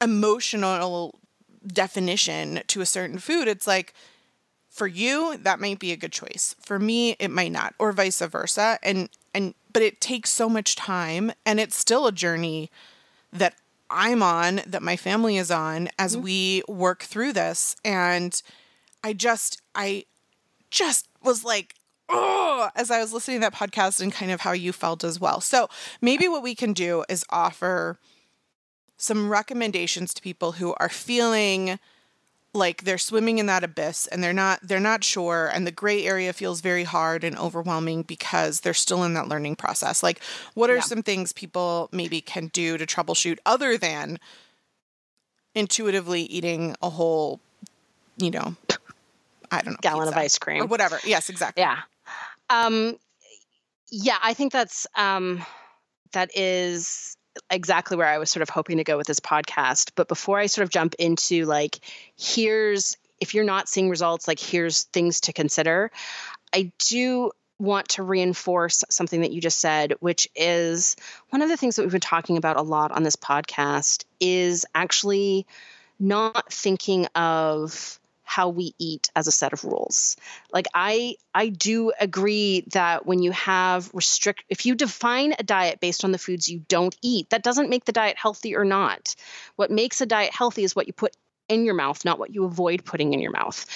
emotional 0.00 1.18
definition 1.66 2.60
to 2.68 2.82
a 2.82 2.86
certain 2.86 3.18
food. 3.18 3.48
It's 3.48 3.66
like, 3.66 3.94
for 4.68 4.86
you 4.88 5.36
that 5.36 5.60
might 5.60 5.78
be 5.78 5.92
a 5.92 5.96
good 5.96 6.10
choice 6.10 6.56
for 6.60 6.80
me 6.80 7.12
it 7.20 7.30
might 7.30 7.52
not 7.52 7.76
or 7.78 7.92
vice 7.92 8.20
versa 8.20 8.76
and 8.82 9.08
and 9.32 9.54
but 9.72 9.82
it 9.82 10.00
takes 10.00 10.30
so 10.30 10.48
much 10.48 10.74
time 10.74 11.30
and 11.46 11.60
it's 11.60 11.76
still 11.76 12.08
a 12.08 12.12
journey 12.12 12.68
that 13.32 13.54
I'm 13.88 14.20
on 14.20 14.62
that 14.66 14.82
my 14.82 14.96
family 14.96 15.36
is 15.36 15.52
on 15.52 15.90
as 15.96 16.14
mm-hmm. 16.14 16.24
we 16.24 16.62
work 16.66 17.04
through 17.04 17.34
this 17.34 17.76
and 17.84 18.42
I 19.04 19.12
just 19.12 19.60
I 19.74 20.06
just 20.70 21.08
was 21.22 21.44
like 21.44 21.74
oh 22.08 22.70
as 22.74 22.90
I 22.90 23.00
was 23.00 23.12
listening 23.12 23.36
to 23.36 23.50
that 23.50 23.54
podcast 23.54 24.00
and 24.00 24.12
kind 24.12 24.32
of 24.32 24.40
how 24.40 24.52
you 24.52 24.72
felt 24.72 25.04
as 25.04 25.20
well. 25.20 25.40
So 25.40 25.68
maybe 26.00 26.26
what 26.26 26.42
we 26.42 26.54
can 26.54 26.72
do 26.72 27.04
is 27.08 27.24
offer 27.30 27.98
some 28.96 29.28
recommendations 29.28 30.14
to 30.14 30.22
people 30.22 30.52
who 30.52 30.74
are 30.80 30.88
feeling 30.88 31.78
like 32.54 32.84
they're 32.84 32.98
swimming 32.98 33.38
in 33.38 33.46
that 33.46 33.64
abyss 33.64 34.06
and 34.06 34.22
they're 34.22 34.32
not 34.32 34.60
they're 34.62 34.80
not 34.80 35.02
sure 35.02 35.50
and 35.52 35.66
the 35.66 35.72
gray 35.72 36.04
area 36.04 36.32
feels 36.32 36.60
very 36.60 36.84
hard 36.84 37.24
and 37.24 37.36
overwhelming 37.36 38.02
because 38.02 38.60
they're 38.60 38.72
still 38.72 39.02
in 39.02 39.14
that 39.14 39.26
learning 39.26 39.56
process 39.56 40.04
like 40.04 40.22
what 40.54 40.70
are 40.70 40.76
yeah. 40.76 40.80
some 40.80 41.02
things 41.02 41.32
people 41.32 41.88
maybe 41.90 42.20
can 42.20 42.46
do 42.48 42.78
to 42.78 42.86
troubleshoot 42.86 43.38
other 43.44 43.76
than 43.76 44.20
intuitively 45.56 46.22
eating 46.22 46.76
a 46.80 46.90
whole 46.90 47.40
you 48.16 48.30
know 48.30 48.54
i 49.50 49.60
don't 49.60 49.72
know 49.72 49.78
gallon 49.80 50.08
of 50.08 50.16
ice 50.16 50.38
cream. 50.38 50.62
or 50.62 50.66
whatever. 50.66 50.98
Yes 51.04 51.30
exactly. 51.30 51.62
Yeah. 51.62 51.78
Um 52.50 52.96
yeah 53.90 54.18
i 54.22 54.34
think 54.34 54.52
that's 54.52 54.86
um 54.96 55.44
that 56.12 56.30
is 56.34 57.16
exactly 57.50 57.96
where 57.96 58.06
I 58.06 58.18
was 58.18 58.30
sort 58.30 58.42
of 58.42 58.48
hoping 58.48 58.78
to 58.78 58.84
go 58.84 58.96
with 58.96 59.06
this 59.06 59.20
podcast. 59.20 59.92
But 59.94 60.08
before 60.08 60.38
I 60.38 60.46
sort 60.46 60.64
of 60.64 60.70
jump 60.70 60.94
into 60.98 61.44
like, 61.44 61.78
here's 62.16 62.96
if 63.20 63.34
you're 63.34 63.44
not 63.44 63.68
seeing 63.68 63.88
results, 63.88 64.26
like 64.26 64.40
here's 64.40 64.84
things 64.84 65.22
to 65.22 65.32
consider, 65.32 65.90
I 66.52 66.72
do 66.86 67.30
want 67.58 67.88
to 67.90 68.02
reinforce 68.02 68.82
something 68.90 69.20
that 69.20 69.32
you 69.32 69.40
just 69.40 69.60
said, 69.60 69.94
which 70.00 70.28
is 70.34 70.96
one 71.30 71.40
of 71.40 71.48
the 71.48 71.56
things 71.56 71.76
that 71.76 71.82
we've 71.82 71.92
been 71.92 72.00
talking 72.00 72.36
about 72.36 72.56
a 72.56 72.62
lot 72.62 72.90
on 72.90 73.02
this 73.02 73.16
podcast 73.16 74.04
is 74.20 74.66
actually 74.74 75.46
not 75.98 76.52
thinking 76.52 77.06
of 77.14 77.98
how 78.24 78.48
we 78.48 78.74
eat 78.78 79.10
as 79.14 79.26
a 79.26 79.32
set 79.32 79.52
of 79.52 79.64
rules. 79.64 80.16
Like 80.52 80.66
I 80.74 81.16
I 81.34 81.48
do 81.48 81.92
agree 82.00 82.64
that 82.72 83.06
when 83.06 83.22
you 83.22 83.32
have 83.32 83.90
restrict 83.94 84.44
if 84.48 84.66
you 84.66 84.74
define 84.74 85.34
a 85.38 85.42
diet 85.42 85.80
based 85.80 86.04
on 86.04 86.12
the 86.12 86.18
foods 86.18 86.48
you 86.48 86.64
don't 86.68 86.96
eat, 87.02 87.30
that 87.30 87.42
doesn't 87.42 87.70
make 87.70 87.84
the 87.84 87.92
diet 87.92 88.16
healthy 88.18 88.56
or 88.56 88.64
not. 88.64 89.14
What 89.56 89.70
makes 89.70 90.00
a 90.00 90.06
diet 90.06 90.32
healthy 90.32 90.64
is 90.64 90.74
what 90.74 90.86
you 90.86 90.92
put 90.92 91.14
in 91.48 91.64
your 91.64 91.74
mouth, 91.74 92.04
not 92.04 92.18
what 92.18 92.34
you 92.34 92.44
avoid 92.44 92.84
putting 92.84 93.12
in 93.12 93.20
your 93.20 93.30
mouth. 93.30 93.66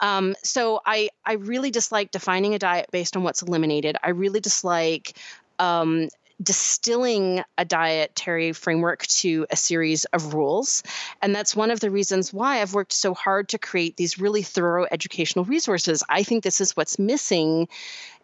Um, 0.00 0.34
so 0.42 0.80
I 0.84 1.10
I 1.24 1.34
really 1.34 1.70
dislike 1.70 2.10
defining 2.10 2.54
a 2.54 2.58
diet 2.58 2.86
based 2.90 3.16
on 3.16 3.22
what's 3.22 3.42
eliminated. 3.42 3.96
I 4.02 4.10
really 4.10 4.40
dislike 4.40 5.16
um, 5.58 6.08
distilling 6.42 7.42
a 7.56 7.64
dietary 7.64 8.52
framework 8.52 9.06
to 9.06 9.46
a 9.50 9.56
series 9.56 10.04
of 10.06 10.34
rules. 10.34 10.82
And 11.20 11.34
that's 11.34 11.56
one 11.56 11.70
of 11.70 11.80
the 11.80 11.90
reasons 11.90 12.32
why 12.32 12.60
I've 12.60 12.74
worked 12.74 12.92
so 12.92 13.14
hard 13.14 13.48
to 13.50 13.58
create 13.58 13.96
these 13.96 14.18
really 14.18 14.42
thorough 14.42 14.86
educational 14.90 15.44
resources. 15.44 16.04
I 16.08 16.22
think 16.22 16.44
this 16.44 16.60
is 16.60 16.76
what's 16.76 16.98
missing 16.98 17.68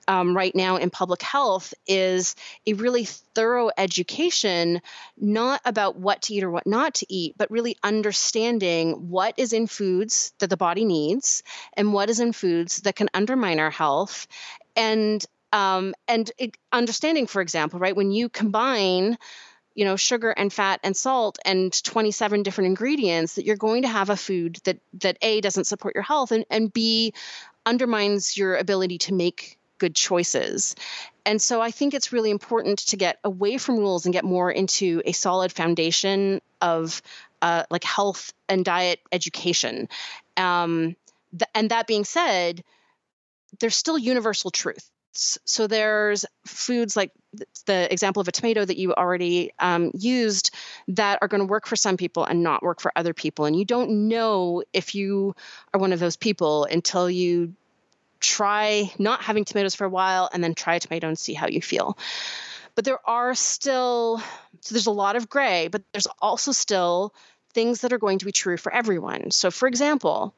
um, 0.06 0.36
right 0.36 0.54
now 0.54 0.76
in 0.76 0.90
public 0.90 1.22
health 1.22 1.74
is 1.86 2.36
a 2.66 2.74
really 2.74 3.04
thorough 3.04 3.70
education, 3.76 4.80
not 5.16 5.60
about 5.64 5.96
what 5.96 6.22
to 6.22 6.34
eat 6.34 6.44
or 6.44 6.50
what 6.50 6.66
not 6.66 6.94
to 6.94 7.06
eat, 7.08 7.34
but 7.36 7.50
really 7.50 7.76
understanding 7.82 9.08
what 9.08 9.34
is 9.38 9.52
in 9.52 9.66
foods 9.66 10.32
that 10.38 10.50
the 10.50 10.56
body 10.56 10.84
needs 10.84 11.42
and 11.74 11.92
what 11.92 12.10
is 12.10 12.20
in 12.20 12.32
foods 12.32 12.82
that 12.82 12.96
can 12.96 13.08
undermine 13.14 13.58
our 13.58 13.70
health. 13.70 14.26
And 14.76 15.24
um, 15.54 15.94
and 16.08 16.30
it, 16.36 16.56
understanding, 16.72 17.28
for 17.28 17.40
example, 17.40 17.78
right, 17.78 17.96
when 17.96 18.10
you 18.10 18.28
combine 18.28 19.16
you 19.76 19.84
know 19.84 19.96
sugar 19.96 20.30
and 20.30 20.52
fat 20.52 20.78
and 20.84 20.96
salt 20.96 21.38
and 21.44 21.82
27 21.82 22.44
different 22.44 22.66
ingredients 22.66 23.34
that 23.34 23.44
you're 23.44 23.56
going 23.56 23.82
to 23.82 23.88
have 23.88 24.08
a 24.08 24.16
food 24.16 24.58
that 24.64 24.78
that 25.00 25.16
a 25.20 25.40
doesn't 25.40 25.64
support 25.64 25.94
your 25.96 26.04
health 26.04 26.30
and, 26.30 26.44
and 26.48 26.72
b 26.72 27.12
undermines 27.66 28.36
your 28.36 28.56
ability 28.56 28.98
to 28.98 29.14
make 29.14 29.58
good 29.78 29.94
choices. 29.94 30.76
And 31.26 31.42
so 31.42 31.60
i 31.60 31.72
think 31.72 31.92
it's 31.94 32.12
really 32.12 32.30
important 32.30 32.78
to 32.86 32.96
get 32.96 33.18
away 33.24 33.58
from 33.58 33.78
rules 33.78 34.06
and 34.06 34.12
get 34.12 34.24
more 34.24 34.50
into 34.50 35.02
a 35.04 35.12
solid 35.12 35.50
foundation 35.52 36.40
of 36.60 37.02
uh, 37.42 37.64
like 37.68 37.84
health 37.84 38.32
and 38.48 38.64
diet 38.64 39.00
education. 39.12 39.88
Um, 40.36 40.96
th- 41.32 41.50
and 41.54 41.70
that 41.70 41.86
being 41.88 42.04
said 42.04 42.62
there's 43.60 43.76
still 43.76 43.98
universal 43.98 44.50
truth 44.50 44.88
so 45.16 45.66
there's 45.66 46.24
foods 46.46 46.96
like 46.96 47.12
the 47.66 47.92
example 47.92 48.20
of 48.20 48.28
a 48.28 48.32
tomato 48.32 48.64
that 48.64 48.76
you 48.76 48.92
already 48.94 49.52
um, 49.58 49.90
used 49.94 50.54
that 50.88 51.18
are 51.22 51.28
going 51.28 51.40
to 51.40 51.46
work 51.46 51.66
for 51.66 51.76
some 51.76 51.96
people 51.96 52.24
and 52.24 52.42
not 52.42 52.62
work 52.62 52.80
for 52.80 52.92
other 52.96 53.14
people. 53.14 53.44
And 53.44 53.56
you 53.56 53.64
don't 53.64 54.08
know 54.08 54.62
if 54.72 54.94
you 54.94 55.34
are 55.72 55.80
one 55.80 55.92
of 55.92 56.00
those 56.00 56.16
people 56.16 56.64
until 56.64 57.08
you 57.08 57.54
try 58.20 58.90
not 58.98 59.22
having 59.22 59.44
tomatoes 59.44 59.74
for 59.74 59.84
a 59.84 59.90
while 59.90 60.28
and 60.32 60.42
then 60.42 60.54
try 60.54 60.76
a 60.76 60.80
tomato 60.80 61.08
and 61.08 61.18
see 61.18 61.34
how 61.34 61.46
you 61.46 61.60
feel. 61.60 61.98
But 62.74 62.84
there 62.84 62.98
are 63.08 63.34
still 63.34 64.18
so 64.60 64.74
there's 64.74 64.86
a 64.86 64.90
lot 64.90 65.16
of 65.16 65.28
gray 65.28 65.68
but 65.68 65.82
there's 65.92 66.08
also 66.20 66.52
still 66.52 67.14
things 67.52 67.82
that 67.82 67.92
are 67.92 67.98
going 67.98 68.18
to 68.18 68.24
be 68.24 68.32
true 68.32 68.56
for 68.56 68.72
everyone. 68.72 69.30
So 69.30 69.50
for 69.50 69.68
example 69.68 70.34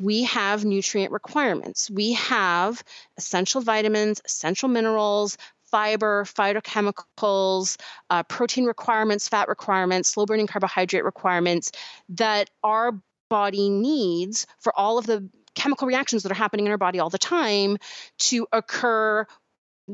we 0.00 0.24
have 0.24 0.64
nutrient 0.64 1.12
requirements. 1.12 1.90
We 1.90 2.14
have 2.14 2.82
essential 3.16 3.60
vitamins, 3.60 4.20
essential 4.24 4.68
minerals, 4.68 5.36
fiber, 5.70 6.24
phytochemicals, 6.24 7.76
uh, 8.08 8.22
protein 8.24 8.64
requirements, 8.64 9.28
fat 9.28 9.48
requirements, 9.48 10.08
slow 10.08 10.26
burning 10.26 10.46
carbohydrate 10.46 11.04
requirements 11.04 11.70
that 12.10 12.50
our 12.64 13.00
body 13.28 13.68
needs 13.68 14.46
for 14.58 14.76
all 14.76 14.98
of 14.98 15.06
the 15.06 15.28
chemical 15.54 15.86
reactions 15.86 16.22
that 16.22 16.32
are 16.32 16.36
happening 16.36 16.66
in 16.66 16.72
our 16.72 16.78
body 16.78 16.98
all 16.98 17.10
the 17.10 17.18
time 17.18 17.76
to 18.18 18.46
occur 18.52 19.26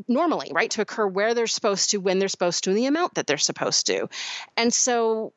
normally, 0.09 0.51
right? 0.55 0.71
To 0.73 0.83
occur 0.83 1.07
where 1.07 1.35
they're 1.35 1.47
supposed 1.47 1.91
to, 1.91 1.99
when 1.99 2.19
they're 2.19 2.29
supposed 2.29 2.65
to, 2.65 2.71
and 2.71 2.79
the 2.79 2.87
amount 2.87 3.15
that 3.15 3.27
they're 3.27 3.39
supposed 3.39 3.87
to. 3.87 4.09
And 4.57 4.73
so 4.73 5.33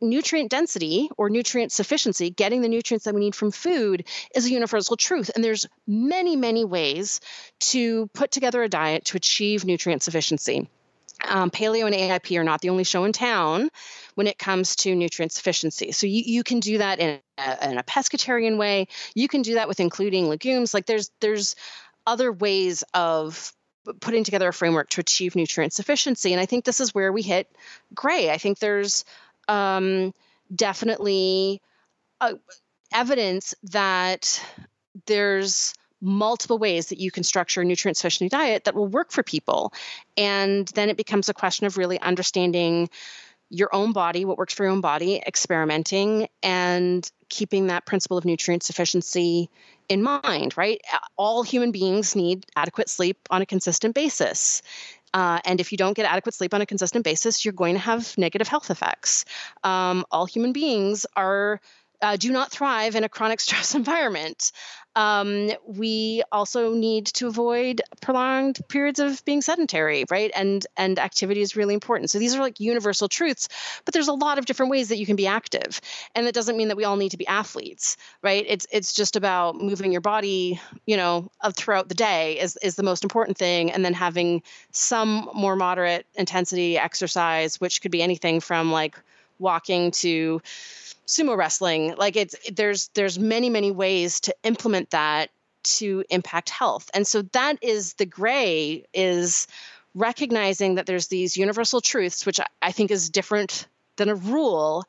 nutrient 0.00 0.50
density 0.50 1.10
or 1.16 1.30
nutrient 1.30 1.72
sufficiency, 1.72 2.30
getting 2.30 2.60
the 2.60 2.68
nutrients 2.68 3.04
that 3.04 3.14
we 3.14 3.20
need 3.20 3.34
from 3.34 3.50
food, 3.50 4.06
is 4.34 4.46
a 4.46 4.50
universal 4.50 4.96
truth. 4.96 5.30
And 5.34 5.42
there's 5.42 5.66
many, 5.86 6.36
many 6.36 6.64
ways 6.64 7.20
to 7.60 8.08
put 8.08 8.30
together 8.30 8.62
a 8.62 8.68
diet 8.68 9.06
to 9.06 9.16
achieve 9.16 9.64
nutrient 9.64 10.02
sufficiency. 10.02 10.68
Um, 11.26 11.50
paleo 11.50 11.86
and 11.86 11.94
AIP 11.94 12.38
are 12.38 12.44
not 12.44 12.60
the 12.60 12.68
only 12.68 12.84
show 12.84 13.04
in 13.04 13.12
town 13.12 13.70
when 14.16 14.26
it 14.26 14.38
comes 14.38 14.76
to 14.76 14.94
nutrient 14.94 15.32
sufficiency. 15.32 15.92
So 15.92 16.06
you, 16.06 16.22
you 16.26 16.44
can 16.44 16.60
do 16.60 16.78
that 16.78 16.98
in 16.98 17.20
a, 17.38 17.70
in 17.70 17.78
a 17.78 17.82
pescatarian 17.82 18.58
way. 18.58 18.88
You 19.14 19.26
can 19.26 19.42
do 19.42 19.54
that 19.54 19.66
with 19.66 19.80
including 19.80 20.28
legumes. 20.28 20.74
Like 20.74 20.84
there's 20.84 21.10
there's 21.20 21.56
other 22.06 22.30
ways 22.32 22.84
of 22.92 23.52
putting 24.00 24.24
together 24.24 24.48
a 24.48 24.52
framework 24.52 24.88
to 24.90 25.00
achieve 25.00 25.36
nutrient 25.36 25.72
sufficiency. 25.72 26.32
And 26.32 26.40
I 26.40 26.46
think 26.46 26.64
this 26.64 26.80
is 26.80 26.94
where 26.94 27.12
we 27.12 27.22
hit 27.22 27.48
gray. 27.94 28.30
I 28.30 28.38
think 28.38 28.58
there's 28.58 29.04
um, 29.48 30.12
definitely 30.54 31.60
uh, 32.20 32.34
evidence 32.92 33.54
that 33.64 34.42
there's 35.06 35.74
multiple 36.00 36.58
ways 36.58 36.88
that 36.88 37.00
you 37.00 37.10
can 37.10 37.24
structure 37.24 37.62
a 37.62 37.64
nutrient 37.64 37.96
sufficient 37.96 38.30
diet 38.30 38.64
that 38.64 38.74
will 38.74 38.86
work 38.86 39.10
for 39.10 39.22
people. 39.22 39.72
And 40.16 40.68
then 40.68 40.88
it 40.88 40.96
becomes 40.96 41.28
a 41.28 41.34
question 41.34 41.66
of 41.66 41.78
really 41.78 41.98
understanding 42.00 42.88
your 43.48 43.74
own 43.74 43.92
body, 43.92 44.24
what 44.24 44.38
works 44.38 44.54
for 44.54 44.64
your 44.64 44.72
own 44.72 44.80
body, 44.80 45.22
experimenting, 45.24 46.28
and 46.42 47.08
keeping 47.28 47.68
that 47.68 47.86
principle 47.86 48.18
of 48.18 48.24
nutrient 48.24 48.62
sufficiency 48.62 49.48
in 49.88 50.02
mind, 50.02 50.56
right? 50.56 50.80
All 51.16 51.42
human 51.42 51.70
beings 51.70 52.16
need 52.16 52.44
adequate 52.56 52.88
sleep 52.88 53.18
on 53.30 53.42
a 53.42 53.46
consistent 53.46 53.94
basis. 53.94 54.62
Uh, 55.16 55.40
and 55.46 55.60
if 55.60 55.72
you 55.72 55.78
don't 55.78 55.96
get 55.96 56.04
adequate 56.04 56.34
sleep 56.34 56.52
on 56.52 56.60
a 56.60 56.66
consistent 56.66 57.02
basis, 57.02 57.42
you're 57.42 57.52
going 57.54 57.72
to 57.72 57.80
have 57.80 58.18
negative 58.18 58.48
health 58.48 58.70
effects. 58.70 59.24
Um, 59.64 60.04
all 60.10 60.26
human 60.26 60.52
beings 60.52 61.06
are 61.16 61.58
uh, 62.02 62.16
do 62.16 62.30
not 62.30 62.52
thrive 62.52 62.94
in 62.96 63.02
a 63.02 63.08
chronic 63.08 63.40
stress 63.46 63.74
environment. 63.74 64.52
Um, 64.96 65.52
we 65.66 66.22
also 66.32 66.72
need 66.74 67.06
to 67.06 67.28
avoid 67.28 67.82
prolonged 68.00 68.58
periods 68.68 68.98
of 68.98 69.24
being 69.26 69.42
sedentary, 69.42 70.04
right? 70.10 70.32
And 70.34 70.66
and 70.76 70.98
activity 70.98 71.42
is 71.42 71.54
really 71.54 71.74
important. 71.74 72.10
So 72.10 72.18
these 72.18 72.34
are 72.34 72.40
like 72.40 72.60
universal 72.60 73.08
truths, 73.08 73.48
but 73.84 73.94
there's 73.94 74.08
a 74.08 74.14
lot 74.14 74.38
of 74.38 74.46
different 74.46 74.70
ways 74.70 74.88
that 74.88 74.96
you 74.96 75.06
can 75.06 75.16
be 75.16 75.26
active, 75.26 75.80
and 76.14 76.26
that 76.26 76.34
doesn't 76.34 76.56
mean 76.56 76.68
that 76.68 76.78
we 76.78 76.84
all 76.84 76.96
need 76.96 77.10
to 77.10 77.18
be 77.18 77.26
athletes, 77.26 77.98
right? 78.22 78.44
It's 78.48 78.66
it's 78.72 78.94
just 78.94 79.16
about 79.16 79.56
moving 79.56 79.92
your 79.92 80.00
body, 80.00 80.60
you 80.86 80.96
know, 80.96 81.30
throughout 81.52 81.88
the 81.90 81.94
day 81.94 82.40
is 82.40 82.56
is 82.62 82.76
the 82.76 82.82
most 82.82 83.04
important 83.04 83.36
thing, 83.36 83.70
and 83.72 83.84
then 83.84 83.94
having 83.94 84.42
some 84.72 85.28
more 85.34 85.56
moderate 85.56 86.06
intensity 86.14 86.78
exercise, 86.78 87.60
which 87.60 87.82
could 87.82 87.90
be 87.92 88.02
anything 88.02 88.40
from 88.40 88.72
like 88.72 88.98
walking 89.38 89.90
to 89.90 90.40
sumo 91.06 91.36
wrestling 91.36 91.94
like 91.96 92.16
it's 92.16 92.34
there's 92.50 92.88
there's 92.94 93.18
many 93.18 93.48
many 93.48 93.70
ways 93.70 94.20
to 94.20 94.34
implement 94.42 94.90
that 94.90 95.30
to 95.62 96.04
impact 96.10 96.48
health. 96.48 96.88
And 96.94 97.06
so 97.06 97.22
that 97.32 97.58
is 97.60 97.94
the 97.94 98.06
gray 98.06 98.84
is 98.94 99.48
recognizing 99.94 100.76
that 100.76 100.86
there's 100.86 101.08
these 101.08 101.36
universal 101.36 101.80
truths 101.80 102.26
which 102.26 102.38
i 102.60 102.70
think 102.70 102.90
is 102.90 103.08
different 103.08 103.66
than 103.96 104.10
a 104.10 104.14
rule 104.14 104.84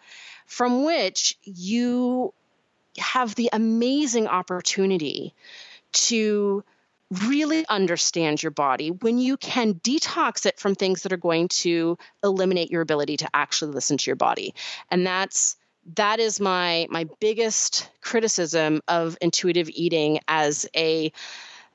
from 0.45 0.83
which 0.83 1.37
you 1.43 2.33
have 2.97 3.33
the 3.35 3.49
amazing 3.53 4.27
opportunity 4.27 5.33
to 5.93 6.63
really 7.29 7.65
understand 7.69 8.43
your 8.43 8.51
body 8.51 8.91
when 8.91 9.17
you 9.17 9.37
can 9.37 9.75
detox 9.75 10.45
it 10.45 10.59
from 10.59 10.75
things 10.75 11.03
that 11.03 11.13
are 11.13 11.17
going 11.17 11.47
to 11.47 11.97
eliminate 12.21 12.69
your 12.69 12.81
ability 12.81 13.15
to 13.15 13.29
actually 13.33 13.71
listen 13.71 13.97
to 13.97 14.09
your 14.09 14.17
body. 14.17 14.53
And 14.91 15.07
that's 15.07 15.55
that 15.95 16.19
is 16.19 16.39
my 16.39 16.87
my 16.89 17.07
biggest 17.19 17.89
criticism 18.01 18.81
of 18.87 19.17
intuitive 19.21 19.69
eating 19.69 20.19
as 20.27 20.67
a 20.75 21.11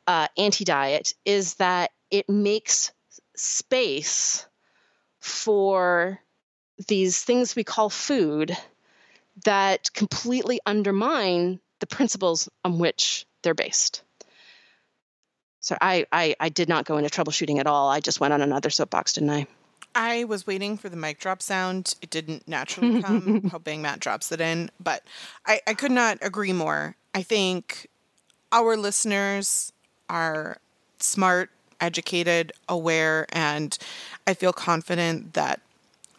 uh, 0.07 0.27
anti-diet 0.37 1.15
is 1.25 1.55
that 1.55 1.91
it 2.11 2.29
makes 2.29 2.93
space 3.37 4.47
for 5.21 6.21
these 6.89 7.23
things 7.23 7.55
we 7.55 7.65
call 7.65 7.89
food 7.89 8.57
that 9.45 9.93
completely 9.93 10.61
undermine 10.67 11.61
the 11.81 11.87
principles 11.87 12.49
on 12.65 12.79
which 12.79 13.27
they're 13.43 13.55
based. 13.55 14.03
So 15.61 15.77
I, 15.81 16.07
I, 16.11 16.35
I 16.41 16.49
did 16.49 16.69
not 16.69 16.85
go 16.85 16.97
into 16.97 17.09
troubleshooting 17.09 17.59
at 17.61 17.69
all. 17.69 17.89
I 17.89 18.01
just 18.01 18.19
went 18.19 18.35
on 18.35 18.43
another 18.43 18.69
soapbox, 18.69 19.13
didn't 19.13 19.31
I? 19.31 19.47
I 19.95 20.25
was 20.25 20.47
waiting 20.47 20.77
for 20.77 20.89
the 20.89 20.97
mic 20.97 21.19
drop 21.19 21.43
sound. 21.43 21.95
It 22.03 22.11
didn't 22.11 22.49
naturally 22.49 23.03
come, 23.03 23.49
hoping 23.53 23.83
Matt 23.83 24.01
drops 24.01 24.33
it 24.33 24.41
in. 24.41 24.71
But 24.81 25.03
I, 25.47 25.61
I 25.67 25.75
could 25.75 25.93
not 25.93 26.19
agree 26.23 26.53
more. 26.53 26.97
I 27.15 27.23
think 27.23 27.89
our 28.51 28.77
listeners 28.77 29.73
are 30.09 30.59
smart, 30.99 31.51
educated, 31.81 32.53
aware, 32.69 33.27
and 33.33 33.77
I 34.27 34.35
feel 34.35 34.53
confident 34.53 35.35
that 35.35 35.61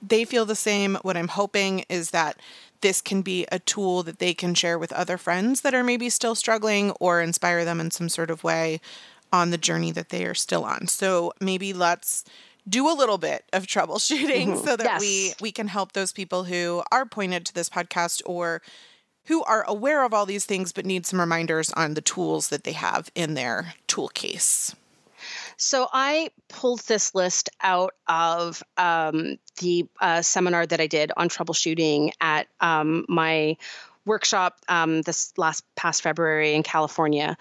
they 0.02 0.26
feel 0.26 0.46
the 0.46 0.56
same. 0.56 0.98
What 1.02 1.18
I'm 1.18 1.30
hoping 1.30 1.86
is 1.90 2.12
that 2.12 2.38
this 2.82 3.02
can 3.02 3.22
be 3.22 3.46
a 3.52 3.60
tool 3.60 4.04
that 4.04 4.20
they 4.20 4.34
can 4.34 4.54
share 4.54 4.78
with 4.78 4.92
other 4.92 5.18
friends 5.18 5.62
that 5.62 5.74
are 5.74 5.84
maybe 5.84 6.10
still 6.10 6.36
struggling 6.36 6.92
or 7.00 7.22
inspire 7.22 7.64
them 7.64 7.80
in 7.80 7.92
some 7.92 8.10
sort 8.10 8.30
of 8.30 8.44
way 8.44 8.82
on 9.32 9.50
the 9.50 9.58
journey 9.58 9.92
that 9.92 10.10
they 10.10 10.26
are 10.26 10.36
still 10.36 10.66
on. 10.66 10.88
So 10.88 11.34
maybe 11.40 11.74
let's 11.74 12.26
do 12.68 12.90
a 12.90 12.94
little 12.94 13.18
bit 13.18 13.44
of 13.54 13.66
troubleshooting 13.68 14.48
mm-hmm. 14.48 14.66
so 14.66 14.76
that 14.78 14.86
yes. 14.86 15.02
we 15.02 15.34
we 15.42 15.52
can 15.52 15.68
help 15.68 15.94
those 15.94 16.12
people 16.12 16.44
who 16.46 16.84
are 16.92 17.06
pointed 17.06 17.46
to 17.46 17.54
this 17.54 17.70
podcast 17.70 18.22
or 18.26 18.62
who 19.26 19.44
are 19.44 19.64
aware 19.68 20.04
of 20.04 20.14
all 20.14 20.26
these 20.26 20.46
things 20.46 20.72
but 20.72 20.86
need 20.86 21.06
some 21.06 21.20
reminders 21.20 21.72
on 21.74 21.94
the 21.94 22.02
tools 22.02 22.50
that 22.50 22.64
they 22.64 22.74
have 22.74 23.10
in 23.16 23.34
their 23.34 23.74
tool 23.88 24.10
case. 24.10 24.76
So 25.56 25.88
I 25.94 26.30
pulled 26.50 26.82
this 26.82 27.16
list 27.16 27.50
out 27.62 27.94
of 28.08 28.62
um, 28.78 29.38
the 29.62 29.86
uh, 30.02 30.22
seminar 30.22 30.66
that 30.66 30.82
I 30.82 30.88
did 30.88 31.12
on 31.16 31.30
troubleshooting 31.30 32.12
at 32.20 32.48
um, 32.60 33.06
my 33.08 33.56
workshop 34.06 34.60
um, 34.68 35.02
this 35.04 35.34
last 35.38 35.64
past 35.76 36.02
February 36.02 36.54
in 36.54 36.64
California, 36.64 37.38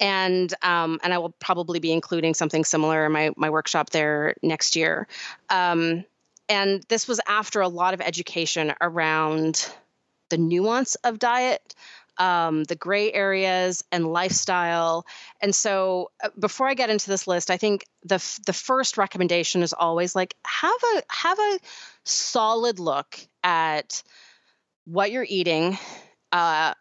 and 0.00 0.52
um, 0.62 0.98
and 1.02 1.12
I 1.12 1.18
will 1.18 1.34
probably 1.38 1.78
be 1.78 1.92
including 1.92 2.34
something 2.34 2.64
similar 2.64 3.06
in 3.06 3.12
my 3.12 3.30
my 3.36 3.50
workshop 3.50 3.90
there 3.90 4.34
next 4.42 4.76
year. 4.76 5.06
Um, 5.48 6.04
and 6.48 6.82
this 6.88 7.08
was 7.08 7.20
after 7.26 7.60
a 7.60 7.68
lot 7.68 7.94
of 7.94 8.00
education 8.00 8.74
around 8.80 9.68
the 10.30 10.38
nuance 10.38 10.94
of 10.96 11.18
diet. 11.18 11.74
Um, 12.16 12.62
the 12.62 12.76
gray 12.76 13.12
areas 13.12 13.82
and 13.90 14.06
lifestyle. 14.06 15.04
And 15.40 15.52
so, 15.52 16.12
uh, 16.22 16.28
before 16.38 16.68
I 16.68 16.74
get 16.74 16.88
into 16.88 17.10
this 17.10 17.26
list, 17.26 17.50
I 17.50 17.56
think 17.56 17.84
the 18.04 18.16
f- 18.16 18.38
the 18.46 18.52
first 18.52 18.98
recommendation 18.98 19.64
is 19.64 19.72
always 19.72 20.14
like 20.14 20.36
have 20.46 20.80
a 20.94 21.02
have 21.08 21.38
a 21.40 21.58
solid 22.04 22.78
look 22.78 23.18
at 23.42 24.04
what 24.84 25.10
you're 25.10 25.26
eating, 25.28 25.76
uh, 26.30 26.74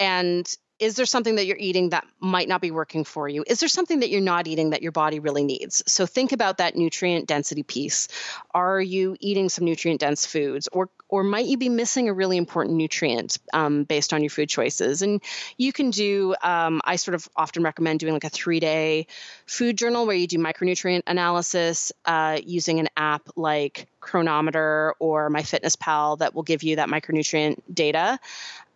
and 0.00 0.50
is 0.82 0.96
there 0.96 1.06
something 1.06 1.36
that 1.36 1.46
you're 1.46 1.56
eating 1.56 1.90
that 1.90 2.04
might 2.18 2.48
not 2.48 2.60
be 2.60 2.72
working 2.72 3.04
for 3.04 3.28
you? 3.28 3.44
Is 3.46 3.60
there 3.60 3.68
something 3.68 4.00
that 4.00 4.10
you're 4.10 4.20
not 4.20 4.48
eating 4.48 4.70
that 4.70 4.82
your 4.82 4.90
body 4.90 5.20
really 5.20 5.44
needs? 5.44 5.80
So 5.86 6.06
think 6.06 6.32
about 6.32 6.58
that 6.58 6.74
nutrient 6.74 7.28
density 7.28 7.62
piece. 7.62 8.08
Are 8.52 8.80
you 8.80 9.16
eating 9.20 9.48
some 9.48 9.64
nutrient 9.64 10.00
dense 10.00 10.26
foods, 10.26 10.68
or 10.72 10.90
or 11.08 11.22
might 11.22 11.46
you 11.46 11.56
be 11.56 11.68
missing 11.68 12.08
a 12.08 12.12
really 12.12 12.36
important 12.36 12.76
nutrient 12.76 13.38
um, 13.52 13.84
based 13.84 14.12
on 14.12 14.22
your 14.22 14.30
food 14.30 14.48
choices? 14.48 15.02
And 15.02 15.22
you 15.56 15.72
can 15.72 15.90
do. 15.90 16.34
Um, 16.42 16.80
I 16.84 16.96
sort 16.96 17.14
of 17.14 17.28
often 17.36 17.62
recommend 17.62 18.00
doing 18.00 18.12
like 18.12 18.24
a 18.24 18.30
three 18.30 18.58
day 18.58 19.06
food 19.46 19.78
journal 19.78 20.04
where 20.04 20.16
you 20.16 20.26
do 20.26 20.38
micronutrient 20.38 21.02
analysis 21.06 21.92
uh, 22.06 22.40
using 22.44 22.80
an 22.80 22.88
app 22.96 23.28
like 23.36 23.86
Cronometer 24.00 24.96
or 24.98 25.30
MyFitnessPal 25.30 26.18
that 26.18 26.34
will 26.34 26.42
give 26.42 26.64
you 26.64 26.76
that 26.76 26.88
micronutrient 26.88 27.60
data 27.72 28.18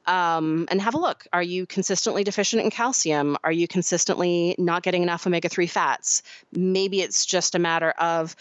um, 0.06 0.66
and 0.70 0.80
have 0.80 0.94
a 0.94 0.98
look. 0.98 1.26
Are 1.32 1.42
you 1.42 1.66
consistently 1.66 2.24
deficient 2.24 2.62
in 2.62 2.70
calcium? 2.70 3.36
Are 3.44 3.52
you 3.52 3.68
consistently 3.68 4.54
not 4.58 4.82
getting 4.82 5.02
enough 5.02 5.26
omega 5.26 5.48
3 5.48 5.66
fats? 5.66 6.22
Maybe 6.52 7.00
it's 7.00 7.26
just 7.26 7.54
a 7.54 7.58
matter 7.58 7.90
of 7.90 8.36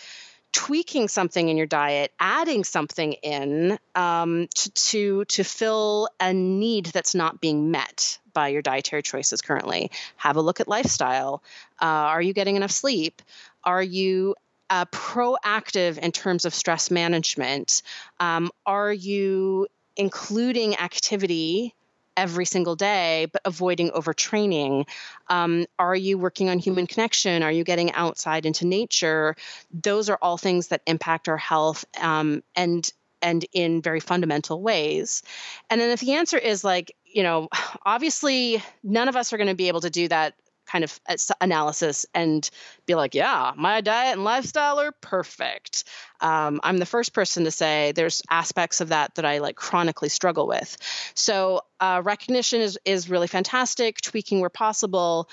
tweaking 0.55 1.09
something 1.09 1.49
in 1.49 1.57
your 1.57 1.66
diet, 1.66 2.13
adding 2.18 2.63
something 2.63 3.11
in 3.13 3.78
um, 3.93 4.47
to, 4.55 4.72
to, 4.72 5.26
to 5.26 5.43
fill 5.43 6.07
a 6.22 6.34
need 6.34 6.86
that's 6.86 7.13
not 7.13 7.41
being 7.41 7.72
met 7.72 8.20
by 8.34 8.47
your 8.47 8.61
dietary 8.61 9.01
choices 9.01 9.41
currently. 9.41 9.91
Have 10.16 10.38
a 10.38 10.41
look 10.41 10.61
at 10.61 10.68
lifestyle. 10.70 11.43
Uh, 11.82 11.86
are 11.86 12.22
you 12.22 12.34
getting 12.34 12.55
enough 12.55 12.72
sleep? 12.72 13.22
Are 13.66 13.84
you 13.84 14.36
uh, 14.70 14.86
proactive 14.86 15.97
in 15.97 16.11
terms 16.11 16.45
of 16.45 16.53
stress 16.53 16.89
management? 16.89 17.82
Um, 18.22 18.49
are 18.66 18.93
you 18.93 19.68
including 19.98 20.78
activity 20.78 21.74
every 22.18 22.46
single 22.46 22.76
day, 22.76 23.28
but 23.32 23.41
avoiding 23.46 23.89
overtraining? 23.91 24.88
Um, 25.28 25.66
are 25.78 25.96
you 25.96 26.18
working 26.18 26.50
on 26.50 26.60
human 26.60 26.88
connection? 26.88 27.43
Are 27.43 27.52
you 27.52 27.64
getting 27.64 27.91
outside 27.91 28.46
into 28.46 28.66
nature? 28.66 29.36
Those 29.72 30.10
are 30.10 30.18
all 30.22 30.38
things 30.38 30.70
that 30.70 30.82
impact 30.86 31.30
our 31.30 31.38
health 31.38 31.86
um, 32.00 32.43
and 32.56 32.89
and 33.22 33.46
in 33.54 33.82
very 33.82 34.00
fundamental 34.00 34.62
ways. 34.62 35.24
And 35.70 35.82
then 35.82 35.89
if 35.89 36.00
the 36.00 36.14
answer 36.14 36.38
is 36.38 36.64
like, 36.64 36.96
you 37.06 37.24
know, 37.24 37.50
obviously 37.86 38.62
none 38.84 39.10
of 39.10 39.16
us 39.16 39.34
are 39.34 39.38
going 39.38 39.48
to 39.48 39.56
be 39.56 39.68
able 39.68 39.82
to 39.82 39.89
do 39.89 40.08
that 40.08 40.36
kind 40.66 40.84
of 40.84 40.99
analysis 41.41 42.05
and 42.13 42.49
be 42.86 42.95
like, 42.95 43.16
yeah, 43.16 43.53
my 43.55 43.82
diet 43.82 44.13
and 44.13 44.24
lifestyle 44.24 44.80
are 44.80 44.91
perfect. 44.91 45.84
Um, 46.22 46.59
I'm 46.63 46.78
the 46.78 46.86
first 46.86 47.13
person 47.13 47.43
to 47.45 47.51
say 47.51 47.91
there's 47.93 48.22
aspects 48.30 48.82
of 48.82 48.89
that 48.89 49.16
that 49.16 49.26
I 49.26 49.39
like 49.39 49.55
chronically 49.55 50.09
struggle 50.09 50.47
with. 50.47 50.78
So 51.13 51.61
uh, 51.80 52.01
recognition 52.03 52.61
is 52.61 52.80
is 52.86 53.09
really 53.09 53.28
fantastic. 53.28 54.01
Tweaking 54.01 54.39
where 54.39 54.49
possible. 54.49 55.30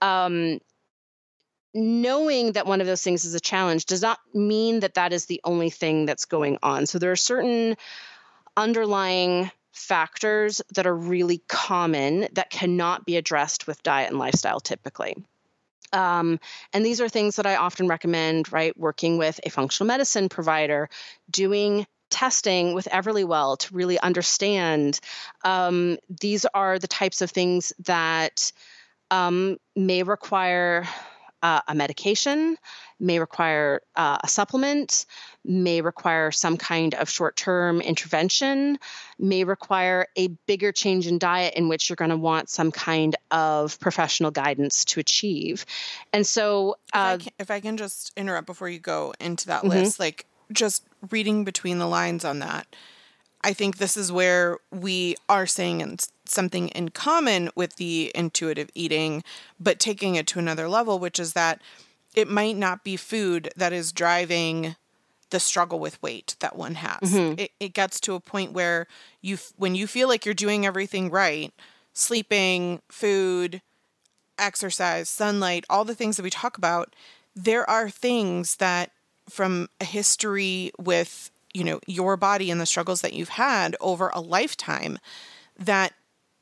Um, 0.00 0.60
knowing 1.74 2.52
that 2.52 2.66
one 2.66 2.80
of 2.80 2.86
those 2.86 3.02
things 3.02 3.24
is 3.24 3.34
a 3.34 3.40
challenge 3.40 3.84
does 3.86 4.00
not 4.00 4.20
mean 4.32 4.80
that 4.80 4.94
that 4.94 5.12
is 5.12 5.26
the 5.26 5.40
only 5.44 5.70
thing 5.70 6.06
that's 6.06 6.24
going 6.24 6.56
on. 6.62 6.86
So 6.86 6.98
there 6.98 7.10
are 7.10 7.16
certain 7.16 7.76
underlying 8.56 9.50
factors 9.74 10.62
that 10.74 10.86
are 10.86 10.94
really 10.94 11.42
common 11.48 12.28
that 12.32 12.48
cannot 12.48 13.04
be 13.04 13.16
addressed 13.16 13.66
with 13.66 13.82
diet 13.82 14.08
and 14.08 14.18
lifestyle 14.18 14.60
typically. 14.60 15.16
Um, 15.92 16.40
and 16.72 16.84
these 16.84 17.00
are 17.00 17.08
things 17.08 17.36
that 17.36 17.46
I 17.46 17.56
often 17.56 17.86
recommend, 17.86 18.52
right? 18.52 18.76
Working 18.76 19.18
with 19.18 19.38
a 19.44 19.50
functional 19.50 19.86
medicine 19.86 20.28
provider, 20.28 20.88
doing 21.30 21.86
testing 22.10 22.74
with 22.74 22.86
Everlywell 22.86 23.58
to 23.58 23.74
really 23.74 23.98
understand. 23.98 25.00
Um, 25.44 25.98
these 26.20 26.46
are 26.54 26.78
the 26.78 26.88
types 26.88 27.22
of 27.22 27.30
things 27.30 27.72
that 27.84 28.52
um, 29.10 29.58
may 29.76 30.02
require 30.02 30.88
uh, 31.44 31.60
a 31.68 31.74
medication, 31.74 32.56
may 32.98 33.18
require 33.18 33.82
uh, 33.96 34.16
a 34.24 34.28
supplement, 34.28 35.04
may 35.44 35.82
require 35.82 36.32
some 36.32 36.56
kind 36.56 36.94
of 36.94 37.10
short 37.10 37.36
term 37.36 37.82
intervention, 37.82 38.78
may 39.18 39.44
require 39.44 40.06
a 40.16 40.28
bigger 40.46 40.72
change 40.72 41.06
in 41.06 41.18
diet 41.18 41.52
in 41.54 41.68
which 41.68 41.90
you're 41.90 41.96
going 41.96 42.10
to 42.10 42.16
want 42.16 42.48
some 42.48 42.72
kind 42.72 43.14
of 43.30 43.78
professional 43.78 44.30
guidance 44.30 44.86
to 44.86 45.00
achieve. 45.00 45.66
And 46.14 46.26
so, 46.26 46.76
uh, 46.94 47.18
if, 47.20 47.20
I 47.20 47.24
can, 47.24 47.32
if, 47.38 47.50
I 47.50 47.60
can, 47.60 47.76
just 47.76 48.12
interrupt 48.16 48.46
before 48.46 48.70
you 48.70 48.78
go 48.78 49.12
into 49.20 49.48
that 49.48 49.64
mm-hmm. 49.64 49.68
list, 49.68 50.00
like 50.00 50.24
just 50.50 50.82
reading 51.10 51.44
between 51.44 51.78
the 51.78 51.86
lines 51.86 52.24
on 52.24 52.38
that. 52.38 52.66
I 53.42 53.52
think 53.52 53.76
this 53.76 53.98
is 53.98 54.10
where 54.10 54.56
we 54.72 55.16
are 55.28 55.46
saying 55.46 55.82
something 56.26 56.68
in 56.68 56.90
common 56.90 57.50
with 57.54 57.76
the 57.76 58.10
intuitive 58.14 58.70
eating, 58.74 59.22
but 59.60 59.78
taking 59.78 60.14
it 60.14 60.26
to 60.28 60.38
another 60.38 60.68
level, 60.68 60.98
which 60.98 61.20
is 61.20 61.32
that 61.34 61.60
it 62.14 62.28
might 62.28 62.56
not 62.56 62.84
be 62.84 62.96
food 62.96 63.50
that 63.56 63.72
is 63.72 63.92
driving 63.92 64.76
the 65.30 65.40
struggle 65.40 65.78
with 65.78 66.00
weight 66.02 66.36
that 66.40 66.56
one 66.56 66.76
has. 66.76 67.12
Mm-hmm. 67.12 67.40
It, 67.40 67.50
it 67.58 67.72
gets 67.72 67.98
to 68.00 68.14
a 68.14 68.20
point 68.20 68.52
where 68.52 68.86
you, 69.20 69.38
when 69.56 69.74
you 69.74 69.86
feel 69.86 70.08
like 70.08 70.24
you're 70.24 70.34
doing 70.34 70.64
everything 70.64 71.10
right, 71.10 71.52
sleeping, 71.92 72.80
food, 72.88 73.60
exercise, 74.38 75.08
sunlight, 75.08 75.64
all 75.68 75.84
the 75.84 75.94
things 75.94 76.16
that 76.16 76.22
we 76.22 76.30
talk 76.30 76.56
about, 76.56 76.94
there 77.34 77.68
are 77.68 77.90
things 77.90 78.56
that 78.56 78.90
from 79.28 79.68
a 79.80 79.84
history 79.84 80.70
with 80.78 81.30
you 81.52 81.64
know 81.64 81.80
your 81.86 82.16
body 82.16 82.50
and 82.50 82.60
the 82.60 82.66
struggles 82.66 83.00
that 83.00 83.14
you've 83.14 83.30
had 83.30 83.76
over 83.80 84.10
a 84.12 84.20
lifetime 84.20 84.98
that 85.58 85.94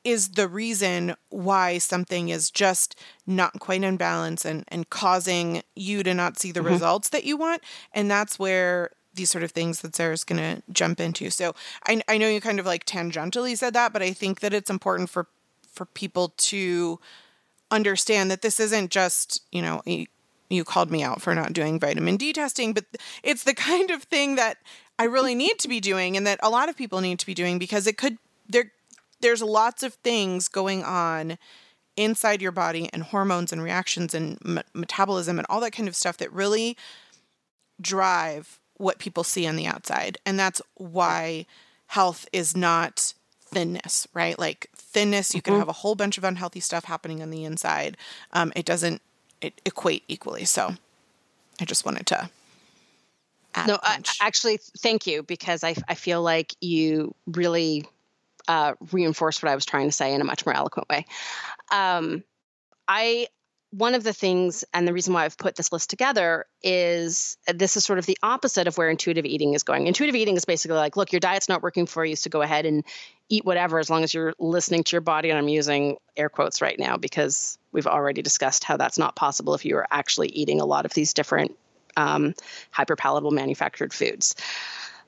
is 0.03 0.29
the 0.29 0.47
reason 0.47 1.15
why 1.29 1.77
something 1.77 2.29
is 2.29 2.51
just 2.51 2.99
not 3.25 3.59
quite 3.59 3.83
in 3.83 3.97
balance 3.97 4.45
and, 4.45 4.65
and 4.67 4.89
causing 4.89 5.63
you 5.75 6.03
to 6.03 6.13
not 6.13 6.37
see 6.37 6.51
the 6.51 6.59
mm-hmm. 6.59 6.69
results 6.69 7.09
that 7.09 7.23
you 7.23 7.37
want. 7.37 7.63
And 7.93 8.11
that's 8.11 8.37
where 8.37 8.91
these 9.13 9.29
sort 9.29 9.43
of 9.43 9.51
things 9.51 9.81
that 9.81 9.95
Sarah's 9.95 10.23
going 10.23 10.41
to 10.41 10.63
jump 10.71 10.99
into. 10.99 11.29
So 11.29 11.55
I, 11.87 12.01
I 12.07 12.17
know 12.17 12.27
you 12.27 12.41
kind 12.41 12.59
of 12.59 12.65
like 12.65 12.85
tangentially 12.85 13.57
said 13.57 13.73
that, 13.73 13.93
but 13.93 14.01
I 14.01 14.11
think 14.11 14.39
that 14.41 14.53
it's 14.53 14.69
important 14.69 15.09
for 15.09 15.27
for 15.71 15.85
people 15.85 16.33
to 16.37 16.99
understand 17.71 18.29
that 18.29 18.43
this 18.43 18.59
isn't 18.59 18.91
just, 18.91 19.41
you 19.51 19.59
know, 19.59 19.81
you 20.49 20.63
called 20.63 20.91
me 20.91 21.01
out 21.01 21.19
for 21.19 21.33
not 21.33 21.51
doing 21.51 21.79
vitamin 21.79 22.15
D 22.15 22.31
testing, 22.31 22.73
but 22.73 22.85
it's 23.23 23.43
the 23.43 23.55
kind 23.55 23.89
of 23.89 24.03
thing 24.03 24.35
that 24.35 24.57
I 24.99 25.05
really 25.05 25.33
need 25.33 25.57
to 25.59 25.67
be 25.67 25.79
doing 25.79 26.15
and 26.15 26.27
that 26.27 26.39
a 26.43 26.49
lot 26.49 26.69
of 26.69 26.77
people 26.77 27.01
need 27.01 27.17
to 27.19 27.25
be 27.25 27.33
doing 27.33 27.57
because 27.57 27.87
it 27.87 27.97
could 27.97 28.17
there 28.47 28.71
there's 29.23 29.41
lots 29.41 29.83
of 29.83 29.93
things 29.95 30.49
going 30.49 30.83
on 30.83 31.37
inside 31.95 32.41
your 32.41 32.51
body 32.51 32.89
and 32.91 33.03
hormones 33.03 33.53
and 33.53 33.63
reactions 33.63 34.13
and 34.13 34.37
metabolism 34.73 35.39
and 35.39 35.47
all 35.49 35.61
that 35.61 35.71
kind 35.71 35.87
of 35.87 35.95
stuff 35.95 36.17
that 36.17 36.31
really 36.33 36.75
drive 37.79 38.59
what 38.77 38.99
people 38.99 39.23
see 39.23 39.47
on 39.47 39.55
the 39.55 39.65
outside. 39.65 40.17
And 40.25 40.37
that's 40.37 40.61
why 40.75 41.45
health 41.87 42.27
is 42.33 42.55
not 42.55 43.13
thinness, 43.39 44.07
right? 44.13 44.37
Like 44.37 44.69
thinness, 44.75 45.33
you 45.33 45.41
can 45.41 45.53
have 45.55 45.69
a 45.69 45.73
whole 45.73 45.95
bunch 45.95 46.17
of 46.17 46.25
unhealthy 46.25 46.59
stuff 46.59 46.83
happening 46.85 47.21
on 47.21 47.29
the 47.29 47.45
inside. 47.45 47.95
Um, 48.33 48.51
it 48.55 48.65
doesn't 48.65 49.01
it 49.39 49.61
equate 49.65 50.03
equally. 50.09 50.43
So 50.43 50.75
I 51.61 51.65
just 51.65 51.85
wanted 51.85 52.07
to 52.07 52.29
add 53.55 53.67
No, 53.67 53.79
I, 53.81 54.01
actually, 54.19 54.59
thank 54.79 55.07
you 55.07 55.23
because 55.23 55.63
I, 55.63 55.75
I 55.87 55.95
feel 55.95 56.21
like 56.21 56.53
you 56.59 57.15
really 57.27 57.85
uh, 58.47 58.73
reinforced 58.91 59.41
what 59.43 59.51
I 59.51 59.55
was 59.55 59.65
trying 59.65 59.87
to 59.87 59.91
say 59.91 60.13
in 60.13 60.21
a 60.21 60.25
much 60.25 60.45
more 60.45 60.55
eloquent 60.55 60.89
way. 60.89 61.05
Um, 61.71 62.23
I 62.87 63.27
one 63.73 63.95
of 63.95 64.03
the 64.03 64.13
things 64.13 64.63
and 64.71 64.87
the 64.87 64.93
reason 64.93 65.15
why 65.15 65.25
I've 65.25 65.37
put 65.37 65.55
this 65.55 65.71
list 65.71 65.89
together 65.89 66.45
is 66.61 67.37
uh, 67.47 67.53
this 67.55 67.75
is 67.75 67.83
sort 67.83 67.97
of 67.97 68.05
the 68.05 68.17
opposite 68.21 68.67
of 68.67 68.77
where 68.77 68.87
intuitive 68.87 69.25
eating 69.25 69.55
is 69.55 69.63
going. 69.63 69.87
Intuitive 69.87 70.15
eating 70.15 70.37
is 70.37 70.45
basically 70.45 70.77
like, 70.77 70.95
look, 70.95 71.11
your 71.11 71.19
diet's 71.19 71.49
not 71.49 71.63
working 71.63 71.87
for 71.87 72.05
you, 72.05 72.15
so 72.15 72.29
go 72.29 72.43
ahead 72.43 72.67
and 72.67 72.83
eat 73.29 73.45
whatever 73.45 73.79
as 73.79 73.89
long 73.89 74.03
as 74.03 74.13
you're 74.13 74.35
listening 74.37 74.83
to 74.83 74.91
your 74.91 75.01
body. 75.01 75.31
And 75.31 75.39
I'm 75.39 75.47
using 75.47 75.97
air 76.15 76.29
quotes 76.29 76.61
right 76.61 76.77
now 76.77 76.97
because 76.97 77.57
we've 77.71 77.87
already 77.87 78.21
discussed 78.21 78.63
how 78.63 78.77
that's 78.77 78.99
not 78.99 79.15
possible 79.15 79.55
if 79.55 79.65
you 79.65 79.75
are 79.77 79.87
actually 79.89 80.27
eating 80.27 80.61
a 80.61 80.65
lot 80.65 80.85
of 80.85 80.93
these 80.93 81.15
different 81.15 81.57
um, 81.97 82.35
hyperpalatable 82.75 83.31
manufactured 83.31 83.91
foods. 83.91 84.35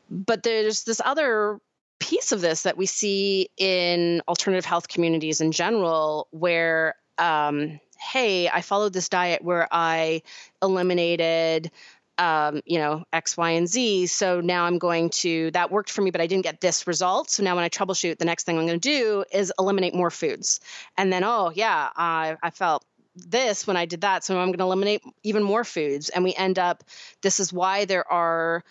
But 0.09 0.41
there's 0.41 0.85
this 0.85 1.01
other 1.05 1.59
piece 1.99 2.31
of 2.31 2.41
this 2.41 2.63
that 2.63 2.77
we 2.77 2.85
see 2.85 3.49
in 3.57 4.21
alternative 4.27 4.65
health 4.65 4.87
communities 4.87 5.41
in 5.41 5.51
general 5.51 6.27
where 6.31 6.95
um, 7.17 7.79
hey 7.97 8.49
i 8.49 8.61
followed 8.61 8.93
this 8.93 9.09
diet 9.09 9.43
where 9.43 9.67
i 9.71 10.21
eliminated 10.61 11.71
um, 12.17 12.61
you 12.65 12.77
know 12.77 13.03
x 13.13 13.37
y 13.37 13.51
and 13.51 13.67
z 13.67 14.05
so 14.07 14.41
now 14.41 14.65
i'm 14.65 14.77
going 14.77 15.09
to 15.09 15.51
that 15.51 15.71
worked 15.71 15.89
for 15.91 16.01
me 16.01 16.11
but 16.11 16.21
i 16.21 16.27
didn't 16.27 16.43
get 16.43 16.61
this 16.61 16.87
result. 16.87 17.29
So 17.29 17.43
now 17.43 17.55
when 17.55 17.63
i 17.63 17.69
troubleshoot 17.69 18.17
the 18.17 18.25
next 18.25 18.45
thing 18.45 18.57
i'm 18.57 18.65
going 18.65 18.79
to 18.79 18.89
do 18.89 19.25
is 19.31 19.51
eliminate 19.57 19.93
more 19.93 20.11
foods. 20.11 20.59
And 20.97 21.11
then 21.11 21.23
oh 21.23 21.51
yeah 21.53 21.89
i, 21.95 22.35
I 22.41 22.49
felt 22.49 22.85
this 23.15 23.65
when 23.65 23.77
i 23.77 23.85
did 23.85 24.01
that 24.01 24.25
so 24.25 24.37
i'm 24.37 24.47
going 24.47 24.57
to 24.57 24.63
eliminate 24.63 25.01
even 25.23 25.43
more 25.43 25.63
foods. 25.63 26.09
And 26.09 26.23
we 26.23 26.33
end 26.33 26.59
up 26.59 26.83
this 27.21 27.39
is 27.39 27.53
why 27.53 27.85
there 27.85 28.09
are 28.11 28.63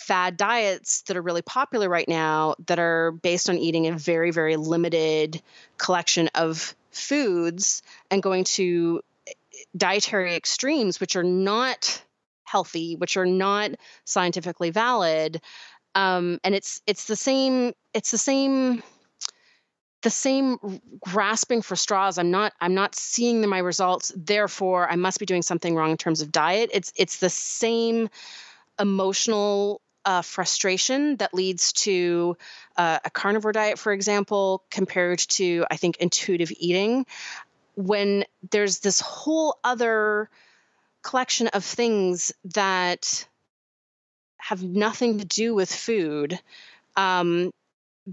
fad 0.00 0.36
diets 0.36 1.02
that 1.02 1.16
are 1.16 1.22
really 1.22 1.42
popular 1.42 1.88
right 1.88 2.08
now 2.08 2.54
that 2.66 2.78
are 2.78 3.12
based 3.12 3.50
on 3.50 3.58
eating 3.58 3.86
a 3.86 3.92
very 3.92 4.30
very 4.30 4.56
limited 4.56 5.42
collection 5.76 6.28
of 6.34 6.74
foods 6.90 7.82
and 8.10 8.22
going 8.22 8.44
to 8.44 9.02
dietary 9.76 10.34
extremes 10.34 11.00
which 11.00 11.16
are 11.16 11.22
not 11.22 12.02
healthy 12.44 12.96
which 12.96 13.16
are 13.16 13.26
not 13.26 13.70
scientifically 14.04 14.70
valid. 14.70 15.40
Um, 15.94 16.40
and 16.42 16.54
it's 16.54 16.80
it's 16.86 17.04
the 17.04 17.16
same 17.16 17.72
it's 17.94 18.10
the 18.10 18.18
same 18.18 18.82
the 20.02 20.10
same 20.10 20.80
grasping 21.00 21.60
for 21.62 21.76
straws. 21.76 22.16
I'm 22.18 22.30
not 22.30 22.52
i'm 22.60 22.74
not 22.74 22.94
seeing 22.94 23.46
my 23.48 23.58
results. 23.58 24.12
Therefore 24.16 24.90
i 24.90 24.96
must 24.96 25.20
be 25.20 25.26
doing 25.26 25.42
something 25.42 25.76
wrong 25.76 25.90
in 25.90 25.96
terms 25.96 26.22
of 26.22 26.32
diet. 26.32 26.70
It's 26.72 26.92
it's 26.96 27.18
the 27.18 27.30
same 27.30 28.08
emotional 28.78 29.80
uh, 30.04 30.22
frustration 30.22 31.16
that 31.16 31.34
leads 31.34 31.72
to 31.72 32.36
uh, 32.76 32.98
a 33.04 33.10
carnivore 33.10 33.52
diet, 33.52 33.78
for 33.78 33.92
example, 33.92 34.64
compared 34.70 35.18
to, 35.18 35.64
I 35.70 35.76
think, 35.76 35.98
intuitive 35.98 36.52
eating, 36.58 37.06
when 37.74 38.24
there's 38.50 38.80
this 38.80 39.00
whole 39.00 39.58
other 39.62 40.28
collection 41.02 41.48
of 41.48 41.64
things 41.64 42.32
that 42.54 43.26
have 44.38 44.62
nothing 44.62 45.18
to 45.18 45.24
do 45.24 45.54
with 45.54 45.72
food 45.72 46.38
um, 46.96 47.50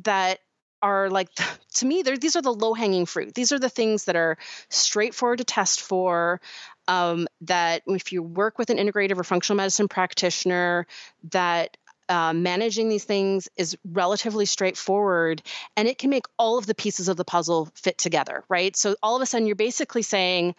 that 0.04 0.40
are 0.82 1.10
like 1.10 1.30
to 1.76 1.86
me 1.86 2.04
these 2.04 2.36
are 2.36 2.42
the 2.42 2.54
low 2.54 2.74
hanging 2.74 3.06
fruit. 3.06 3.34
These 3.34 3.52
are 3.52 3.60
the 3.60 3.70
things 3.70 4.06
that 4.06 4.16
are 4.16 4.38
straightforward 4.70 5.40
to 5.40 5.44
test 5.44 5.82
for 5.82 6.40
um, 6.88 7.28
that 7.42 7.84
if 7.88 8.12
you 8.12 8.24
work 8.24 8.58
with 8.58 8.70
an 8.70 8.78
integrative 8.78 9.18
or 9.18 9.24
functional 9.24 9.58
medicine 9.58 9.88
practitioner 9.88 10.88
that 11.32 11.78
uh, 12.10 12.32
managing 12.34 12.88
these 12.88 13.04
things 13.04 13.50
is 13.58 13.78
relatively 13.92 14.46
straightforward 14.46 15.42
and 15.76 15.90
it 15.90 15.98
can 15.98 16.10
make 16.10 16.26
all 16.40 16.58
of 16.58 16.66
the 16.66 16.76
pieces 16.76 17.10
of 17.10 17.18
the 17.18 17.26
puzzle 17.26 17.70
fit 17.76 17.98
together 17.98 18.44
right? 18.50 18.76
So 18.76 18.96
all 19.04 19.16
of 19.16 19.22
a 19.22 19.26
sudden 19.26 19.48
you're 19.48 19.56
basically 19.56 20.04
saying 20.04 20.56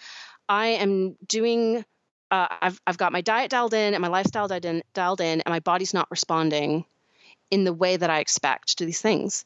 i 0.48 0.68
am 0.68 1.16
doing 1.26 1.84
uh, 2.30 2.46
I've, 2.60 2.80
I've 2.86 2.98
got 2.98 3.12
my 3.12 3.22
diet 3.22 3.50
dialed 3.50 3.72
in 3.72 3.94
and 3.94 4.02
my 4.02 4.08
lifestyle 4.08 4.48
dialed 4.48 4.64
in, 4.66 4.82
dialed 4.92 5.20
in 5.20 5.40
and 5.40 5.50
my 5.50 5.60
body's 5.60 5.94
not 5.94 6.10
responding 6.10 6.84
in 7.50 7.64
the 7.64 7.72
way 7.72 7.96
that 7.96 8.10
i 8.10 8.20
expect 8.20 8.78
to 8.78 8.84
these 8.84 9.00
things 9.00 9.44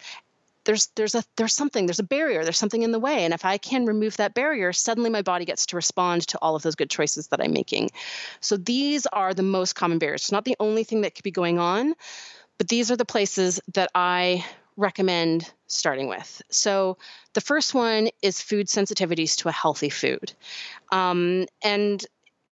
there's 0.64 0.88
there's 0.96 1.14
a 1.14 1.22
there's 1.36 1.54
something 1.54 1.86
there's 1.86 1.98
a 1.98 2.04
barrier 2.04 2.44
there's 2.44 2.58
something 2.58 2.82
in 2.82 2.92
the 2.92 2.98
way. 2.98 3.24
And 3.24 3.34
if 3.34 3.44
i 3.44 3.58
can 3.58 3.86
remove 3.86 4.16
that 4.16 4.34
barrier 4.34 4.72
suddenly 4.72 5.10
my 5.10 5.22
body 5.22 5.44
gets 5.44 5.66
to 5.66 5.76
respond 5.76 6.26
to 6.28 6.38
all 6.40 6.56
of 6.56 6.62
those 6.62 6.74
good 6.74 6.90
choices 6.90 7.28
that 7.28 7.40
i'm 7.40 7.52
making. 7.52 7.90
So 8.40 8.56
these 8.56 9.06
are 9.06 9.34
the 9.34 9.42
most 9.42 9.74
common 9.74 9.98
barriers. 9.98 10.22
It's 10.22 10.32
not 10.32 10.44
the 10.44 10.56
only 10.60 10.84
thing 10.84 11.02
that 11.02 11.14
could 11.14 11.24
be 11.24 11.30
going 11.30 11.58
on 11.58 11.94
but 12.58 12.68
these 12.68 12.90
are 12.90 12.96
the 12.96 13.04
places 13.04 13.60
that 13.74 13.90
i 13.94 14.44
recommend 14.76 15.52
starting 15.66 16.08
with. 16.08 16.42
So 16.50 16.96
the 17.34 17.40
first 17.40 17.74
one 17.74 18.08
is 18.22 18.40
food 18.40 18.66
sensitivities 18.68 19.36
to 19.38 19.48
a 19.48 19.52
healthy 19.52 19.90
food. 19.90 20.32
Um, 20.90 21.46
and 21.62 22.04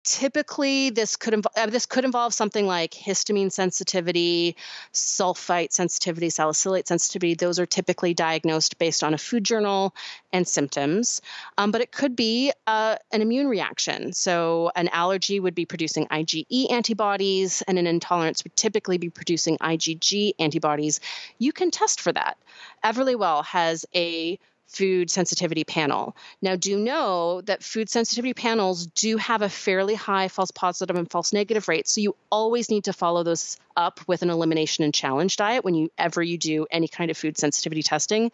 typically 0.08 0.88
this 0.88 1.16
could 1.16 1.34
involve 1.34 1.52
uh, 1.54 1.66
this 1.66 1.84
could 1.84 2.04
involve 2.04 2.32
something 2.32 2.66
like 2.66 2.92
histamine 2.92 3.52
sensitivity 3.52 4.56
sulfite 4.94 5.70
sensitivity 5.70 6.30
salicylate 6.30 6.88
sensitivity. 6.88 7.34
Those 7.34 7.58
are 7.58 7.66
typically 7.66 8.14
diagnosed 8.14 8.78
based 8.78 9.04
on 9.04 9.12
a 9.12 9.18
food 9.18 9.44
journal 9.44 9.94
and 10.32 10.48
symptoms. 10.48 11.20
Um, 11.58 11.70
but 11.70 11.82
it 11.82 11.92
could 11.92 12.16
be 12.16 12.52
uh, 12.66 12.96
an 13.12 13.20
immune 13.20 13.48
reaction. 13.48 14.14
So 14.14 14.70
an 14.74 14.88
allergy 14.88 15.40
would 15.40 15.54
be 15.54 15.66
producing 15.66 16.06
IgE 16.06 16.72
antibodies 16.72 17.62
and 17.68 17.78
an 17.78 17.86
intolerance 17.86 18.42
would 18.44 18.56
typically 18.56 18.96
be 18.96 19.10
producing 19.10 19.58
IgG 19.58 20.32
antibodies. 20.38 21.00
You 21.38 21.52
can 21.52 21.70
test 21.70 22.00
for 22.00 22.12
that. 22.12 22.38
Everlywell 22.82 23.44
has 23.44 23.84
a 23.94 24.38
food 24.68 25.10
sensitivity 25.10 25.64
panel. 25.64 26.14
Now, 26.42 26.54
do 26.54 26.76
know 26.78 27.40
that 27.42 27.62
food 27.62 27.88
sensitivity 27.88 28.34
panels 28.34 28.86
do 28.86 29.16
have 29.16 29.42
a 29.42 29.48
fairly 29.48 29.94
high 29.94 30.28
false 30.28 30.50
positive 30.50 30.94
and 30.94 31.10
false 31.10 31.32
negative 31.32 31.68
rate. 31.68 31.88
So 31.88 32.00
you 32.02 32.14
always 32.30 32.70
need 32.70 32.84
to 32.84 32.92
follow 32.92 33.22
those 33.22 33.56
up 33.76 34.00
with 34.06 34.22
an 34.22 34.30
elimination 34.30 34.84
and 34.84 34.92
challenge 34.92 35.36
diet 35.36 35.64
when 35.64 35.74
you 35.74 35.90
ever 35.96 36.22
you 36.22 36.36
do 36.36 36.66
any 36.70 36.86
kind 36.86 37.10
of 37.10 37.16
food 37.16 37.38
sensitivity 37.38 37.82
testing. 37.82 38.30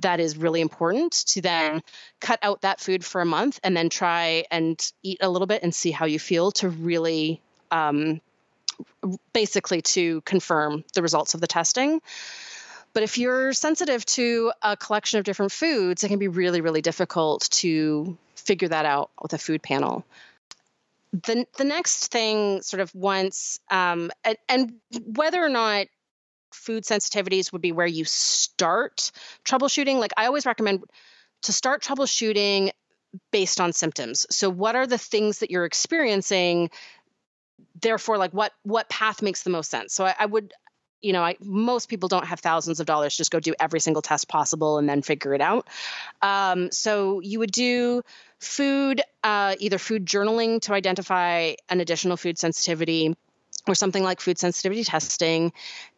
That 0.00 0.20
is 0.20 0.36
really 0.36 0.60
important 0.60 1.12
to 1.28 1.40
then 1.40 1.82
cut 2.20 2.38
out 2.42 2.60
that 2.60 2.80
food 2.80 3.04
for 3.04 3.20
a 3.20 3.26
month 3.26 3.58
and 3.64 3.76
then 3.76 3.88
try 3.88 4.44
and 4.50 4.78
eat 5.02 5.18
a 5.22 5.30
little 5.30 5.46
bit 5.46 5.62
and 5.62 5.74
see 5.74 5.92
how 5.92 6.04
you 6.06 6.18
feel 6.18 6.52
to 6.52 6.68
really 6.68 7.40
um, 7.70 8.20
basically 9.32 9.82
to 9.82 10.20
confirm 10.22 10.84
the 10.94 11.02
results 11.02 11.34
of 11.34 11.40
the 11.40 11.46
testing. 11.46 12.00
But 12.92 13.02
if 13.02 13.18
you're 13.18 13.52
sensitive 13.52 14.04
to 14.06 14.52
a 14.62 14.76
collection 14.76 15.18
of 15.18 15.24
different 15.24 15.52
foods, 15.52 16.02
it 16.02 16.08
can 16.08 16.18
be 16.18 16.28
really, 16.28 16.60
really 16.60 16.82
difficult 16.82 17.48
to 17.52 18.18
figure 18.34 18.68
that 18.68 18.84
out 18.84 19.10
with 19.22 19.32
a 19.32 19.38
food 19.38 19.62
panel. 19.62 20.04
The, 21.12 21.46
the 21.56 21.64
next 21.64 22.08
thing, 22.08 22.62
sort 22.62 22.80
of 22.80 22.94
once, 22.94 23.60
um, 23.70 24.10
and, 24.24 24.36
and 24.48 24.74
whether 25.04 25.42
or 25.42 25.48
not 25.48 25.86
food 26.52 26.84
sensitivities 26.84 27.52
would 27.52 27.62
be 27.62 27.72
where 27.72 27.86
you 27.86 28.04
start 28.04 29.12
troubleshooting, 29.44 29.98
like 29.98 30.12
I 30.16 30.26
always 30.26 30.46
recommend 30.46 30.84
to 31.42 31.52
start 31.52 31.82
troubleshooting 31.82 32.70
based 33.32 33.60
on 33.60 33.72
symptoms. 33.72 34.26
So, 34.30 34.50
what 34.50 34.76
are 34.76 34.86
the 34.86 34.98
things 34.98 35.40
that 35.40 35.50
you're 35.50 35.64
experiencing? 35.64 36.70
Therefore, 37.80 38.18
like 38.18 38.32
what 38.32 38.52
what 38.62 38.88
path 38.88 39.22
makes 39.22 39.42
the 39.42 39.50
most 39.50 39.70
sense? 39.70 39.94
So, 39.94 40.04
I, 40.04 40.14
I 40.18 40.26
would 40.26 40.52
you 41.02 41.12
know, 41.12 41.22
I, 41.22 41.36
most 41.40 41.88
people 41.88 42.08
don't 42.08 42.26
have 42.26 42.40
thousands 42.40 42.80
of 42.80 42.86
dollars. 42.86 43.16
Just 43.16 43.30
go 43.30 43.40
do 43.40 43.54
every 43.58 43.80
single 43.80 44.02
test 44.02 44.28
possible 44.28 44.78
and 44.78 44.88
then 44.88 45.02
figure 45.02 45.34
it 45.34 45.40
out. 45.40 45.66
Um, 46.22 46.70
so 46.70 47.20
you 47.20 47.38
would 47.38 47.52
do 47.52 48.02
food, 48.38 49.02
uh, 49.24 49.54
either 49.58 49.78
food 49.78 50.06
journaling 50.06 50.60
to 50.62 50.72
identify 50.72 51.54
an 51.68 51.80
additional 51.80 52.16
food 52.16 52.38
sensitivity 52.38 53.16
or 53.68 53.74
something 53.74 54.02
like 54.02 54.20
food 54.20 54.38
sensitivity 54.38 54.84
testing. 54.84 55.52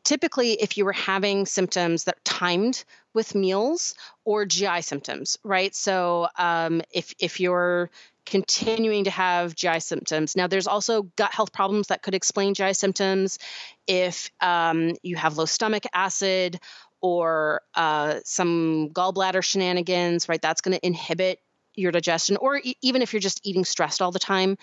Typically, 0.05 0.53
if 0.55 0.77
you 0.77 0.85
were 0.85 0.93
having 0.93 1.47
symptoms 1.47 2.05
that 2.05 2.25
timed 2.25 2.85
with 3.15 3.35
meals 3.35 3.95
or 4.25 4.45
GI 4.45 4.83
symptoms, 4.83 5.39
right? 5.45 5.75
So 5.75 6.29
um, 6.39 6.83
if 6.91 7.15
if 7.19 7.41
you're 7.41 7.91
continuing 8.25 9.05
to 9.05 9.11
have 9.11 9.55
GI 9.55 9.81
symptoms. 9.81 10.37
Now, 10.37 10.47
there's 10.47 10.67
also 10.67 11.03
gut 11.17 11.35
health 11.35 11.53
problems 11.53 11.89
that 11.89 12.03
could 12.03 12.15
explain 12.15 12.55
GI 12.55 12.75
symptoms. 12.75 13.39
If 13.87 14.31
um, 14.41 14.93
you 15.03 15.17
have 15.17 15.39
low 15.39 15.45
stomach 15.45 15.85
acid 15.93 16.59
or 17.01 17.63
uh, 17.75 18.21
some 18.25 18.91
gallbladder 18.93 19.43
shenanigans, 19.43 20.29
right, 20.29 20.41
that's 20.41 20.61
going 20.61 20.77
to 20.79 20.87
inhibit 20.87 21.41
your 21.75 21.91
digestion. 21.91 22.37
Or 22.37 22.61
e- 22.63 22.77
even 22.83 23.03
if 23.03 23.13
you're 23.13 23.21
just 23.21 23.41
eating 23.45 23.65
stressed 23.65 24.01
all 24.01 24.13
the 24.13 24.19
time, 24.19 24.57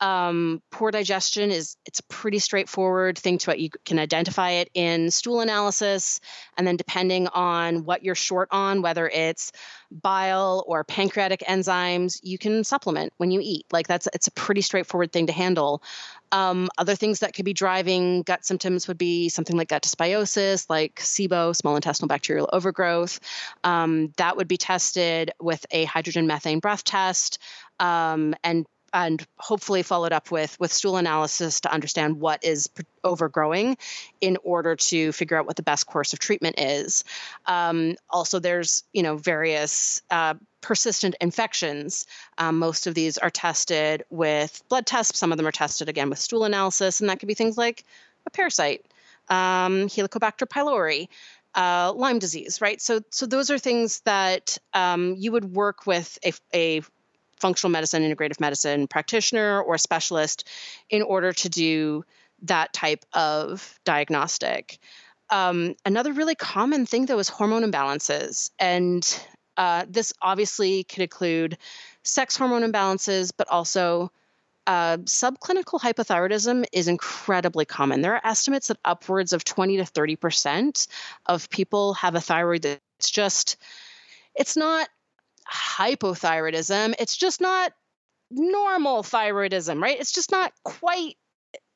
Um, 0.00 0.62
poor 0.70 0.90
digestion 0.90 1.50
is 1.50 1.76
it's 1.86 2.00
a 2.00 2.04
pretty 2.04 2.38
straightforward 2.38 3.18
thing 3.18 3.38
to 3.38 3.50
what 3.50 3.58
you 3.58 3.70
can 3.84 3.98
identify 3.98 4.50
it 4.50 4.70
in 4.74 5.10
stool 5.10 5.40
analysis, 5.40 6.20
and 6.56 6.66
then 6.66 6.76
depending 6.76 7.28
on 7.28 7.84
what 7.84 8.04
you're 8.04 8.14
short 8.14 8.48
on, 8.50 8.82
whether 8.82 9.08
it's 9.08 9.52
bile 9.90 10.64
or 10.66 10.84
pancreatic 10.84 11.40
enzymes, 11.48 12.20
you 12.22 12.38
can 12.38 12.64
supplement 12.64 13.12
when 13.16 13.30
you 13.30 13.40
eat. 13.42 13.66
Like 13.72 13.86
that's 13.86 14.08
it's 14.12 14.26
a 14.26 14.32
pretty 14.32 14.60
straightforward 14.60 15.12
thing 15.12 15.26
to 15.28 15.32
handle. 15.32 15.82
Um, 16.32 16.68
other 16.76 16.96
things 16.96 17.20
that 17.20 17.34
could 17.34 17.44
be 17.44 17.54
driving 17.54 18.22
gut 18.22 18.44
symptoms 18.44 18.88
would 18.88 18.98
be 18.98 19.28
something 19.28 19.56
like 19.56 19.68
gut 19.68 19.82
dysbiosis, 19.82 20.68
like 20.68 20.96
SIBO, 20.96 21.54
small 21.54 21.76
intestinal 21.76 22.08
bacterial 22.08 22.50
overgrowth. 22.52 23.20
Um, 23.64 24.12
that 24.16 24.36
would 24.36 24.48
be 24.48 24.56
tested 24.56 25.30
with 25.40 25.64
a 25.70 25.84
hydrogen 25.84 26.26
methane 26.26 26.58
breath 26.58 26.84
test. 26.84 27.38
Um, 27.78 28.34
and 28.42 28.66
and 28.92 29.26
hopefully 29.36 29.82
followed 29.82 30.12
up 30.12 30.30
with 30.30 30.58
with 30.60 30.72
stool 30.72 30.96
analysis 30.96 31.60
to 31.60 31.72
understand 31.72 32.20
what 32.20 32.44
is 32.44 32.68
overgrowing 33.04 33.76
in 34.20 34.36
order 34.42 34.76
to 34.76 35.12
figure 35.12 35.36
out 35.36 35.46
what 35.46 35.56
the 35.56 35.62
best 35.62 35.86
course 35.86 36.12
of 36.12 36.18
treatment 36.18 36.58
is. 36.58 37.04
Um, 37.46 37.96
also 38.10 38.38
there's 38.38 38.84
you 38.92 39.02
know 39.02 39.16
various 39.16 40.02
uh, 40.10 40.34
persistent 40.60 41.14
infections. 41.20 42.06
Um, 42.38 42.58
most 42.58 42.86
of 42.86 42.94
these 42.94 43.18
are 43.18 43.30
tested 43.30 44.04
with 44.10 44.62
blood 44.68 44.86
tests. 44.86 45.18
Some 45.18 45.32
of 45.32 45.38
them 45.38 45.46
are 45.46 45.52
tested 45.52 45.88
again 45.88 46.10
with 46.10 46.18
stool 46.18 46.44
analysis 46.44 47.00
and 47.00 47.10
that 47.10 47.18
could 47.18 47.28
be 47.28 47.34
things 47.34 47.58
like 47.58 47.84
a 48.26 48.30
parasite 48.30 48.84
um, 49.28 49.88
helicobacter 49.88 50.46
pylori 50.46 51.08
uh, 51.56 51.92
Lyme 51.96 52.18
disease, 52.18 52.60
right? 52.60 52.80
So, 52.80 53.00
so 53.10 53.26
those 53.26 53.50
are 53.50 53.58
things 53.58 54.00
that 54.00 54.58
um, 54.74 55.14
you 55.16 55.32
would 55.32 55.56
work 55.56 55.86
with 55.86 56.18
a, 56.24 56.32
a 56.54 56.82
functional 57.36 57.70
medicine, 57.70 58.02
integrative 58.02 58.40
medicine 58.40 58.86
practitioner 58.86 59.60
or 59.60 59.78
specialist 59.78 60.48
in 60.90 61.02
order 61.02 61.32
to 61.32 61.48
do 61.48 62.04
that 62.42 62.72
type 62.72 63.04
of 63.12 63.78
diagnostic. 63.84 64.78
Um, 65.30 65.74
another 65.84 66.12
really 66.12 66.34
common 66.34 66.86
thing, 66.86 67.06
though, 67.06 67.18
is 67.18 67.28
hormone 67.28 67.70
imbalances. 67.70 68.50
And 68.58 69.06
uh, 69.56 69.84
this 69.88 70.12
obviously 70.20 70.84
could 70.84 71.02
include 71.02 71.58
sex 72.02 72.36
hormone 72.36 72.62
imbalances, 72.62 73.32
but 73.36 73.48
also 73.48 74.12
uh, 74.66 74.98
subclinical 74.98 75.80
hypothyroidism 75.80 76.64
is 76.72 76.88
incredibly 76.88 77.64
common. 77.64 78.02
There 78.02 78.14
are 78.14 78.26
estimates 78.26 78.68
that 78.68 78.78
upwards 78.84 79.32
of 79.32 79.44
20 79.44 79.78
to 79.78 79.84
30% 79.84 80.88
of 81.26 81.50
people 81.50 81.94
have 81.94 82.14
a 82.14 82.20
thyroid 82.20 82.62
that's 82.62 83.10
just, 83.10 83.56
it's 84.34 84.56
not 84.56 84.88
hypothyroidism. 85.52 86.94
It's 86.98 87.16
just 87.16 87.40
not 87.40 87.72
normal 88.30 89.02
thyroidism, 89.02 89.80
right? 89.82 89.98
It's 89.98 90.12
just 90.12 90.30
not 90.30 90.52
quite 90.64 91.16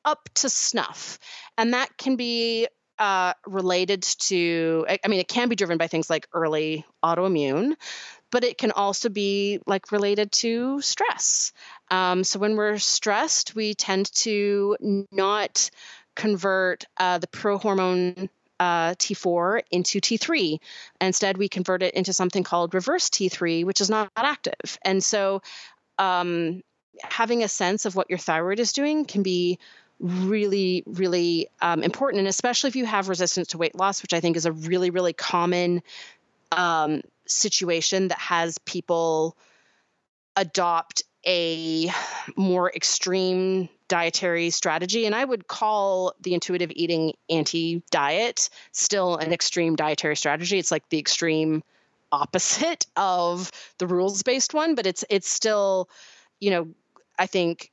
up 0.03 0.29
to 0.35 0.49
snuff. 0.49 1.19
And 1.57 1.73
that 1.73 1.97
can 1.97 2.15
be 2.15 2.67
uh, 2.99 3.33
related 3.47 4.03
to, 4.03 4.85
I 4.89 5.07
mean, 5.07 5.19
it 5.19 5.27
can 5.27 5.49
be 5.49 5.55
driven 5.55 5.77
by 5.77 5.87
things 5.87 6.09
like 6.09 6.27
early 6.33 6.85
autoimmune, 7.03 7.73
but 8.31 8.43
it 8.43 8.57
can 8.57 8.71
also 8.71 9.09
be 9.09 9.59
like 9.65 9.91
related 9.91 10.31
to 10.33 10.81
stress. 10.81 11.51
Um, 11.89 12.23
so 12.23 12.39
when 12.39 12.55
we're 12.55 12.77
stressed, 12.77 13.55
we 13.55 13.73
tend 13.73 14.13
to 14.15 14.77
not 15.11 15.69
convert 16.15 16.85
uh, 16.97 17.17
the 17.17 17.27
prohormone 17.27 18.29
uh, 18.61 18.93
T4 18.93 19.63
into 19.71 19.99
T3. 19.99 20.59
Instead, 21.01 21.37
we 21.37 21.49
convert 21.49 21.81
it 21.81 21.95
into 21.95 22.13
something 22.13 22.43
called 22.43 22.75
reverse 22.75 23.09
T3, 23.09 23.65
which 23.65 23.81
is 23.81 23.89
not 23.89 24.11
active. 24.15 24.77
And 24.85 25.03
so, 25.03 25.41
um, 25.97 26.61
having 27.01 27.43
a 27.43 27.47
sense 27.47 27.87
of 27.87 27.95
what 27.95 28.11
your 28.11 28.19
thyroid 28.19 28.59
is 28.59 28.71
doing 28.71 29.05
can 29.05 29.23
be 29.23 29.57
really, 29.99 30.83
really 30.85 31.47
um, 31.59 31.81
important. 31.81 32.19
And 32.19 32.27
especially 32.27 32.67
if 32.67 32.75
you 32.75 32.85
have 32.85 33.09
resistance 33.09 33.49
to 33.49 33.57
weight 33.57 33.73
loss, 33.73 34.03
which 34.03 34.13
I 34.13 34.19
think 34.19 34.37
is 34.37 34.45
a 34.45 34.51
really, 34.51 34.91
really 34.91 35.13
common 35.13 35.81
um, 36.51 37.01
situation 37.25 38.09
that 38.09 38.19
has 38.19 38.59
people 38.59 39.35
adopt 40.35 41.01
a 41.25 41.91
more 42.35 42.71
extreme 42.71 43.69
dietary 43.91 44.51
strategy. 44.51 45.05
And 45.05 45.13
I 45.13 45.25
would 45.25 45.49
call 45.49 46.13
the 46.21 46.33
intuitive 46.33 46.71
eating 46.73 47.13
anti 47.29 47.83
diet 47.91 48.49
still 48.71 49.17
an 49.17 49.33
extreme 49.33 49.75
dietary 49.75 50.15
strategy. 50.15 50.57
It's 50.57 50.71
like 50.71 50.87
the 50.87 50.97
extreme 50.97 51.61
opposite 52.09 52.85
of 52.95 53.51
the 53.79 53.87
rules 53.87 54.23
based 54.23 54.53
one, 54.53 54.75
but 54.75 54.87
it's 54.87 55.03
it's 55.09 55.27
still, 55.27 55.89
you 56.39 56.51
know, 56.51 56.69
I 57.19 57.25
think 57.25 57.69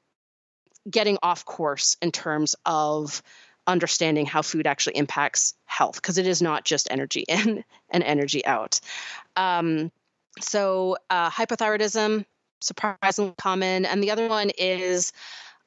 getting 0.90 1.18
off 1.22 1.44
course 1.44 1.96
in 2.02 2.10
terms 2.10 2.56
of 2.66 3.22
understanding 3.68 4.26
how 4.26 4.42
food 4.42 4.66
actually 4.66 4.96
impacts 4.96 5.54
health 5.66 6.02
because 6.02 6.18
it 6.18 6.26
is 6.26 6.42
not 6.42 6.64
just 6.64 6.88
energy 6.90 7.20
in 7.28 7.64
and 7.90 8.02
energy 8.02 8.44
out. 8.44 8.80
Um, 9.36 9.92
so 10.40 10.96
uh, 11.10 11.30
hypothyroidism 11.30 12.24
surprisingly 12.60 13.34
common, 13.38 13.84
and 13.84 14.02
the 14.02 14.10
other 14.10 14.28
one 14.28 14.50
is 14.58 15.12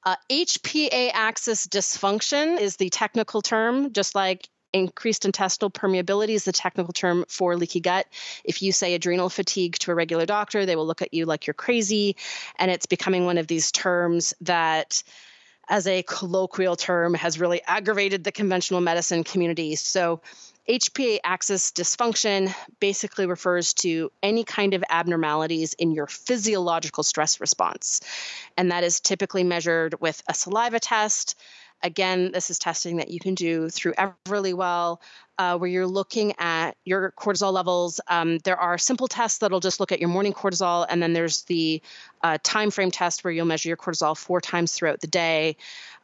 uh, 0.03 0.15
HPA 0.29 1.11
axis 1.13 1.67
dysfunction 1.67 2.59
is 2.59 2.77
the 2.77 2.89
technical 2.89 3.41
term, 3.41 3.93
just 3.93 4.15
like 4.15 4.49
increased 4.73 5.25
intestinal 5.25 5.69
permeability 5.69 6.29
is 6.29 6.45
the 6.45 6.51
technical 6.51 6.93
term 6.93 7.25
for 7.27 7.55
leaky 7.55 7.79
gut. 7.81 8.07
If 8.43 8.61
you 8.61 8.71
say 8.71 8.93
adrenal 8.93 9.29
fatigue 9.29 9.77
to 9.79 9.91
a 9.91 9.95
regular 9.95 10.25
doctor, 10.25 10.65
they 10.65 10.75
will 10.75 10.87
look 10.87 11.01
at 11.01 11.13
you 11.13 11.25
like 11.25 11.47
you're 11.47 11.53
crazy. 11.53 12.15
And 12.57 12.71
it's 12.71 12.85
becoming 12.85 13.25
one 13.25 13.37
of 13.37 13.47
these 13.47 13.71
terms 13.71 14.33
that, 14.41 15.03
as 15.69 15.87
a 15.87 16.03
colloquial 16.03 16.75
term, 16.75 17.13
has 17.13 17.39
really 17.39 17.61
aggravated 17.65 18.23
the 18.23 18.31
conventional 18.31 18.81
medicine 18.81 19.23
community. 19.23 19.75
So, 19.75 20.21
HPA 20.69 21.19
axis 21.23 21.71
dysfunction 21.71 22.53
basically 22.79 23.25
refers 23.25 23.73
to 23.73 24.11
any 24.21 24.43
kind 24.43 24.73
of 24.73 24.83
abnormalities 24.89 25.73
in 25.73 25.91
your 25.91 26.07
physiological 26.07 27.03
stress 27.03 27.41
response. 27.41 28.01
And 28.57 28.71
that 28.71 28.83
is 28.83 28.99
typically 28.99 29.43
measured 29.43 29.99
with 29.99 30.21
a 30.27 30.33
saliva 30.33 30.79
test. 30.79 31.35
Again, 31.83 32.31
this 32.31 32.51
is 32.51 32.59
testing 32.59 32.97
that 32.97 33.09
you 33.09 33.19
can 33.19 33.33
do 33.33 33.69
through 33.69 33.93
Everlywell, 33.93 34.99
uh, 35.39 35.57
where 35.57 35.69
you're 35.69 35.87
looking 35.87 36.33
at 36.37 36.77
your 36.85 37.11
cortisol 37.17 37.51
levels. 37.51 37.99
Um, 38.07 38.37
there 38.39 38.57
are 38.57 38.77
simple 38.77 39.07
tests 39.07 39.39
that'll 39.39 39.59
just 39.59 39.79
look 39.79 39.91
at 39.91 39.99
your 39.99 40.09
morning 40.09 40.33
cortisol, 40.33 40.85
and 40.87 41.01
then 41.01 41.13
there's 41.13 41.41
the 41.43 41.81
uh, 42.21 42.37
time 42.43 42.69
frame 42.69 42.91
test 42.91 43.23
where 43.23 43.33
you'll 43.33 43.47
measure 43.47 43.67
your 43.67 43.77
cortisol 43.77 44.15
four 44.15 44.41
times 44.41 44.73
throughout 44.73 45.01
the 45.01 45.07
day. 45.07 45.57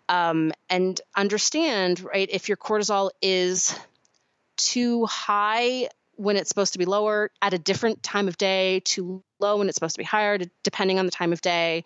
Um, 0.09 0.51
and 0.67 0.99
understand, 1.15 2.03
right, 2.03 2.27
if 2.31 2.47
your 2.47 2.57
cortisol 2.57 3.11
is 3.21 3.77
too 4.57 5.05
high 5.05 5.89
when 6.15 6.35
it's 6.35 6.49
supposed 6.49 6.73
to 6.73 6.79
be 6.79 6.85
lower 6.85 7.31
at 7.41 7.53
a 7.53 7.59
different 7.59 8.01
time 8.03 8.27
of 8.27 8.37
day, 8.37 8.81
too 8.81 9.23
low 9.39 9.57
when 9.57 9.69
it's 9.69 9.75
supposed 9.75 9.95
to 9.95 9.99
be 9.99 10.05
higher, 10.05 10.39
depending 10.63 10.99
on 10.99 11.05
the 11.05 11.11
time 11.11 11.31
of 11.31 11.41
day. 11.41 11.83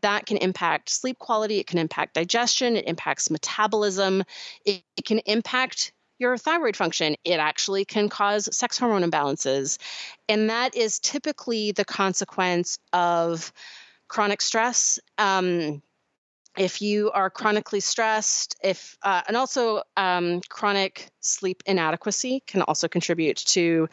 That 0.00 0.26
can 0.26 0.36
impact 0.36 0.90
sleep 0.90 1.18
quality, 1.18 1.58
it 1.58 1.66
can 1.66 1.78
impact 1.78 2.14
digestion, 2.14 2.76
it 2.76 2.86
impacts 2.86 3.30
metabolism, 3.30 4.22
it, 4.64 4.82
it 4.96 5.04
can 5.04 5.18
impact 5.20 5.92
your 6.18 6.38
thyroid 6.38 6.76
function. 6.76 7.16
It 7.24 7.40
actually 7.40 7.84
can 7.84 8.08
cause 8.08 8.48
sex 8.56 8.78
hormone 8.78 9.08
imbalances. 9.08 9.78
And 10.28 10.50
that 10.50 10.76
is 10.76 11.00
typically 11.00 11.72
the 11.72 11.84
consequence 11.84 12.78
of 12.92 13.52
chronic 14.08 14.40
stress. 14.40 14.98
Um, 15.18 15.82
if 16.56 16.80
you 16.80 17.10
are 17.10 17.30
chronically 17.30 17.80
stressed, 17.80 18.56
if 18.62 18.96
uh, 19.02 19.22
and 19.26 19.36
also 19.36 19.82
um, 19.96 20.40
chronic 20.48 21.08
sleep 21.20 21.62
inadequacy 21.66 22.42
can 22.46 22.62
also 22.62 22.88
contribute 22.88 23.36
to 23.38 23.88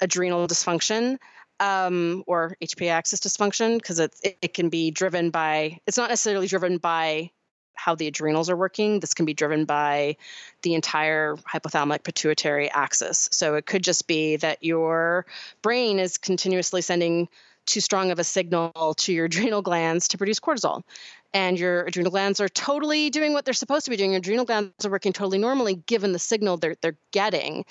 adrenal 0.00 0.46
dysfunction 0.48 1.18
um, 1.60 2.24
or 2.26 2.56
HPA 2.62 2.90
axis 2.90 3.20
dysfunction 3.20 3.76
because 3.76 3.98
it, 3.98 4.14
it 4.40 4.54
can 4.54 4.70
be 4.70 4.90
driven 4.90 5.30
by 5.30 5.78
it's 5.86 5.98
not 5.98 6.08
necessarily 6.08 6.46
driven 6.46 6.78
by 6.78 7.30
how 7.74 7.94
the 7.94 8.06
adrenals 8.06 8.50
are 8.50 8.56
working. 8.56 9.00
This 9.00 9.14
can 9.14 9.24
be 9.24 9.34
driven 9.34 9.64
by 9.64 10.16
the 10.62 10.74
entire 10.74 11.36
hypothalamic 11.36 12.02
pituitary 12.02 12.70
axis. 12.70 13.28
So 13.32 13.54
it 13.54 13.64
could 13.64 13.82
just 13.82 14.06
be 14.06 14.36
that 14.36 14.62
your 14.62 15.24
brain 15.62 15.98
is 15.98 16.18
continuously 16.18 16.82
sending 16.82 17.28
too 17.66 17.80
strong 17.80 18.10
of 18.10 18.18
a 18.18 18.24
signal 18.24 18.94
to 18.98 19.12
your 19.12 19.26
adrenal 19.26 19.62
glands 19.62 20.08
to 20.08 20.18
produce 20.18 20.40
cortisol 20.40 20.82
and 21.32 21.58
your 21.58 21.84
adrenal 21.84 22.10
glands 22.10 22.40
are 22.40 22.48
totally 22.48 23.10
doing 23.10 23.32
what 23.32 23.44
they're 23.44 23.54
supposed 23.54 23.84
to 23.84 23.90
be 23.90 23.96
doing. 23.96 24.12
Your 24.12 24.18
adrenal 24.18 24.44
glands 24.44 24.84
are 24.84 24.90
working 24.90 25.12
totally 25.12 25.38
normally 25.38 25.74
given 25.74 26.12
the 26.12 26.18
signal 26.18 26.56
they're, 26.56 26.76
they're 26.80 26.98
getting. 27.12 27.64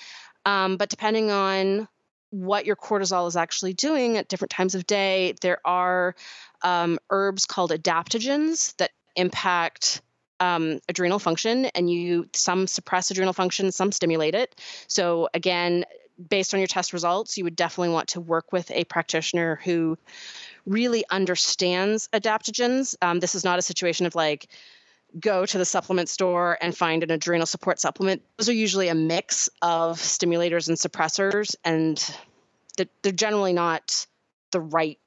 Um, 0.46 0.76
but 0.76 0.88
depending 0.88 1.30
on 1.30 1.88
what 2.30 2.64
your 2.64 2.76
cortisol 2.76 3.26
is 3.28 3.36
actually 3.36 3.74
doing 3.74 4.16
at 4.16 4.28
different 4.28 4.50
times 4.50 4.74
of 4.74 4.86
day, 4.86 5.34
there 5.42 5.58
are 5.64 6.14
um, 6.62 6.98
herbs 7.10 7.46
called 7.46 7.70
adaptogens 7.70 8.76
that 8.76 8.90
impact 9.16 10.00
um, 10.38 10.80
adrenal 10.88 11.18
function, 11.18 11.66
and 11.66 11.90
you 11.90 12.28
some 12.32 12.66
suppress 12.66 13.10
adrenal 13.10 13.34
function, 13.34 13.72
some 13.72 13.92
stimulate 13.92 14.34
it. 14.34 14.54
So 14.86 15.28
again, 15.34 15.84
based 16.28 16.54
on 16.54 16.60
your 16.60 16.66
test 16.66 16.92
results, 16.92 17.36
you 17.36 17.44
would 17.44 17.56
definitely 17.56 17.92
want 17.92 18.08
to 18.10 18.20
work 18.20 18.52
with 18.52 18.70
a 18.70 18.84
practitioner 18.84 19.60
who 19.64 19.98
really 20.66 21.04
understands 21.10 22.08
adaptogens. 22.12 22.94
Um, 23.02 23.20
this 23.20 23.34
is 23.34 23.44
not 23.44 23.58
a 23.58 23.62
situation 23.62 24.06
of 24.06 24.14
like, 24.14 24.48
go 25.18 25.44
to 25.44 25.58
the 25.58 25.64
supplement 25.64 26.08
store 26.08 26.56
and 26.60 26.76
find 26.76 27.02
an 27.02 27.10
adrenal 27.10 27.46
support 27.46 27.80
supplement. 27.80 28.22
Those 28.38 28.48
are 28.48 28.52
usually 28.52 28.88
a 28.88 28.94
mix 28.94 29.48
of 29.60 29.98
stimulators 29.98 30.68
and 30.68 30.76
suppressors, 30.76 31.56
and 31.64 31.98
they're 32.76 33.12
generally 33.12 33.52
not 33.52 34.06
the 34.52 34.60
right 34.60 34.98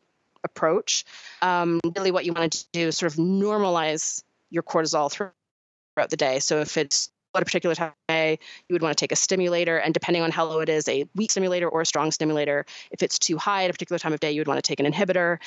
approach. 0.43 1.05
Um, 1.41 1.79
really, 1.95 2.11
what 2.11 2.25
you 2.25 2.33
want 2.33 2.51
to 2.51 2.65
do 2.73 2.87
is 2.89 2.97
sort 2.97 3.13
of 3.13 3.17
normalize 3.17 4.23
your 4.49 4.63
cortisol 4.63 5.09
throughout 5.09 6.09
the 6.09 6.17
day. 6.17 6.39
So 6.39 6.59
if 6.59 6.75
it's 6.75 7.09
a 7.41 7.45
particular 7.45 7.75
time 7.75 7.87
of 7.87 7.93
day, 8.07 8.39
you 8.67 8.73
would 8.73 8.81
want 8.81 8.95
to 8.97 9.01
take 9.01 9.11
a 9.11 9.15
stimulator, 9.15 9.77
and 9.77 9.93
depending 9.93 10.21
on 10.23 10.31
how 10.31 10.45
low 10.45 10.59
it 10.59 10.69
is, 10.69 10.87
a 10.87 11.05
weak 11.15 11.31
stimulator 11.31 11.67
or 11.67 11.81
a 11.81 11.85
strong 11.85 12.11
stimulator. 12.11 12.65
If 12.91 13.01
it's 13.01 13.17
too 13.17 13.37
high 13.37 13.63
at 13.63 13.69
a 13.69 13.73
particular 13.73 13.99
time 13.99 14.13
of 14.13 14.19
day, 14.19 14.31
you 14.31 14.39
would 14.39 14.47
want 14.47 14.63
to 14.63 14.67
take 14.67 14.79
an 14.79 14.91
inhibitor. 14.91 15.39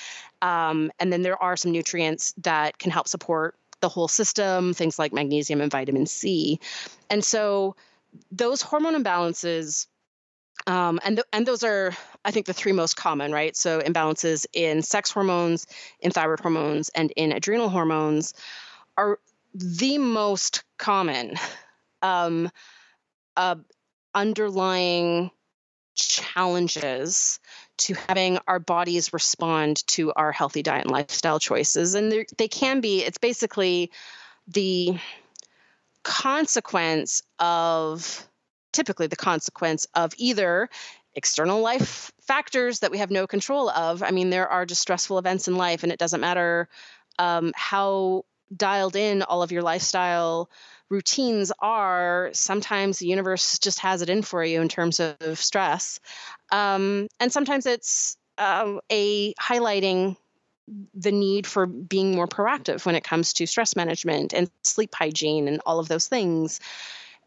Um, 0.43 0.91
and 0.99 1.13
then 1.13 1.23
there 1.23 1.41
are 1.43 1.57
some 1.57 1.73
nutrients 1.73 2.35
that 2.43 2.79
can 2.79 2.91
help 2.91 3.09
support 3.09 3.55
the 3.81 3.89
whole 3.89 4.09
system, 4.09 4.75
things 4.75 4.99
like 4.99 5.13
magnesium 5.13 5.61
and 5.61 5.71
vitamin 5.71 6.07
C. 6.07 6.61
And 7.11 7.25
so 7.25 7.77
those 8.31 8.63
hormone 8.63 9.03
imbalances 9.03 9.87
um, 10.67 10.99
and 11.05 11.17
th- 11.17 11.27
and 11.33 11.47
those 11.47 11.63
are 11.63 11.93
I 12.25 12.31
think 12.31 12.47
the 12.47 12.53
three 12.53 12.73
most 12.73 12.97
common, 12.97 13.31
right? 13.31 13.57
So 13.57 13.81
imbalances 13.81 14.47
in 14.53 14.83
sex 14.83 15.11
hormones, 15.11 15.67
in 16.01 16.11
thyroid 16.11 16.41
hormones, 16.41 16.89
and 16.91 17.13
in 17.17 17.33
adrenal 17.33 17.69
hormones 17.69 18.35
are 18.97 19.19
the 19.55 19.99
most 19.99 20.65
common 20.79 21.37
um, 22.03 22.51
uh, 23.37 23.57
underlying 24.15 25.31
challenges 25.95 27.41
to 27.79 27.95
having 28.09 28.39
our 28.47 28.59
bodies 28.59 29.13
respond 29.13 29.87
to 29.87 30.13
our 30.15 30.33
healthy 30.33 30.63
diet 30.63 30.85
and 30.85 30.91
lifestyle 30.91 31.39
choices. 31.39 31.95
And 31.95 32.27
they 32.37 32.49
can 32.49 32.81
be, 32.81 33.03
it's 33.03 33.19
basically 33.19 33.91
the 34.49 34.99
consequence 36.03 37.23
of, 37.39 38.29
typically, 38.73 39.07
the 39.07 39.17
consequence 39.17 39.87
of 39.95 40.13
either 40.17 40.69
external 41.15 41.61
life 41.61 42.13
factors 42.21 42.81
that 42.81 42.91
we 42.91 42.99
have 42.99 43.11
no 43.11 43.27
control 43.27 43.71
of. 43.71 44.03
I 44.03 44.11
mean, 44.11 44.31
there 44.31 44.49
are 44.49 44.67
just 44.67 44.83
stressful 44.83 45.19
events 45.19 45.49
in 45.49 45.57
life, 45.57 45.83
and 45.83 45.91
it 45.91 45.99
doesn't 45.99 46.21
matter 46.21 46.69
um, 47.19 47.53
how 47.57 48.25
dialed 48.55 48.97
in 48.97 49.23
all 49.23 49.43
of 49.43 49.51
your 49.51 49.63
lifestyle 49.63 50.51
routines 50.89 51.53
are, 51.59 52.31
sometimes 52.33 52.99
the 52.99 53.07
universe 53.07 53.59
just 53.59 53.81
has 53.81 54.03
it 54.03 54.09
in 54.09 54.23
for 54.23 54.45
you 54.45 54.61
in 54.61 54.69
terms 54.69 55.01
of 55.01 55.39
stress. 55.39 56.01
Um, 56.53 57.09
and 57.19 57.33
sometimes 57.33 57.67
it's 57.67 58.17
uh, 58.39 58.79
a 58.91 59.35
highlighting 59.35 60.17
the 60.95 61.13
need 61.13 61.47
for 61.47 61.67
being 61.67 62.15
more 62.15 62.27
proactive 62.27 62.85
when 62.85 62.97
it 62.97 63.05
comes 63.05 63.33
to 63.35 63.47
stress 63.47 63.77
management 63.77 64.33
and 64.33 64.51
sleep 64.65 64.95
hygiene 64.95 65.49
and 65.49 65.61
all 65.65 65.79
of 65.79 65.89
those 65.89 66.09
things. 66.09 66.61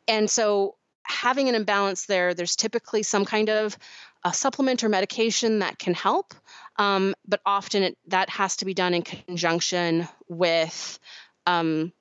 And 0.07 0.29
so 0.29 0.75
having 1.03 1.49
an 1.49 1.55
imbalance 1.55 2.05
there, 2.05 2.33
there's 2.33 2.55
typically 2.55 3.03
some 3.03 3.25
kind 3.25 3.49
of 3.49 3.77
a 4.23 4.33
supplement 4.33 4.83
or 4.83 4.89
medication 4.89 5.59
that 5.59 5.79
can 5.79 5.93
help, 5.93 6.33
um, 6.77 7.15
but 7.25 7.39
often 7.45 7.83
it, 7.83 7.97
that 8.07 8.29
has 8.29 8.57
to 8.57 8.65
be 8.65 8.73
done 8.73 8.93
in 8.93 9.01
conjunction 9.01 10.07
with 10.27 10.99
um, 11.45 11.93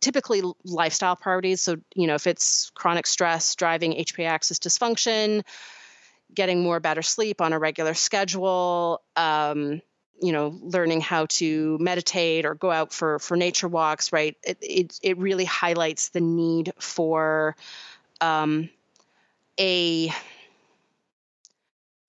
typically 0.00 0.42
lifestyle 0.64 1.16
priorities. 1.16 1.60
So, 1.60 1.76
you 1.94 2.06
know, 2.06 2.14
if 2.14 2.26
it's 2.26 2.70
chronic 2.74 3.06
stress 3.06 3.54
driving 3.54 3.92
HPA 3.92 4.26
axis 4.26 4.58
dysfunction, 4.58 5.42
getting 6.32 6.62
more 6.62 6.80
better 6.80 7.02
sleep 7.02 7.40
on 7.40 7.52
a 7.52 7.58
regular 7.58 7.94
schedule, 7.94 9.02
um, 9.16 9.80
you 10.20 10.32
know, 10.32 10.58
learning 10.62 11.00
how 11.00 11.26
to 11.26 11.76
meditate 11.80 12.46
or 12.46 12.54
go 12.54 12.70
out 12.70 12.92
for 12.92 13.18
for 13.18 13.36
nature 13.36 13.68
walks, 13.68 14.12
right? 14.12 14.36
It 14.42 14.58
it, 14.60 14.98
it 15.02 15.18
really 15.18 15.44
highlights 15.44 16.10
the 16.10 16.20
need 16.20 16.72
for 16.78 17.56
um, 18.20 18.70
a 19.58 20.12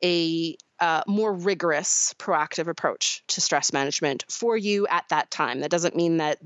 a 0.04 0.58
uh, 0.80 1.04
more 1.08 1.34
rigorous, 1.34 2.14
proactive 2.20 2.68
approach 2.68 3.24
to 3.28 3.42
stress 3.42 3.72
management 3.72 4.26
for 4.30 4.58
you 4.58 4.88
at 4.88 5.08
that 5.10 5.32
time. 5.32 5.62
That 5.62 5.72
doesn't 5.72 5.96
mean 5.96 6.18
that 6.18 6.38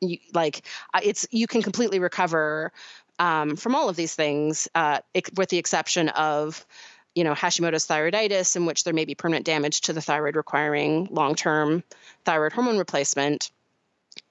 you 0.00 0.18
like 0.32 0.62
it's 1.02 1.26
you 1.30 1.46
can 1.46 1.62
completely 1.62 1.98
recover 1.98 2.72
um, 3.18 3.56
from 3.56 3.74
all 3.74 3.88
of 3.88 3.96
these 3.96 4.14
things, 4.14 4.68
uh, 4.74 5.00
with 5.36 5.48
the 5.48 5.58
exception 5.58 6.08
of 6.10 6.64
you 7.14 7.24
know 7.24 7.34
Hashimoto's 7.34 7.86
thyroiditis, 7.86 8.56
in 8.56 8.66
which 8.66 8.84
there 8.84 8.94
may 8.94 9.04
be 9.04 9.14
permanent 9.14 9.44
damage 9.44 9.82
to 9.82 9.92
the 9.92 10.00
thyroid, 10.00 10.36
requiring 10.36 11.08
long-term 11.10 11.82
thyroid 12.24 12.52
hormone 12.52 12.78
replacement. 12.78 13.50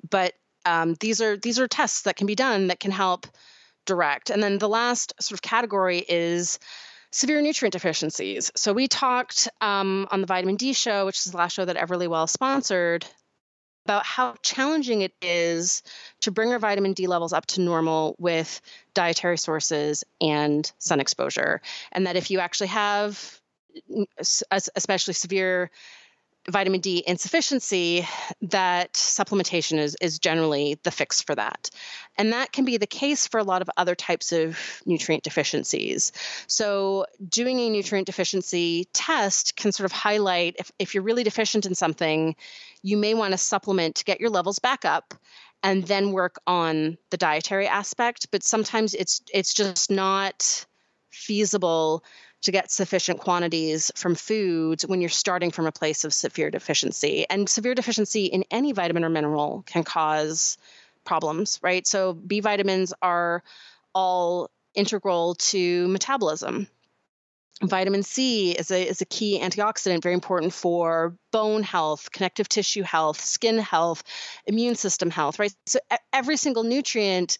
But 0.09 0.33
um, 0.65 0.95
these 0.99 1.21
are 1.21 1.37
these 1.37 1.59
are 1.59 1.67
tests 1.67 2.03
that 2.03 2.15
can 2.15 2.27
be 2.27 2.35
done 2.35 2.67
that 2.67 2.79
can 2.79 2.91
help 2.91 3.27
direct. 3.85 4.29
And 4.29 4.43
then 4.43 4.57
the 4.57 4.69
last 4.69 5.13
sort 5.19 5.37
of 5.37 5.41
category 5.41 6.03
is 6.07 6.59
severe 7.11 7.41
nutrient 7.41 7.73
deficiencies. 7.73 8.51
So 8.55 8.73
we 8.73 8.87
talked 8.87 9.47
um, 9.61 10.07
on 10.11 10.21
the 10.21 10.27
vitamin 10.27 10.57
D 10.57 10.73
show, 10.73 11.05
which 11.05 11.17
is 11.25 11.31
the 11.31 11.37
last 11.37 11.53
show 11.53 11.65
that 11.65 11.77
Everlywell 11.77 12.29
sponsored, 12.29 13.05
about 13.87 14.05
how 14.05 14.35
challenging 14.41 15.01
it 15.01 15.13
is 15.21 15.81
to 16.19 16.29
bring 16.29 16.51
our 16.51 16.59
vitamin 16.59 16.91
D 16.91 17.07
levels 17.07 17.31
up 17.31 17.45
to 17.45 17.61
normal 17.61 18.17
with 18.19 18.59
dietary 18.93 19.37
sources 19.37 20.03
and 20.19 20.69
sun 20.77 20.99
exposure. 20.99 21.61
And 21.93 22.05
that 22.05 22.17
if 22.17 22.29
you 22.29 22.39
actually 22.39 22.67
have 22.67 23.39
especially 24.51 25.13
severe 25.13 25.71
vitamin 26.49 26.79
D 26.79 27.03
insufficiency, 27.05 28.07
that 28.41 28.93
supplementation 28.93 29.79
is, 29.79 29.95
is 30.01 30.19
generally 30.19 30.79
the 30.83 30.91
fix 30.91 31.21
for 31.21 31.35
that. 31.35 31.69
And 32.17 32.33
that 32.33 32.51
can 32.51 32.65
be 32.65 32.77
the 32.77 32.87
case 32.87 33.27
for 33.27 33.39
a 33.39 33.43
lot 33.43 33.61
of 33.61 33.69
other 33.77 33.95
types 33.95 34.31
of 34.31 34.57
nutrient 34.85 35.23
deficiencies. 35.23 36.11
So, 36.47 37.05
doing 37.27 37.59
a 37.59 37.69
nutrient 37.69 38.05
deficiency 38.05 38.87
test 38.93 39.55
can 39.55 39.71
sort 39.71 39.85
of 39.85 39.91
highlight 39.91 40.55
if, 40.59 40.71
if 40.79 40.93
you're 40.93 41.03
really 41.03 41.23
deficient 41.23 41.65
in 41.65 41.75
something, 41.75 42.35
you 42.81 42.97
may 42.97 43.13
want 43.13 43.33
to 43.33 43.37
supplement 43.37 43.95
to 43.95 44.05
get 44.05 44.21
your 44.21 44.29
levels 44.29 44.59
back 44.59 44.85
up 44.85 45.13
and 45.63 45.83
then 45.83 46.11
work 46.11 46.37
on 46.47 46.97
the 47.09 47.17
dietary 47.17 47.67
aspect. 47.67 48.27
But 48.31 48.43
sometimes 48.43 48.93
it's 48.93 49.21
it's 49.33 49.53
just 49.53 49.91
not 49.91 50.65
feasible 51.11 52.03
to 52.43 52.51
get 52.51 52.71
sufficient 52.71 53.19
quantities 53.19 53.91
from 53.95 54.15
foods 54.15 54.85
when 54.85 55.01
you're 55.01 55.09
starting 55.09 55.51
from 55.51 55.65
a 55.65 55.71
place 55.71 56.03
of 56.05 56.13
severe 56.13 56.51
deficiency. 56.51 57.25
And 57.29 57.49
severe 57.49 57.75
deficiency 57.75 58.25
in 58.25 58.45
any 58.51 58.71
vitamin 58.71 59.03
or 59.03 59.09
mineral 59.09 59.63
can 59.65 59.83
cause 59.83 60.57
problems, 61.03 61.59
right? 61.63 61.85
So 61.87 62.13
B 62.13 62.39
vitamins 62.39 62.93
are 63.01 63.43
all 63.93 64.51
integral 64.75 65.35
to 65.35 65.87
metabolism. 65.87 66.67
Vitamin 67.63 68.03
C 68.03 68.51
is 68.51 68.69
a, 68.69 68.87
is 68.87 69.01
a 69.01 69.05
key 69.05 69.39
antioxidant, 69.39 70.03
very 70.03 70.13
important 70.13 70.53
for 70.53 71.15
bone 71.31 71.63
health, 71.63 72.11
connective 72.11 72.47
tissue 72.47 72.83
health, 72.83 73.19
skin 73.19 73.57
health, 73.57 74.03
immune 74.45 74.75
system 74.75 75.09
health, 75.09 75.39
right? 75.39 75.51
So 75.65 75.79
every 76.13 76.37
single 76.37 76.63
nutrient 76.63 77.39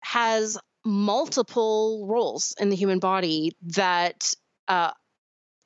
has 0.00 0.58
multiple 0.84 2.06
roles 2.06 2.54
in 2.58 2.70
the 2.70 2.76
human 2.76 2.98
body 2.98 3.52
that 3.62 4.34
uh, 4.68 4.92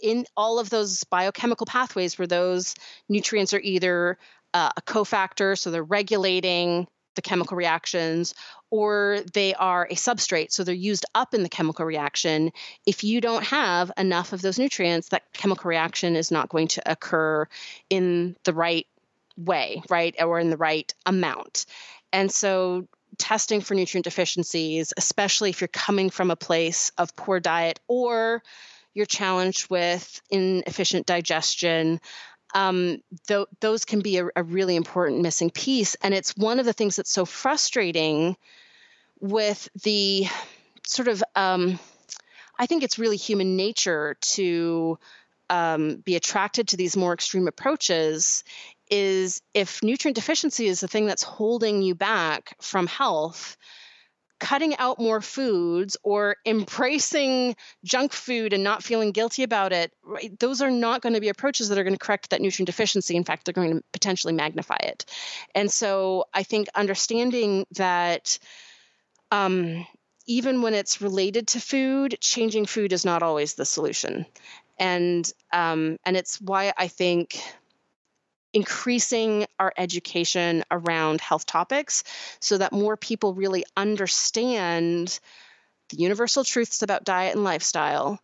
in 0.01 0.25
all 0.37 0.59
of 0.59 0.71
those 0.71 1.05
biochemical 1.05 1.67
pathways 1.67 2.19
where 2.19 2.27
those 2.27 2.75
nutrients 3.09 3.55
are 3.55 3.61
either 3.61 4.19
uh, 4.53 4.71
a 4.77 4.83
cofactor, 4.83 5.59
so 5.59 5.71
they're 5.71 5.83
regulating 5.83 6.87
the 7.15 7.23
chemical 7.23 7.57
reactions, 7.57 8.35
or 8.71 9.21
they 9.33 9.55
are 9.55 9.87
a 9.89 9.95
substrate, 9.95 10.51
so 10.51 10.65
they're 10.65 10.75
used 10.75 11.07
up 11.15 11.33
in 11.33 11.43
the 11.43 11.49
chemical 11.49 11.85
reaction. 11.85 12.51
If 12.87 13.05
you 13.05 13.21
don't 13.21 13.45
have 13.45 13.93
enough 13.97 14.33
of 14.33 14.43
those 14.43 14.59
nutrients, 14.59 15.09
that 15.11 15.23
chemical 15.33 15.69
reaction 15.69 16.17
is 16.17 16.31
not 16.31 16.49
going 16.49 16.69
to 16.69 16.83
occur 16.91 17.47
in 17.89 18.37
the 18.45 18.53
right 18.53 18.87
way, 19.37 19.83
right, 19.89 20.15
or 20.21 20.41
in 20.41 20.51
the 20.51 20.57
right 20.57 20.93
amount. 21.07 21.67
And 22.13 22.31
so 22.31 22.89
testing 23.19 23.61
for 23.61 23.75
nutrient 23.75 24.05
deficiencies, 24.05 24.93
especially 24.97 25.51
if 25.51 25.61
you're 25.61 25.69
coming 25.69 26.11
from 26.11 26.31
a 26.31 26.37
place 26.37 26.91
of 26.99 27.15
poor 27.17 27.41
diet 27.41 27.81
or 27.89 28.43
you're 28.93 29.07
challenged 29.07 29.71
with 29.71 30.23
inefficient 30.31 31.07
digestion. 31.07 32.01
Um, 32.55 33.03
th- 33.27 33.49
those 33.61 33.85
can 33.85 34.01
be 34.01 34.19
a, 34.19 34.27
a 34.37 34.43
really 34.43 34.77
important 34.77 35.23
missing 35.23 35.51
piece. 35.51 35.97
And 35.97 36.15
it's 36.15 36.37
one 36.37 36.61
of 36.61 36.67
the 36.67 36.73
things 36.73 36.97
that's 36.97 37.11
so 37.11 37.25
frustrating 37.25 38.37
with 39.21 39.69
the 39.83 40.27
sort 40.87 41.09
of, 41.09 41.23
um, 41.35 41.79
I 42.59 42.67
think 42.67 42.85
it's 42.85 42.99
really 42.99 43.17
human 43.17 43.57
nature 43.57 44.17
to 44.21 44.99
um, 45.51 45.97
be 45.97 46.17
attracted 46.17 46.69
to 46.69 46.77
these 46.77 46.97
more 46.97 47.13
extreme 47.13 47.49
approaches 47.49 48.45
is 48.91 49.41
if 49.55 49.83
nutrient 49.83 50.15
deficiency 50.15 50.67
is 50.67 50.81
the 50.81 50.89
thing 50.89 51.07
that's 51.07 51.23
holding 51.23 51.83
you 51.83 51.95
back 51.95 52.57
from 52.61 52.87
health 52.87 53.57
cutting 54.41 54.77
out 54.77 54.99
more 54.99 55.21
foods 55.21 55.97
or 56.03 56.37
embracing 56.47 57.57
junk 57.85 58.13
food 58.13 58.53
and 58.53 58.63
not 58.63 58.83
feeling 58.83 59.11
guilty 59.13 59.43
about 59.43 59.73
it, 59.73 59.93
right, 60.03 60.39
those 60.39 60.61
are 60.61 60.71
not 60.71 61.01
going 61.01 61.15
to 61.15 61.21
be 61.21 61.29
approaches 61.29 61.69
that 61.69 61.79
are 61.79 61.85
going 61.85 61.95
to 61.95 62.05
correct 62.05 62.31
that 62.31 62.41
nutrient 62.41 62.67
deficiency. 62.67 63.17
In 63.17 63.25
fact, 63.25 63.45
they're 63.45 63.55
going 63.55 63.79
to 63.79 63.85
potentially 63.93 64.35
magnify 64.35 64.77
it. 64.81 65.07
And 65.55 65.71
so 65.71 66.27
I 66.35 66.43
think 66.43 66.69
understanding 66.75 67.67
that 67.73 68.39
um, 69.31 69.87
even 70.27 70.63
when 70.63 70.75
it's 70.75 71.01
related 71.01 71.49
to 71.49 71.61
food, 71.61 72.19
changing 72.21 72.67
food 72.67 72.93
is 72.93 73.05
not 73.05 73.23
always 73.23 73.55
the 73.55 73.65
solution. 73.65 74.27
And 74.79 75.31
um, 75.53 75.99
and 76.05 76.17
it's 76.17 76.41
why 76.41 76.73
I 76.77 76.89
think 76.89 77.41
increasing 78.55 79.47
our 79.59 79.73
education 79.77 80.63
around 80.71 81.21
health 81.21 81.45
topics 81.45 82.05
so 82.41 82.57
that 82.57 82.73
more 82.73 82.97
people 82.97 83.35
really 83.35 83.65
understand 83.77 85.19
the 85.91 85.97
universal 85.97 86.45
truths 86.45 86.83
about 86.83 87.05
diet 87.05 87.35
and 87.35 87.45
lifestyle, 87.45 88.21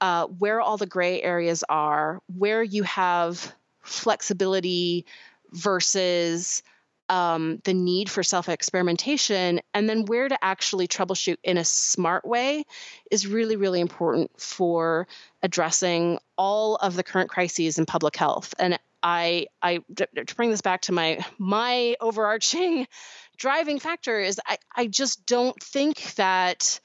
uh, 0.00 0.26
where 0.26 0.60
all 0.60 0.76
the 0.76 0.86
gray 0.86 1.20
areas 1.22 1.64
are, 1.68 2.20
where 2.36 2.62
you 2.62 2.82
have 2.84 3.52
flexibility 3.82 5.06
versus 5.50 6.62
um, 7.08 7.60
the 7.64 7.74
need 7.74 8.08
for 8.08 8.22
self 8.22 8.48
experimentation, 8.48 9.60
and 9.74 9.88
then 9.88 10.04
where 10.04 10.28
to 10.28 10.44
actually 10.44 10.86
troubleshoot 10.86 11.38
in 11.42 11.58
a 11.58 11.64
smart 11.64 12.24
way 12.24 12.64
is 13.10 13.26
really, 13.26 13.56
really 13.56 13.80
important 13.80 14.30
for 14.40 15.08
addressing 15.42 16.20
all 16.38 16.76
of 16.76 16.94
the 16.94 17.02
current 17.02 17.28
crises 17.28 17.78
in 17.78 17.86
public 17.86 18.14
health. 18.14 18.54
And 18.60 18.78
I, 19.02 19.46
I 19.62 19.80
to 19.96 20.34
bring 20.36 20.50
this 20.50 20.60
back 20.60 20.82
to 20.82 20.92
my 20.92 21.24
my 21.38 21.96
overarching 22.00 22.86
driving 23.36 23.78
factor 23.78 24.18
is 24.20 24.40
I, 24.46 24.58
I 24.76 24.86
just 24.86 25.26
don't 25.26 25.60
think 25.62 26.14
that 26.16 26.80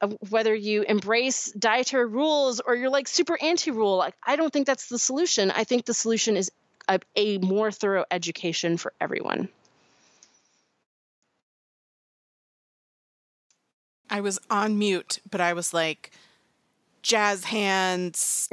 uh, 0.00 0.08
whether 0.30 0.54
you 0.54 0.82
embrace 0.82 1.52
dietary 1.52 2.06
rules 2.06 2.60
or 2.60 2.74
you're 2.74 2.90
like 2.90 3.06
super 3.06 3.36
anti-rule 3.42 3.98
like 3.98 4.14
i 4.26 4.36
don't 4.36 4.52
think 4.52 4.66
that's 4.66 4.88
the 4.88 4.98
solution. 4.98 5.50
I 5.50 5.64
think 5.64 5.84
the 5.84 5.94
solution 5.94 6.36
is 6.36 6.50
a, 6.88 7.00
a 7.16 7.38
more 7.38 7.70
thorough 7.70 8.04
education 8.10 8.76
for 8.76 8.92
everyone. 9.00 9.48
I 14.10 14.20
was 14.20 14.40
on 14.50 14.78
mute, 14.78 15.20
but 15.30 15.40
I 15.40 15.52
was 15.52 15.72
like, 15.72 16.10
jazz 17.02 17.44
hands, 17.44 18.48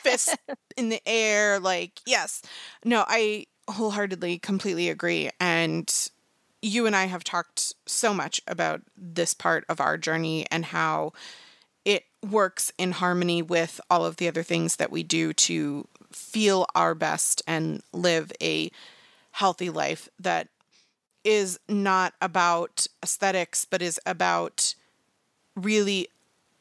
fist 0.00 0.36
in 0.76 0.88
the 0.88 1.00
air, 1.06 1.58
like, 1.60 2.00
yes. 2.06 2.42
No, 2.84 3.04
I 3.06 3.46
wholeheartedly, 3.68 4.38
completely 4.38 4.88
agree. 4.88 5.30
And 5.38 5.92
you 6.62 6.86
and 6.86 6.96
I 6.96 7.04
have 7.04 7.24
talked 7.24 7.74
so 7.86 8.12
much 8.12 8.40
about 8.46 8.82
this 8.96 9.34
part 9.34 9.64
of 9.68 9.80
our 9.80 9.96
journey 9.96 10.46
and 10.50 10.64
how 10.64 11.12
it 11.84 12.04
works 12.28 12.72
in 12.78 12.92
harmony 12.92 13.42
with 13.42 13.80
all 13.88 14.04
of 14.04 14.16
the 14.16 14.28
other 14.28 14.42
things 14.42 14.76
that 14.76 14.90
we 14.90 15.02
do 15.02 15.32
to 15.32 15.86
feel 16.10 16.66
our 16.74 16.94
best 16.94 17.42
and 17.46 17.82
live 17.92 18.32
a 18.42 18.70
healthy 19.32 19.70
life 19.70 20.08
that 20.18 20.48
is 21.24 21.60
not 21.68 22.14
about 22.20 22.86
aesthetics, 23.02 23.64
but 23.64 23.82
is 23.82 24.00
about 24.06 24.74
really 25.54 26.08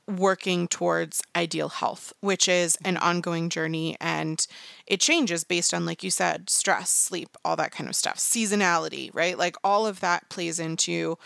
working 0.08 0.68
towards 0.68 1.22
ideal 1.36 1.70
health, 1.70 2.14
which 2.22 2.48
is 2.48 2.78
an 2.86 2.98
ongoing 2.98 3.50
journey 3.50 3.98
and 4.00 4.48
it 4.86 5.02
changes 5.02 5.44
based 5.44 5.74
on, 5.74 5.86
like 5.86 6.04
you 6.04 6.10
said, 6.10 6.50
stress, 6.50 6.90
sleep, 6.90 7.36
all 7.44 7.56
that 7.58 7.72
kind 7.72 7.90
of 7.90 7.96
stuff, 7.96 8.18
seasonality, 8.18 9.10
right? 9.14 9.38
Like 9.38 9.58
all 9.64 9.86
of 9.86 10.00
that 10.00 10.30
plays 10.30 10.60
into 10.60 11.18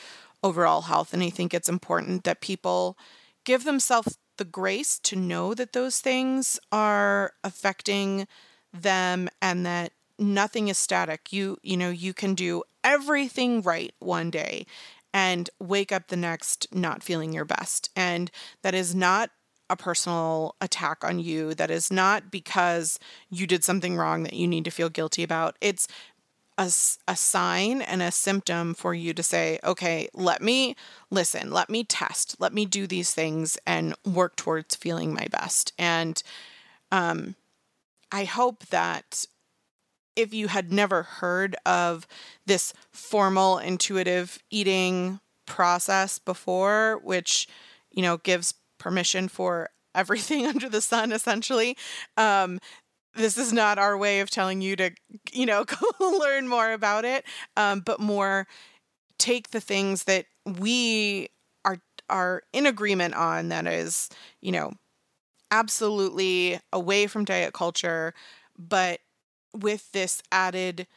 overall 0.43 0.81
health. 0.83 1.13
And 1.13 1.21
I 1.21 1.29
think 1.29 1.53
it's 1.53 1.69
important 1.69 2.23
that 2.23 2.41
people 2.41 2.97
give 3.43 3.63
themselves 3.63 4.17
the 4.37 4.45
grace 4.45 4.97
to 4.99 5.15
know 5.15 5.53
that 5.53 5.73
those 5.73 5.99
things 5.99 6.59
are 6.71 7.33
affecting 7.43 8.27
them 8.73 9.29
and 9.41 9.65
that 9.65 9.91
nothing 10.17 10.67
is 10.67 10.77
static. 10.77 11.31
You, 11.31 11.57
you 11.61 11.77
know, 11.77 11.89
you 11.89 12.13
can 12.13 12.33
do 12.33 12.63
everything 12.83 13.61
right 13.61 13.93
one 13.99 14.31
day 14.31 14.65
and 15.13 15.49
wake 15.59 15.91
up 15.91 16.07
the 16.07 16.15
next 16.15 16.67
not 16.73 17.03
feeling 17.03 17.33
your 17.33 17.45
best. 17.45 17.89
And 17.95 18.31
that 18.61 18.73
is 18.73 18.95
not 18.95 19.31
a 19.69 19.75
personal 19.75 20.55
attack 20.59 21.03
on 21.03 21.19
you. 21.19 21.53
That 21.53 21.71
is 21.71 21.91
not 21.91 22.29
because 22.29 22.99
you 23.29 23.47
did 23.47 23.63
something 23.63 23.95
wrong 23.95 24.23
that 24.23 24.33
you 24.33 24.47
need 24.47 24.65
to 24.65 24.71
feel 24.71 24.89
guilty 24.89 25.23
about. 25.23 25.55
It's 25.61 25.87
a, 26.57 26.65
a 27.07 27.15
sign 27.15 27.81
and 27.81 28.01
a 28.01 28.11
symptom 28.11 28.73
for 28.73 28.93
you 28.93 29.13
to 29.13 29.23
say, 29.23 29.59
okay, 29.63 30.09
let 30.13 30.41
me 30.41 30.75
listen, 31.09 31.51
let 31.51 31.69
me 31.69 31.83
test, 31.83 32.35
let 32.39 32.53
me 32.53 32.65
do 32.65 32.85
these 32.85 33.13
things 33.13 33.57
and 33.65 33.95
work 34.05 34.35
towards 34.35 34.75
feeling 34.75 35.13
my 35.13 35.27
best. 35.31 35.73
And 35.79 36.21
um, 36.91 37.35
I 38.11 38.25
hope 38.25 38.65
that 38.67 39.25
if 40.15 40.33
you 40.33 40.47
had 40.47 40.71
never 40.71 41.03
heard 41.03 41.55
of 41.65 42.07
this 42.45 42.73
formal 42.91 43.57
intuitive 43.57 44.39
eating 44.49 45.19
process 45.45 46.19
before, 46.19 46.99
which, 47.03 47.47
you 47.91 48.01
know, 48.01 48.17
gives 48.17 48.53
permission 48.77 49.27
for 49.27 49.69
everything 49.95 50.45
under 50.47 50.69
the 50.69 50.81
sun, 50.81 51.11
essentially, 51.11 51.77
um, 52.17 52.59
this 53.15 53.37
is 53.37 53.51
not 53.53 53.77
our 53.77 53.97
way 53.97 54.21
of 54.21 54.29
telling 54.29 54.61
you 54.61 54.75
to, 54.77 54.91
you 55.31 55.45
know, 55.45 55.63
go 55.99 56.17
learn 56.19 56.47
more 56.47 56.71
about 56.71 57.05
it, 57.05 57.25
um, 57.57 57.81
but 57.81 57.99
more 57.99 58.47
take 59.17 59.51
the 59.51 59.61
things 59.61 60.05
that 60.05 60.25
we 60.45 61.29
are 61.65 61.77
are 62.09 62.43
in 62.53 62.65
agreement 62.65 63.13
on. 63.15 63.49
That 63.49 63.67
is, 63.67 64.09
you 64.41 64.51
know, 64.51 64.73
absolutely 65.51 66.59
away 66.73 67.07
from 67.07 67.25
diet 67.25 67.53
culture, 67.53 68.13
but 68.57 68.99
with 69.53 69.91
this 69.91 70.21
added 70.31 70.87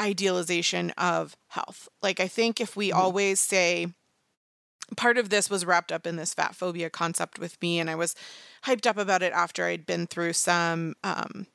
idealization 0.00 0.90
of 0.96 1.36
health. 1.48 1.88
Like, 2.02 2.20
I 2.20 2.28
think 2.28 2.60
if 2.60 2.76
we 2.76 2.90
mm-hmm. 2.90 2.98
always 2.98 3.40
say, 3.40 3.88
part 4.96 5.18
of 5.18 5.30
this 5.30 5.50
was 5.50 5.64
wrapped 5.64 5.92
up 5.92 6.06
in 6.06 6.16
this 6.16 6.34
fat 6.34 6.54
phobia 6.54 6.90
concept 6.90 7.38
with 7.38 7.60
me, 7.60 7.78
and 7.78 7.88
I 7.90 7.94
was 7.94 8.14
hyped 8.64 8.86
up 8.86 8.96
about 8.96 9.22
it 9.22 9.32
after 9.32 9.66
I'd 9.66 9.86
been 9.86 10.06
through 10.06 10.32
some 10.34 10.94
um, 11.04 11.46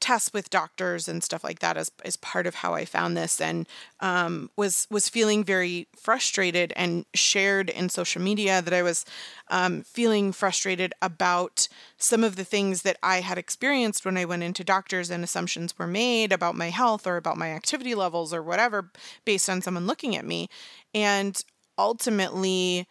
tests 0.00 0.32
with 0.32 0.50
doctors 0.50 1.08
and 1.08 1.22
stuff 1.22 1.44
like 1.44 1.58
that 1.60 1.76
as, 1.76 1.90
as 2.04 2.16
part 2.16 2.46
of 2.46 2.56
how 2.56 2.74
I 2.74 2.84
found 2.84 3.16
this 3.16 3.40
and 3.40 3.66
um, 4.00 4.50
was 4.56 4.86
was 4.90 5.08
feeling 5.08 5.44
very 5.44 5.86
frustrated 5.96 6.72
and 6.74 7.04
shared 7.14 7.70
in 7.70 7.88
social 7.88 8.22
media 8.22 8.62
that 8.62 8.74
I 8.74 8.82
was 8.82 9.04
um, 9.48 9.82
feeling 9.82 10.32
frustrated 10.32 10.92
about 11.02 11.68
some 11.98 12.24
of 12.24 12.36
the 12.36 12.44
things 12.44 12.82
that 12.82 12.96
I 13.02 13.20
had 13.20 13.38
experienced 13.38 14.04
when 14.04 14.16
I 14.16 14.24
went 14.24 14.42
into 14.42 14.64
doctors 14.64 15.10
and 15.10 15.22
assumptions 15.22 15.78
were 15.78 15.86
made 15.86 16.32
about 16.32 16.54
my 16.54 16.70
health 16.70 17.06
or 17.06 17.16
about 17.16 17.36
my 17.36 17.50
activity 17.50 17.94
levels 17.94 18.32
or 18.32 18.42
whatever 18.42 18.90
based 19.24 19.50
on 19.50 19.62
someone 19.62 19.86
looking 19.86 20.16
at 20.16 20.24
me. 20.24 20.48
And 20.94 21.40
ultimately 21.78 22.86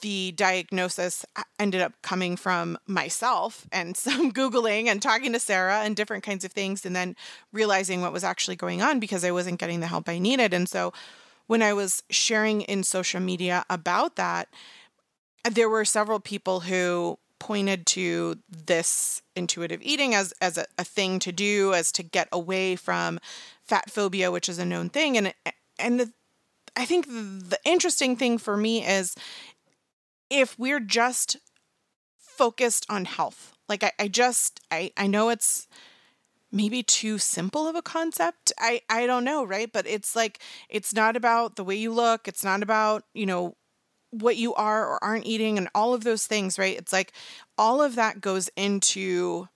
the 0.00 0.32
diagnosis 0.32 1.24
ended 1.58 1.80
up 1.80 1.92
coming 2.02 2.36
from 2.36 2.78
myself 2.86 3.66
and 3.72 3.96
some 3.96 4.32
Googling 4.32 4.86
and 4.86 5.02
talking 5.02 5.32
to 5.32 5.40
Sarah 5.40 5.80
and 5.80 5.96
different 5.96 6.24
kinds 6.24 6.44
of 6.44 6.52
things, 6.52 6.86
and 6.86 6.94
then 6.94 7.16
realizing 7.52 8.00
what 8.00 8.12
was 8.12 8.24
actually 8.24 8.56
going 8.56 8.82
on 8.82 9.00
because 9.00 9.24
I 9.24 9.30
wasn't 9.30 9.60
getting 9.60 9.80
the 9.80 9.86
help 9.86 10.08
I 10.08 10.18
needed. 10.18 10.54
And 10.54 10.68
so 10.68 10.92
when 11.46 11.62
I 11.62 11.72
was 11.72 12.02
sharing 12.10 12.62
in 12.62 12.84
social 12.84 13.20
media 13.20 13.64
about 13.68 14.16
that, 14.16 14.48
there 15.50 15.68
were 15.68 15.84
several 15.84 16.20
people 16.20 16.60
who 16.60 17.18
pointed 17.40 17.86
to 17.86 18.38
this 18.48 19.22
intuitive 19.34 19.80
eating 19.82 20.14
as, 20.14 20.32
as 20.40 20.58
a, 20.58 20.66
a 20.78 20.84
thing 20.84 21.18
to 21.18 21.32
do, 21.32 21.74
as 21.74 21.90
to 21.92 22.02
get 22.02 22.28
away 22.30 22.76
from 22.76 23.18
fat 23.64 23.90
phobia, 23.90 24.30
which 24.30 24.48
is 24.48 24.58
a 24.58 24.64
known 24.64 24.90
thing. 24.90 25.16
And, 25.16 25.34
and 25.78 25.98
the, 25.98 26.12
I 26.76 26.84
think 26.84 27.06
the 27.08 27.58
interesting 27.64 28.14
thing 28.14 28.38
for 28.38 28.56
me 28.56 28.86
is 28.86 29.16
if 30.30 30.58
we're 30.58 30.80
just 30.80 31.36
focused 32.16 32.86
on 32.88 33.04
health. 33.04 33.52
Like 33.68 33.84
I, 33.84 33.92
I 33.98 34.08
just 34.08 34.60
I, 34.70 34.92
I 34.96 35.06
know 35.06 35.28
it's 35.28 35.68
maybe 36.52 36.82
too 36.82 37.18
simple 37.18 37.68
of 37.68 37.76
a 37.76 37.82
concept. 37.82 38.52
I, 38.58 38.80
I 38.88 39.06
don't 39.06 39.24
know, 39.24 39.44
right? 39.44 39.70
But 39.70 39.86
it's 39.86 40.16
like 40.16 40.38
it's 40.68 40.94
not 40.94 41.16
about 41.16 41.56
the 41.56 41.64
way 41.64 41.76
you 41.76 41.92
look, 41.92 42.26
it's 42.26 42.44
not 42.44 42.62
about, 42.62 43.04
you 43.14 43.26
know, 43.26 43.56
what 44.10 44.36
you 44.36 44.54
are 44.54 44.86
or 44.86 45.04
aren't 45.04 45.26
eating 45.26 45.56
and 45.58 45.68
all 45.74 45.94
of 45.94 46.02
those 46.02 46.26
things, 46.26 46.58
right? 46.58 46.76
It's 46.76 46.92
like 46.92 47.12
all 47.56 47.80
of 47.82 47.94
that 47.94 48.20
goes 48.20 48.48
into 48.56 49.48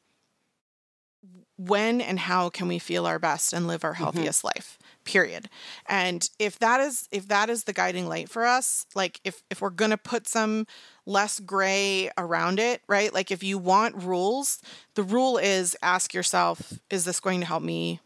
when 1.56 2.00
and 2.00 2.18
how 2.18 2.50
can 2.50 2.68
we 2.68 2.78
feel 2.78 3.06
our 3.06 3.18
best 3.18 3.52
and 3.52 3.66
live 3.66 3.84
our 3.84 3.94
mm-hmm. 3.94 4.02
healthiest 4.02 4.40
mm-hmm. 4.40 4.58
life 4.58 4.78
period. 5.04 5.48
And 5.86 6.28
if 6.38 6.58
that 6.58 6.80
is 6.80 7.08
if 7.10 7.28
that 7.28 7.50
is 7.50 7.64
the 7.64 7.72
guiding 7.72 8.08
light 8.08 8.28
for 8.28 8.44
us 8.44 8.86
like 8.94 9.20
if 9.24 9.42
if 9.50 9.60
we're 9.60 9.70
going 9.70 9.90
to 9.90 9.98
put 9.98 10.26
some 10.26 10.66
less 11.06 11.40
gray 11.40 12.10
around 12.16 12.58
it 12.58 12.82
right? 12.88 13.12
Like 13.12 13.30
if 13.30 13.42
you 13.42 13.58
want 13.58 14.02
rules 14.02 14.60
the 14.94 15.02
rule 15.02 15.38
is 15.38 15.76
ask 15.82 16.14
yourself 16.14 16.72
is 16.90 17.04
this 17.04 17.20
going 17.20 17.40
to 17.40 17.46
help 17.46 17.62
me 17.62 18.00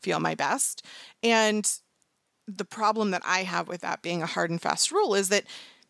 feel 0.00 0.20
my 0.20 0.34
best? 0.34 0.84
And 1.22 1.70
the 2.46 2.64
problem 2.64 3.10
that 3.10 3.22
I 3.24 3.42
have 3.44 3.68
with 3.68 3.80
that 3.80 4.02
being 4.02 4.22
a 4.22 4.26
hard 4.26 4.50
and 4.50 4.60
fast 4.60 4.92
rule 4.92 5.14
is 5.14 5.30
that 5.30 5.44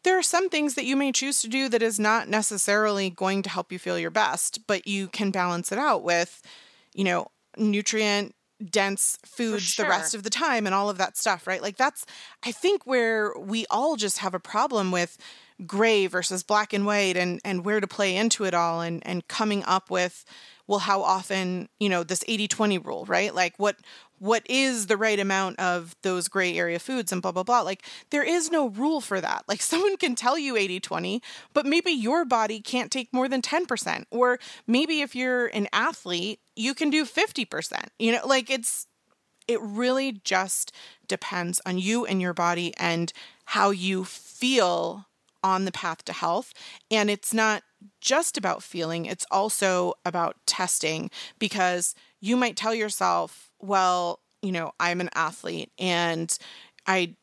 there 0.05 0.19
are 0.19 0.23
some 0.23 0.49
things 0.49 0.75
that 0.75 0.85
you 0.85 0.97
may 0.97 1.11
choose 1.11 1.41
to 1.41 1.49
do 1.49 1.69
that 1.71 1.83
is 1.83 1.99
not 1.99 2.29
necessarily 2.29 3.11
going 3.11 3.43
to 3.43 3.51
help 3.51 3.73
you 3.73 3.79
feel 3.79 3.99
your 3.99 4.11
best, 4.11 4.67
but 4.67 4.87
you 4.87 5.09
can 5.09 5.31
balance 5.31 5.73
it 5.73 5.79
out 5.79 6.05
with, 6.05 6.43
you 6.93 7.05
know, 7.05 7.29
nutrient 7.57 8.35
dense 8.71 9.19
foods 9.25 9.63
sure. 9.63 9.85
the 9.85 9.91
rest 9.91 10.15
of 10.15 10.23
the 10.23 10.31
time 10.31 10.67
and 10.67 10.75
all 10.75 10.89
of 10.91 10.99
that 10.99 11.17
stuff, 11.17 11.47
right? 11.47 11.63
Like 11.63 11.77
that's 11.77 12.07
I 12.45 12.53
think 12.53 12.87
where 12.87 13.33
we 13.39 13.67
all 13.71 13.97
just 13.97 14.19
have 14.19 14.35
a 14.35 14.41
problem 14.41 14.91
with 14.91 15.19
gray 15.67 16.07
versus 16.07 16.43
black 16.43 16.73
and 16.73 16.85
white 16.85 17.17
and 17.17 17.41
and 17.45 17.65
where 17.65 17.81
to 17.81 17.87
play 17.87 18.17
into 18.17 18.45
it 18.45 18.55
all 18.55 18.81
and 18.81 19.07
and 19.07 19.27
coming 19.29 19.63
up 19.65 19.91
with 19.91 20.25
well 20.67 20.81
how 20.81 21.03
often, 21.03 21.69
you 21.79 21.89
know, 21.89 22.03
this 22.03 22.25
80/20 22.25 22.85
rule, 22.85 23.05
right? 23.05 23.35
Like 23.35 23.55
what 23.59 23.77
what 24.19 24.43
is 24.49 24.87
the 24.87 24.97
right 24.97 25.19
amount 25.19 25.59
of 25.59 25.95
those 26.03 26.29
gray 26.29 26.57
area 26.57 26.79
foods 26.79 27.13
and 27.13 27.21
blah 27.23 27.33
blah 27.33 27.43
blah. 27.43 27.61
Like 27.61 27.85
there 28.11 28.23
is 28.23 28.51
no 28.51 28.69
rule 28.69 29.01
for 29.01 29.21
that. 29.21 29.45
Like 29.47 29.63
someone 29.75 29.97
can 29.97 30.15
tell 30.15 30.39
you 30.39 30.55
80-20 30.55 31.21
but 31.53 31.67
maybe 31.67 31.93
your 31.93 32.25
body 32.25 32.61
can't 32.61 32.91
take 32.91 33.13
more 33.13 33.29
than 33.29 33.43
10% 33.43 34.05
or 34.11 34.39
maybe 34.67 35.01
if 35.03 35.15
you're 35.15 35.47
an 35.49 35.69
athlete 35.73 36.41
you 36.57 36.75
can 36.75 36.91
do 36.91 37.05
50% 37.05 37.89
you 37.99 38.13
know 38.13 38.27
like 38.27 38.51
it's 38.51 38.87
it 39.47 39.61
really 39.61 40.13
just 40.25 40.73
depends 41.07 41.61
on 41.67 41.79
you 41.79 42.07
and 42.07 42.21
your 42.21 42.33
body 42.33 42.73
and 42.79 43.13
how 43.47 43.71
you 43.71 44.05
feel 44.05 45.07
on 45.45 45.65
the 45.65 45.73
path 45.73 46.05
to 46.05 46.13
health 46.13 46.53
and 46.91 47.09
it's 47.09 47.33
not 47.33 47.63
just 48.01 48.37
about 48.37 48.63
feeling 48.63 49.07
it's 49.07 49.27
also 49.31 49.95
about 50.05 50.37
testing 50.47 51.09
because 51.39 51.95
you 52.21 52.37
might 52.37 52.57
tell 52.57 52.75
yourself 52.75 53.51
well, 53.65 54.21
you 54.43 54.53
know, 54.53 54.73
I'm 54.79 55.01
an 55.01 55.11
athlete 55.15 55.73
and 55.79 56.37
I 56.87 57.17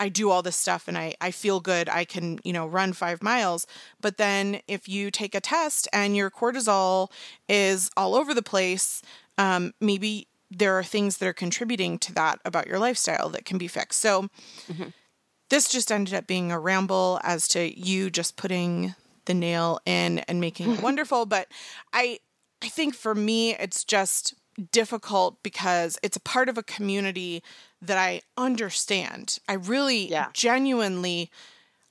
I 0.00 0.08
do 0.08 0.30
all 0.30 0.42
this 0.42 0.56
stuff 0.56 0.86
and 0.86 0.96
I, 0.96 1.16
I 1.20 1.32
feel 1.32 1.58
good. 1.58 1.88
I 1.88 2.04
can, 2.04 2.38
you 2.44 2.52
know, 2.52 2.68
run 2.68 2.92
five 2.92 3.20
miles. 3.20 3.66
But 4.00 4.16
then 4.16 4.60
if 4.68 4.88
you 4.88 5.10
take 5.10 5.34
a 5.34 5.40
test 5.40 5.88
and 5.92 6.16
your 6.16 6.30
cortisol 6.30 7.10
is 7.48 7.90
all 7.96 8.14
over 8.14 8.32
the 8.32 8.42
place, 8.42 9.02
um, 9.38 9.74
maybe 9.80 10.28
there 10.52 10.78
are 10.78 10.84
things 10.84 11.16
that 11.16 11.26
are 11.26 11.32
contributing 11.32 11.98
to 11.98 12.14
that 12.14 12.38
about 12.44 12.68
your 12.68 12.78
lifestyle 12.78 13.28
that 13.30 13.44
can 13.44 13.58
be 13.58 13.66
fixed. 13.66 14.00
So 14.00 14.28
mm-hmm. 14.70 14.90
This 15.50 15.68
just 15.68 15.90
ended 15.90 16.14
up 16.14 16.26
being 16.26 16.52
a 16.52 16.58
ramble 16.58 17.20
as 17.22 17.48
to 17.48 17.78
you 17.78 18.10
just 18.10 18.36
putting 18.36 18.94
the 19.24 19.34
nail 19.34 19.80
in 19.86 20.20
and 20.20 20.40
making 20.40 20.72
it 20.72 20.82
wonderful. 20.82 21.26
But 21.26 21.48
I 21.92 22.18
I 22.62 22.68
think 22.68 22.94
for 22.94 23.14
me 23.14 23.54
it's 23.54 23.84
just 23.84 24.34
difficult 24.72 25.42
because 25.42 25.98
it's 26.02 26.16
a 26.16 26.20
part 26.20 26.48
of 26.48 26.58
a 26.58 26.62
community 26.62 27.42
that 27.80 27.96
I 27.96 28.22
understand. 28.36 29.38
I 29.48 29.54
really 29.54 30.10
yeah. 30.10 30.28
genuinely 30.32 31.30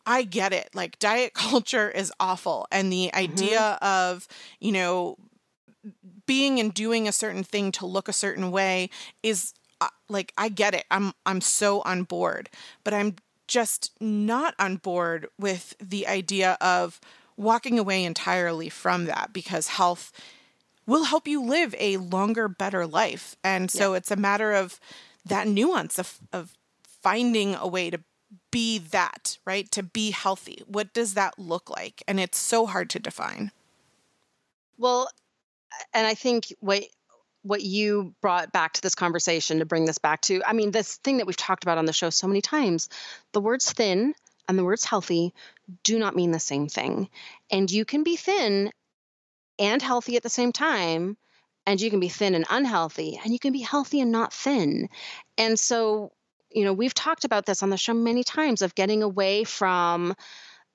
I 0.05 0.23
get 0.23 0.53
it. 0.53 0.69
Like 0.73 0.99
diet 0.99 1.33
culture 1.33 1.89
is 1.89 2.11
awful 2.19 2.67
and 2.71 2.91
the 2.91 3.09
mm-hmm. 3.13 3.17
idea 3.17 3.77
of, 3.81 4.27
you 4.59 4.71
know, 4.71 5.17
being 6.25 6.59
and 6.59 6.73
doing 6.73 7.07
a 7.07 7.13
certain 7.13 7.43
thing 7.43 7.71
to 7.73 7.85
look 7.85 8.09
a 8.09 8.13
certain 8.13 8.51
way 8.51 8.89
is 9.23 9.53
uh, 9.79 9.87
like 10.09 10.33
I 10.37 10.49
get 10.49 10.73
it. 10.73 10.85
I'm 10.91 11.13
I'm 11.25 11.39
so 11.39 11.81
on 11.81 12.03
board, 12.03 12.49
but 12.83 12.93
I'm 12.93 13.15
just 13.47 13.91
not 14.01 14.55
on 14.59 14.77
board 14.77 15.27
with 15.39 15.75
the 15.79 16.07
idea 16.07 16.57
of 16.61 16.99
walking 17.35 17.77
away 17.77 18.03
entirely 18.03 18.69
from 18.69 19.05
that 19.05 19.31
because 19.31 19.67
health 19.67 20.11
will 20.85 21.05
help 21.05 21.27
you 21.27 21.43
live 21.43 21.75
a 21.77 21.97
longer, 21.97 22.47
better 22.47 22.87
life. 22.87 23.35
And 23.43 23.69
so 23.69 23.91
yeah. 23.91 23.97
it's 23.97 24.11
a 24.11 24.15
matter 24.15 24.53
of 24.53 24.79
that 25.25 25.47
nuance 25.47 25.99
of, 25.99 26.19
of 26.33 26.53
finding 26.83 27.55
a 27.55 27.67
way 27.67 27.89
to 27.89 27.99
be 28.51 28.79
that, 28.79 29.37
right? 29.45 29.69
To 29.71 29.83
be 29.83 30.11
healthy. 30.11 30.63
What 30.65 30.93
does 30.93 31.13
that 31.13 31.37
look 31.37 31.69
like? 31.69 32.03
And 32.07 32.19
it's 32.19 32.37
so 32.37 32.65
hard 32.65 32.89
to 32.91 32.99
define. 32.99 33.51
Well, 34.77 35.09
and 35.93 36.07
I 36.07 36.13
think 36.13 36.53
what 36.59 36.83
what 37.43 37.61
you 37.61 38.13
brought 38.21 38.51
back 38.51 38.73
to 38.73 38.81
this 38.81 38.95
conversation 38.95 39.59
to 39.59 39.65
bring 39.65 39.85
this 39.85 39.97
back 39.97 40.21
to, 40.21 40.41
I 40.45 40.53
mean, 40.53 40.71
this 40.71 40.97
thing 40.97 41.17
that 41.17 41.27
we've 41.27 41.37
talked 41.37 41.63
about 41.63 41.77
on 41.77 41.85
the 41.85 41.93
show 41.93 42.09
so 42.09 42.27
many 42.27 42.41
times, 42.41 42.89
the 43.31 43.41
words 43.41 43.71
thin 43.71 44.13
and 44.47 44.57
the 44.57 44.63
words 44.63 44.83
healthy 44.83 45.33
do 45.83 45.99
not 45.99 46.15
mean 46.15 46.31
the 46.31 46.39
same 46.39 46.67
thing. 46.67 47.09
And 47.51 47.69
you 47.69 47.85
can 47.85 48.03
be 48.03 48.15
thin 48.15 48.71
and 49.59 49.81
healthy 49.81 50.15
at 50.17 50.23
the 50.23 50.29
same 50.29 50.51
time 50.51 51.17
and 51.65 51.81
you 51.81 51.89
can 51.89 51.99
be 51.99 52.09
thin 52.09 52.33
and 52.33 52.45
unhealthy 52.49 53.19
and 53.23 53.33
you 53.33 53.39
can 53.39 53.51
be 53.51 53.61
healthy 53.61 53.99
and 53.99 54.11
not 54.11 54.33
thin 54.33 54.89
and 55.37 55.59
so 55.59 56.11
you 56.51 56.63
know 56.63 56.73
we've 56.73 56.93
talked 56.93 57.25
about 57.25 57.45
this 57.45 57.63
on 57.63 57.69
the 57.69 57.77
show 57.77 57.93
many 57.93 58.23
times 58.23 58.61
of 58.61 58.75
getting 58.75 59.03
away 59.03 59.43
from 59.43 60.15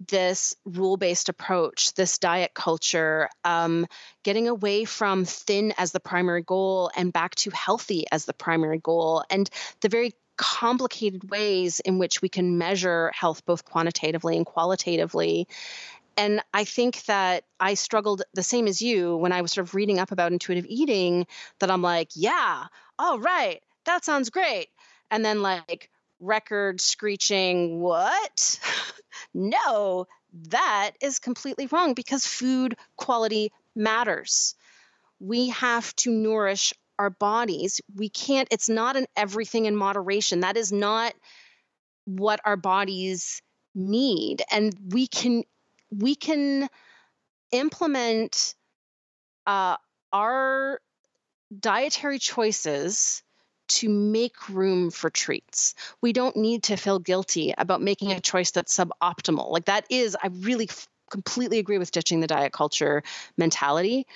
this 0.09 0.55
rule 0.65 0.97
based 0.97 1.29
approach, 1.29 1.95
this 1.95 2.19
diet 2.19 2.55
culture, 2.55 3.29
um, 3.45 3.87
getting 4.23 4.49
away 4.49 4.85
from 4.85 5.25
thin 5.25 5.73
as 5.79 5.93
the 5.93 6.01
primary 6.01 6.43
goal 6.43 6.91
and 6.97 7.13
back 7.13 7.35
to 7.37 7.51
healthy 7.51 8.05
as 8.11 8.25
the 8.25 8.35
primary 8.35 8.79
goal, 8.79 9.25
and 9.31 9.49
the 9.81 9.89
very 9.89 10.13
complicated 10.37 11.31
ways 11.31 11.81
in 11.81 11.99
which 11.99 12.23
we 12.23 12.29
can 12.29 12.59
measure 12.59 13.13
health 13.15 13.45
both 13.45 13.65
quantitatively 13.65 14.37
and 14.37 14.47
qualitatively 14.47 15.47
and 16.17 16.43
I 16.53 16.65
think 16.65 17.05
that 17.05 17.45
I 17.59 17.75
struggled 17.75 18.23
the 18.35 18.43
same 18.43 18.67
as 18.67 18.83
you 18.83 19.17
when 19.17 19.33
I 19.33 19.43
was 19.43 19.53
sort 19.53 19.67
of 19.67 19.75
reading 19.75 19.99
up 19.99 20.13
about 20.13 20.33
intuitive 20.33 20.67
eating, 20.69 21.27
that 21.59 21.71
I'm 21.71 21.83
like, 21.83 22.11
yeah, 22.15 22.67
all 22.99 23.19
right, 23.19 23.63
that 23.87 24.05
sounds 24.05 24.31
great. 24.31 24.69
And 25.11 25.25
then 25.25 25.43
like 25.43 25.91
record 26.23 26.81
screeching, 26.81 27.81
what? 27.81 28.61
no, 29.35 30.07
that 30.49 30.93
is 31.01 31.19
completely 31.19 31.67
wrong 31.67 31.95
because 31.95 32.27
food 32.27 32.77
quality 32.97 33.53
matters. 33.77 34.55
We 35.21 35.51
have 35.51 35.95
to 35.97 36.11
nourish 36.11 36.73
our 36.99 37.11
bodies. 37.11 37.81
We 37.95 38.09
can't, 38.09 38.49
it's 38.51 38.69
not 38.69 38.97
an 38.97 39.07
everything 39.17 39.67
in 39.67 39.77
moderation. 39.77 40.41
That 40.41 40.57
is 40.57 40.73
not 40.73 41.15
what 42.05 42.41
our 42.45 42.57
bodies 42.57 43.43
need. 43.75 44.43
And 44.51 44.75
we 44.91 45.07
can 45.07 45.45
we 45.91 46.15
can 46.15 46.69
implement 47.53 48.55
uh, 49.47 49.77
our 50.13 50.81
dietary 51.59 52.19
choices 52.19 53.23
to 53.77 53.89
make 53.89 54.49
room 54.49 54.91
for 54.91 55.11
treats. 55.11 55.75
We 56.01 56.13
don't 56.13 56.37
need 56.37 56.65
to 56.65 56.77
feel 56.77 56.99
guilty 56.99 57.55
about 57.57 57.83
making 57.83 58.13
a 58.13 58.21
choice 58.21 58.51
that's 58.51 58.77
suboptimal. 58.77 59.51
Like 59.51 59.67
that 59.67 59.87
is, 59.91 60.17
I 60.23 60.29
really 60.29 60.69
f- 60.69 60.89
completely 61.11 61.59
agree 61.59 61.79
with 61.79 61.91
ditching 61.91 62.21
the 62.21 62.27
diet 62.27 62.53
culture 62.53 63.03
mentality. 63.37 64.07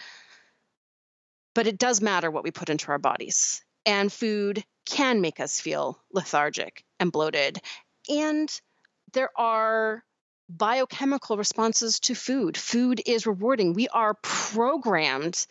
But 1.55 1.67
it 1.67 1.79
does 1.79 2.01
matter 2.01 2.31
what 2.31 2.45
we 2.45 2.51
put 2.51 2.71
into 2.71 2.89
our 2.89 2.99
bodies. 2.99 3.63
And 3.85 4.13
food 4.13 4.65
can 4.85 5.21
make 5.21 5.41
us 5.41 5.61
feel 5.61 5.99
lethargic 6.13 6.85
and 7.01 7.13
bloated. 7.13 7.61
And 8.09 8.49
there 9.13 9.31
are 9.37 10.05
biochemical 10.49 11.37
responses 11.37 12.01
to 12.01 12.15
food. 12.15 12.57
Food 12.57 13.03
is 13.07 13.27
rewarding. 13.27 13.73
We 13.73 13.89
are 13.89 14.15
programmed 14.23 15.47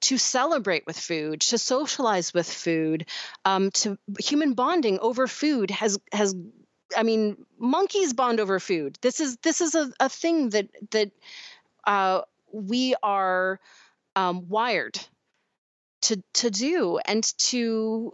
to 0.00 0.18
celebrate 0.18 0.86
with 0.86 0.98
food, 0.98 1.40
to 1.40 1.58
socialize 1.58 2.32
with 2.32 2.50
food, 2.50 3.06
um, 3.44 3.70
to 3.72 3.98
human 4.18 4.54
bonding 4.54 4.98
over 5.00 5.26
food 5.26 5.70
has 5.70 5.98
has. 6.12 6.34
I 6.96 7.02
mean, 7.02 7.44
monkeys 7.58 8.14
bond 8.14 8.40
over 8.40 8.58
food. 8.58 8.98
This 9.02 9.20
is 9.20 9.36
this 9.38 9.60
is 9.60 9.74
a, 9.74 9.92
a 10.00 10.08
thing 10.08 10.50
that 10.50 10.68
that 10.92 11.10
uh, 11.86 12.22
we 12.52 12.94
are 13.02 13.60
um, 14.16 14.48
wired 14.48 14.98
to 16.02 16.22
to 16.34 16.50
do 16.50 16.98
and 17.04 17.24
to 17.38 18.12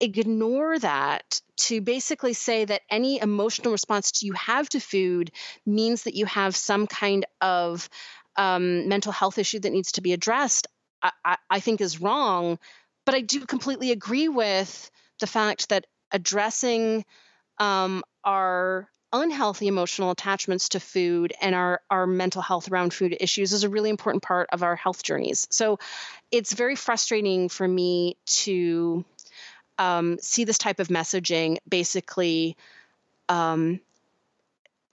ignore 0.00 0.78
that 0.78 1.40
to 1.56 1.80
basically 1.80 2.32
say 2.32 2.64
that 2.64 2.80
any 2.90 3.20
emotional 3.20 3.72
response 3.72 4.22
you 4.22 4.32
have 4.32 4.68
to 4.70 4.80
food 4.80 5.30
means 5.66 6.04
that 6.04 6.14
you 6.14 6.24
have 6.24 6.56
some 6.56 6.86
kind 6.86 7.26
of 7.40 7.88
um, 8.36 8.88
mental 8.88 9.12
health 9.12 9.38
issue 9.38 9.60
that 9.60 9.72
needs 9.72 9.92
to 9.92 10.00
be 10.00 10.12
addressed, 10.12 10.66
I, 11.02 11.36
I, 11.48 11.60
think 11.60 11.80
is 11.80 12.00
wrong. 12.00 12.58
But 13.04 13.14
I 13.14 13.20
do 13.20 13.46
completely 13.46 13.90
agree 13.90 14.28
with 14.28 14.90
the 15.18 15.26
fact 15.26 15.70
that 15.70 15.86
addressing 16.12 17.04
um, 17.58 18.02
our 18.24 18.88
unhealthy 19.12 19.66
emotional 19.66 20.10
attachments 20.10 20.70
to 20.70 20.80
food 20.80 21.32
and 21.40 21.54
our, 21.54 21.80
our 21.90 22.06
mental 22.06 22.42
health 22.42 22.70
around 22.70 22.94
food 22.94 23.16
issues 23.18 23.52
is 23.52 23.64
a 23.64 23.68
really 23.68 23.90
important 23.90 24.22
part 24.22 24.48
of 24.52 24.62
our 24.62 24.76
health 24.76 25.02
journeys. 25.02 25.48
So 25.50 25.78
it's 26.30 26.52
very 26.52 26.76
frustrating 26.76 27.48
for 27.48 27.66
me 27.66 28.16
to 28.26 29.04
um, 29.78 30.18
see 30.20 30.44
this 30.44 30.58
type 30.58 30.78
of 30.78 30.88
messaging 30.88 31.56
basically 31.68 32.56
um, 33.28 33.80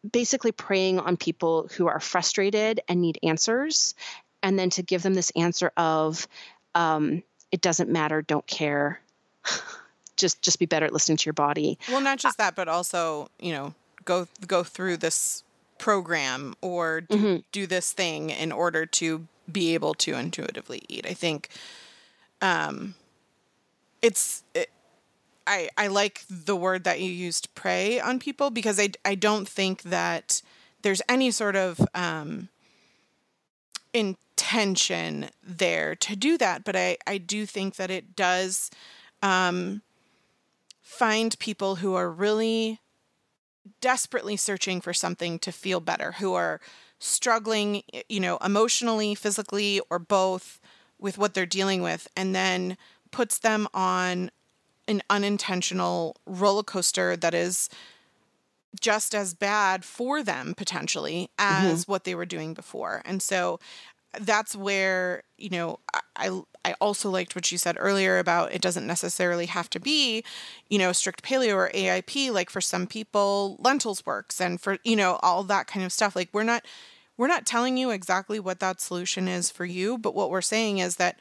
basically 0.10 0.52
preying 0.52 1.00
on 1.00 1.18
people 1.18 1.70
who 1.76 1.88
are 1.88 2.00
frustrated 2.00 2.80
and 2.88 3.02
need 3.02 3.20
answers 3.24 3.96
and 4.44 4.58
then 4.58 4.70
to 4.72 4.84
give 4.84 5.04
them 5.04 5.14
this 5.14 5.32
answer 5.36 5.72
of 5.78 6.28
um, 6.76 7.24
it 7.52 7.62
doesn't 7.62 7.90
matter 7.90 8.22
don't 8.22 8.46
care 8.48 9.00
just 10.18 10.42
just 10.42 10.60
be 10.60 10.66
better 10.66 10.86
at 10.86 10.94
listening 10.94 11.18
to 11.18 11.26
your 11.26 11.34
body. 11.34 11.78
Well, 11.90 12.02
not 12.02 12.18
just 12.20 12.38
that, 12.40 12.56
but 12.56 12.68
also, 12.68 13.30
you 13.40 13.52
know, 13.52 13.74
go 14.06 14.28
go 14.48 14.64
through 14.64 14.98
this 14.98 15.44
program 15.78 16.56
or 16.62 17.02
do, 17.02 17.16
Mm-hmm. 17.18 17.36
do 17.52 17.68
this 17.68 17.94
thing 17.94 18.30
in 18.32 18.52
order 18.52 18.86
to 18.86 19.28
be 19.52 19.74
able 19.76 19.94
to 19.94 20.14
intuitively 20.16 20.82
eat. 20.90 21.06
I 21.08 21.14
think 21.14 21.50
um 22.42 22.96
it's 24.02 24.44
it, 24.54 24.70
I 25.46 25.70
I 25.78 25.88
like 25.88 26.24
the 26.30 26.56
word 26.56 26.84
that 26.84 27.00
you 27.00 27.10
used 27.12 27.54
prey 27.56 28.00
on 28.00 28.20
people 28.20 28.50
because 28.50 28.80
I 28.80 28.90
I 29.06 29.16
don't 29.16 29.48
think 29.48 29.84
that 29.84 30.42
there's 30.82 31.02
any 31.08 31.32
sort 31.32 31.56
of 31.56 31.80
um 31.94 32.50
intention 34.38 35.30
there 35.44 35.96
to 35.96 36.16
do 36.16 36.38
that, 36.38 36.64
but 36.64 36.76
I 36.76 36.98
I 37.08 37.18
do 37.18 37.46
think 37.46 37.76
that 37.76 37.90
it 37.90 38.16
does 38.16 38.70
um 39.24 39.82
find 40.82 41.38
people 41.40 41.76
who 41.78 41.96
are 41.96 42.10
really 42.10 42.80
desperately 43.82 44.38
searching 44.38 44.80
for 44.80 44.94
something 44.94 45.40
to 45.40 45.52
feel 45.52 45.80
better, 45.80 46.14
who 46.14 46.34
are 46.34 46.62
struggling, 47.00 47.84
you 48.08 48.20
know, 48.20 48.38
emotionally, 48.38 49.16
physically, 49.16 49.82
or 49.90 50.00
both 50.00 50.60
with 51.00 51.18
what 51.18 51.34
they're 51.34 51.46
dealing 51.46 51.82
with, 51.82 52.08
and 52.16 52.34
then 52.34 52.78
puts 53.12 53.40
them 53.40 53.68
on 53.74 54.32
an 54.88 55.02
unintentional 55.10 56.16
roller 56.26 56.64
coaster 56.64 57.18
that 57.18 57.34
is 57.34 57.70
just 58.80 59.14
as 59.16 59.34
bad 59.34 59.84
for 59.84 60.24
them 60.24 60.54
potentially 60.56 61.30
as 61.38 61.88
what 61.88 62.04
they 62.04 62.16
were 62.16 62.26
doing 62.26 62.54
before. 62.54 63.02
And 63.06 63.22
so 63.22 63.60
that's 64.20 64.56
where, 64.56 65.24
you 65.38 65.50
know, 65.50 65.80
I- 66.16 66.42
I 66.66 66.74
also 66.82 67.10
liked 67.10 67.34
what 67.34 67.50
you 67.52 67.58
said 67.58 67.78
earlier 67.80 68.20
about 68.20 68.52
it 68.52 68.62
doesn't 68.62 68.86
necessarily 68.86 69.46
have 69.46 69.70
to 69.70 69.80
be, 69.80 70.24
you 70.70 70.78
know, 70.78 70.92
strict 70.92 71.24
paleo 71.24 71.56
or 71.56 71.72
AIP 71.74 72.30
like 72.30 72.50
for 72.50 72.60
some 72.60 72.88
people 72.88 73.56
lentils 73.60 74.06
works 74.06 74.42
and 74.42 74.60
for, 74.60 74.78
you 74.84 74.98
know, 74.98 75.18
all 75.24 75.44
that 75.44 75.68
kind 75.68 75.86
of 75.86 75.94
stuff. 75.94 76.14
Like 76.16 76.30
we're 76.34 76.44
not 76.44 76.66
we're 77.16 77.28
not 77.28 77.46
telling 77.46 77.78
you 77.78 77.90
exactly 77.90 78.40
what 78.40 78.60
that 78.60 78.82
solution 78.82 79.28
is 79.28 79.50
for 79.50 79.66
you, 79.66 79.98
but 79.98 80.14
what 80.14 80.30
we're 80.30 80.42
saying 80.42 80.78
is 80.80 80.98
that 80.98 81.18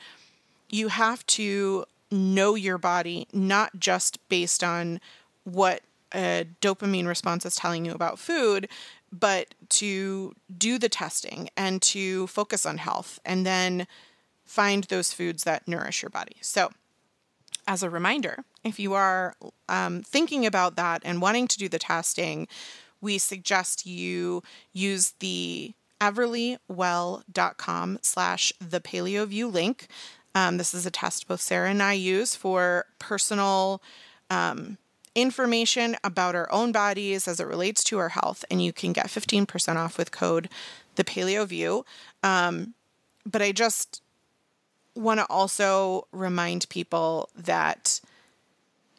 you 0.69 0.89
have 0.89 1.25
to 1.27 1.85
know 2.11 2.55
your 2.55 2.79
body 2.79 3.29
not 3.33 3.79
just 3.79 4.19
based 4.29 4.63
on 4.63 5.01
what 5.45 5.83
a 6.15 6.47
dopamine 6.61 7.07
response 7.07 7.45
is 7.47 7.57
telling 7.57 7.85
you 7.85 7.93
about 7.93 8.19
food, 8.19 8.69
but 9.13 9.55
to 9.69 10.35
do 10.57 10.79
the 10.79 10.89
testing 10.89 11.49
and 11.57 11.81
to 11.83 12.27
focus 12.27 12.67
on 12.67 12.79
health 12.79 13.19
and 13.25 13.47
then 13.47 13.87
find 14.45 14.85
those 14.85 15.13
foods 15.13 15.45
that 15.45 15.67
nourish 15.67 16.03
your 16.03 16.11
body. 16.11 16.37
So, 16.41 16.71
as 17.69 17.83
a 17.83 17.91
reminder, 17.91 18.45
if 18.63 18.79
you 18.79 18.95
are 18.95 19.35
um, 19.69 20.03
thinking 20.03 20.47
about 20.47 20.77
that 20.77 21.03
and 21.05 21.21
wanting 21.21 21.49
to 21.49 21.59
do 21.59 21.69
the 21.69 21.81
testing, 21.81 22.47
we 23.01 23.19
suggest 23.19 23.87
you 23.87 24.43
use 24.73 25.15
the 25.19 25.75
everlywell.com 26.01 27.99
slash 28.03 28.53
the 28.61 28.81
paleoview 28.81 29.53
link. 29.53 29.89
Um, 30.35 30.59
this 30.59 30.75
is 30.75 30.87
a 30.87 30.91
test 30.91 31.27
both 31.27 31.41
Sarah 31.41 31.71
and 31.71 31.83
I 31.83 31.95
use 31.95 32.37
for 32.37 32.87
personal 32.99 33.83
um, 34.31 34.79
information 35.17 35.97
about 36.05 36.37
our 36.37 36.51
own 36.53 36.71
bodies 36.71 37.27
as 37.27 37.41
it 37.41 37.47
relates 37.47 37.83
to 37.85 37.99
our 37.99 38.11
health, 38.11 38.45
and 38.51 38.63
you 38.63 38.73
can 38.73 38.93
get 38.93 39.07
15% 39.07 39.77
off 39.77 39.99
with 39.99 40.13
code 40.13 40.49
the 40.95 41.05
paleoview. 41.05 41.85
Um, 42.23 42.75
but 43.25 43.43
I 43.43 43.51
just 43.51 44.03
want 44.95 45.19
to 45.19 45.27
also 45.27 46.07
remind 46.13 46.69
people 46.69 47.29
that 47.35 48.01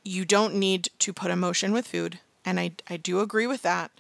you 0.04 0.26
don't 0.26 0.56
need 0.56 0.90
to 1.00 1.14
put 1.14 1.32
emotion 1.32 1.72
with 1.72 1.88
food. 1.88 2.20
And 2.44 2.60
I, 2.60 2.72
I 2.90 2.98
do 2.98 3.20
agree 3.20 3.48
with 3.48 3.62
that. 3.62 3.92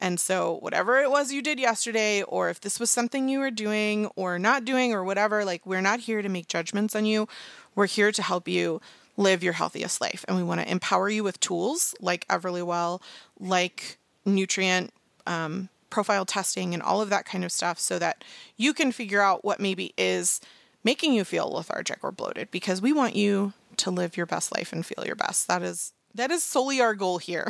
And 0.00 0.20
so, 0.20 0.58
whatever 0.60 0.98
it 1.00 1.10
was 1.10 1.32
you 1.32 1.40
did 1.40 1.58
yesterday, 1.58 2.22
or 2.22 2.50
if 2.50 2.60
this 2.60 2.78
was 2.78 2.90
something 2.90 3.28
you 3.28 3.38
were 3.38 3.50
doing 3.50 4.06
or 4.14 4.38
not 4.38 4.66
doing, 4.66 4.92
or 4.92 5.02
whatever, 5.02 5.42
like, 5.42 5.64
we're 5.64 5.80
not 5.80 6.00
here 6.00 6.20
to 6.20 6.28
make 6.28 6.48
judgments 6.48 6.94
on 6.94 7.06
you. 7.06 7.26
We're 7.74 7.86
here 7.86 8.12
to 8.12 8.22
help 8.22 8.46
you 8.46 8.82
live 9.16 9.42
your 9.42 9.54
healthiest 9.54 10.00
life. 10.00 10.24
And 10.28 10.36
we 10.36 10.42
want 10.42 10.60
to 10.60 10.70
empower 10.70 11.08
you 11.08 11.24
with 11.24 11.40
tools 11.40 11.94
like 12.00 12.26
Everlywell, 12.28 13.00
like 13.38 13.98
nutrient 14.24 14.92
um, 15.26 15.68
profile 15.90 16.24
testing, 16.24 16.74
and 16.74 16.82
all 16.82 17.00
of 17.00 17.10
that 17.10 17.24
kind 17.24 17.44
of 17.44 17.52
stuff 17.52 17.78
so 17.78 17.98
that 17.98 18.24
you 18.56 18.74
can 18.74 18.92
figure 18.92 19.20
out 19.20 19.44
what 19.44 19.60
maybe 19.60 19.94
is 19.96 20.40
making 20.84 21.12
you 21.12 21.24
feel 21.24 21.50
lethargic 21.50 21.98
or 22.02 22.12
bloated 22.12 22.50
because 22.50 22.80
we 22.80 22.92
want 22.92 23.16
you 23.16 23.52
to 23.76 23.90
live 23.90 24.16
your 24.16 24.26
best 24.26 24.54
life 24.54 24.72
and 24.72 24.86
feel 24.86 25.04
your 25.04 25.16
best. 25.16 25.48
That 25.48 25.62
is 25.62 25.92
that 26.14 26.30
is 26.30 26.42
solely 26.42 26.80
our 26.80 26.94
goal 26.94 27.18
here. 27.18 27.48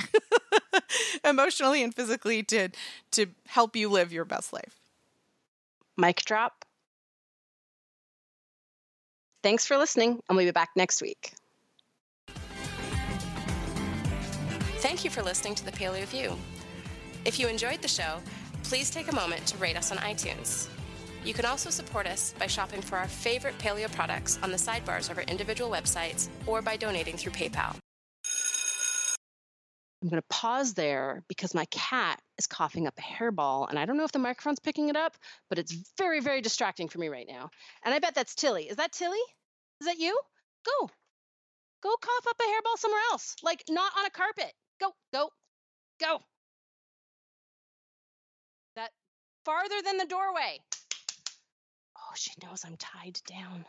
Emotionally 1.25 1.83
and 1.83 1.95
physically 1.95 2.43
to 2.45 2.69
to 3.13 3.27
help 3.47 3.77
you 3.77 3.89
live 3.89 4.13
your 4.13 4.25
best 4.25 4.53
life. 4.53 4.81
Mic 5.97 6.25
drop. 6.25 6.65
Thanks 9.43 9.67
for 9.67 9.77
listening, 9.77 10.21
and 10.29 10.37
we'll 10.37 10.47
be 10.47 10.51
back 10.51 10.71
next 10.75 11.01
week. 11.01 11.33
Thank 14.87 15.03
you 15.05 15.11
for 15.11 15.21
listening 15.21 15.57
to 15.57 15.65
the 15.65 15.73
Paleo 15.73 16.05
View. 16.05 16.39
If 17.25 17.41
you 17.41 17.49
enjoyed 17.49 17.83
the 17.83 17.89
show, 17.89 18.21
please 18.63 18.89
take 18.89 19.11
a 19.11 19.15
moment 19.17 19.45
to 19.47 19.57
rate 19.57 19.77
us 19.77 19.91
on 19.91 19.99
iTunes. 19.99 20.69
You 21.25 21.35
can 21.35 21.45
also 21.45 21.71
support 21.71 22.07
us 22.07 22.35
by 22.39 22.47
shopping 22.47 22.81
for 22.81 22.95
our 22.95 23.09
favorite 23.09 23.59
paleo 23.59 23.93
products 23.93 24.39
on 24.45 24.53
the 24.53 24.57
sidebars 24.57 25.11
of 25.11 25.19
our 25.19 25.25
individual 25.25 25.69
websites 25.69 26.29
or 26.47 26.63
by 26.63 26.77
donating 26.77 27.17
through 27.17 27.33
PayPal. 27.33 27.77
I'm 30.03 30.09
going 30.09 30.23
to 30.23 30.29
pause 30.31 30.73
there 30.75 31.25
because 31.27 31.53
my 31.53 31.65
cat 31.73 32.21
is 32.39 32.47
coughing 32.47 32.87
up 32.87 32.95
a 32.97 33.03
hairball, 33.03 33.69
and 33.69 33.81
I 33.81 33.87
don't 33.87 33.97
know 33.97 34.05
if 34.05 34.13
the 34.13 34.21
microphone's 34.21 34.61
picking 34.61 34.89
it 34.89 34.95
up, 34.95 35.17
but 35.49 35.59
it's 35.59 35.75
very, 35.99 36.21
very 36.21 36.41
distracting 36.41 36.87
for 36.89 37.01
me 37.01 37.09
right 37.09 37.27
now. 37.29 37.51
And 37.85 37.93
I 37.93 37.99
bet 37.99 38.15
that's 38.15 38.37
Tilly. 38.37 38.69
Is 38.69 38.77
that 38.77 38.93
Tilly? 38.93 39.19
Is 39.81 39.89
that 39.89 39.99
you? 39.99 40.17
Go. 40.65 40.91
Go 41.83 41.97
cough 42.01 42.27
up 42.29 42.37
a 42.39 42.45
hairball 42.45 42.79
somewhere 42.79 43.03
else, 43.11 43.35
like 43.43 43.65
not 43.69 43.91
on 43.99 44.07
a 44.07 44.11
carpet. 44.11 44.53
Go, 44.81 44.93
go, 45.13 45.31
go. 46.01 46.19
That 48.75 48.91
farther 49.45 49.81
than 49.85 49.97
the 49.97 50.07
doorway. 50.07 50.61
Oh, 51.97 52.13
she 52.15 52.33
knows 52.43 52.63
I'm 52.65 52.77
tied 52.77 53.21
down. 53.27 53.65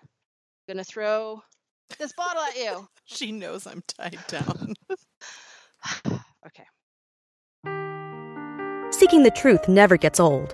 gonna 0.67 0.83
throw 0.83 1.41
this 1.97 2.13
bottle 2.13 2.43
at 2.43 2.57
you. 2.57 2.87
She 3.09 3.31
knows 3.31 3.65
I'm 3.65 3.81
tied 3.87 4.19
down. 4.27 4.73
okay. 6.45 6.65
Seeking 8.91 9.23
the 9.23 9.31
truth 9.33 9.69
never 9.69 9.95
gets 9.95 10.19
old. 10.19 10.53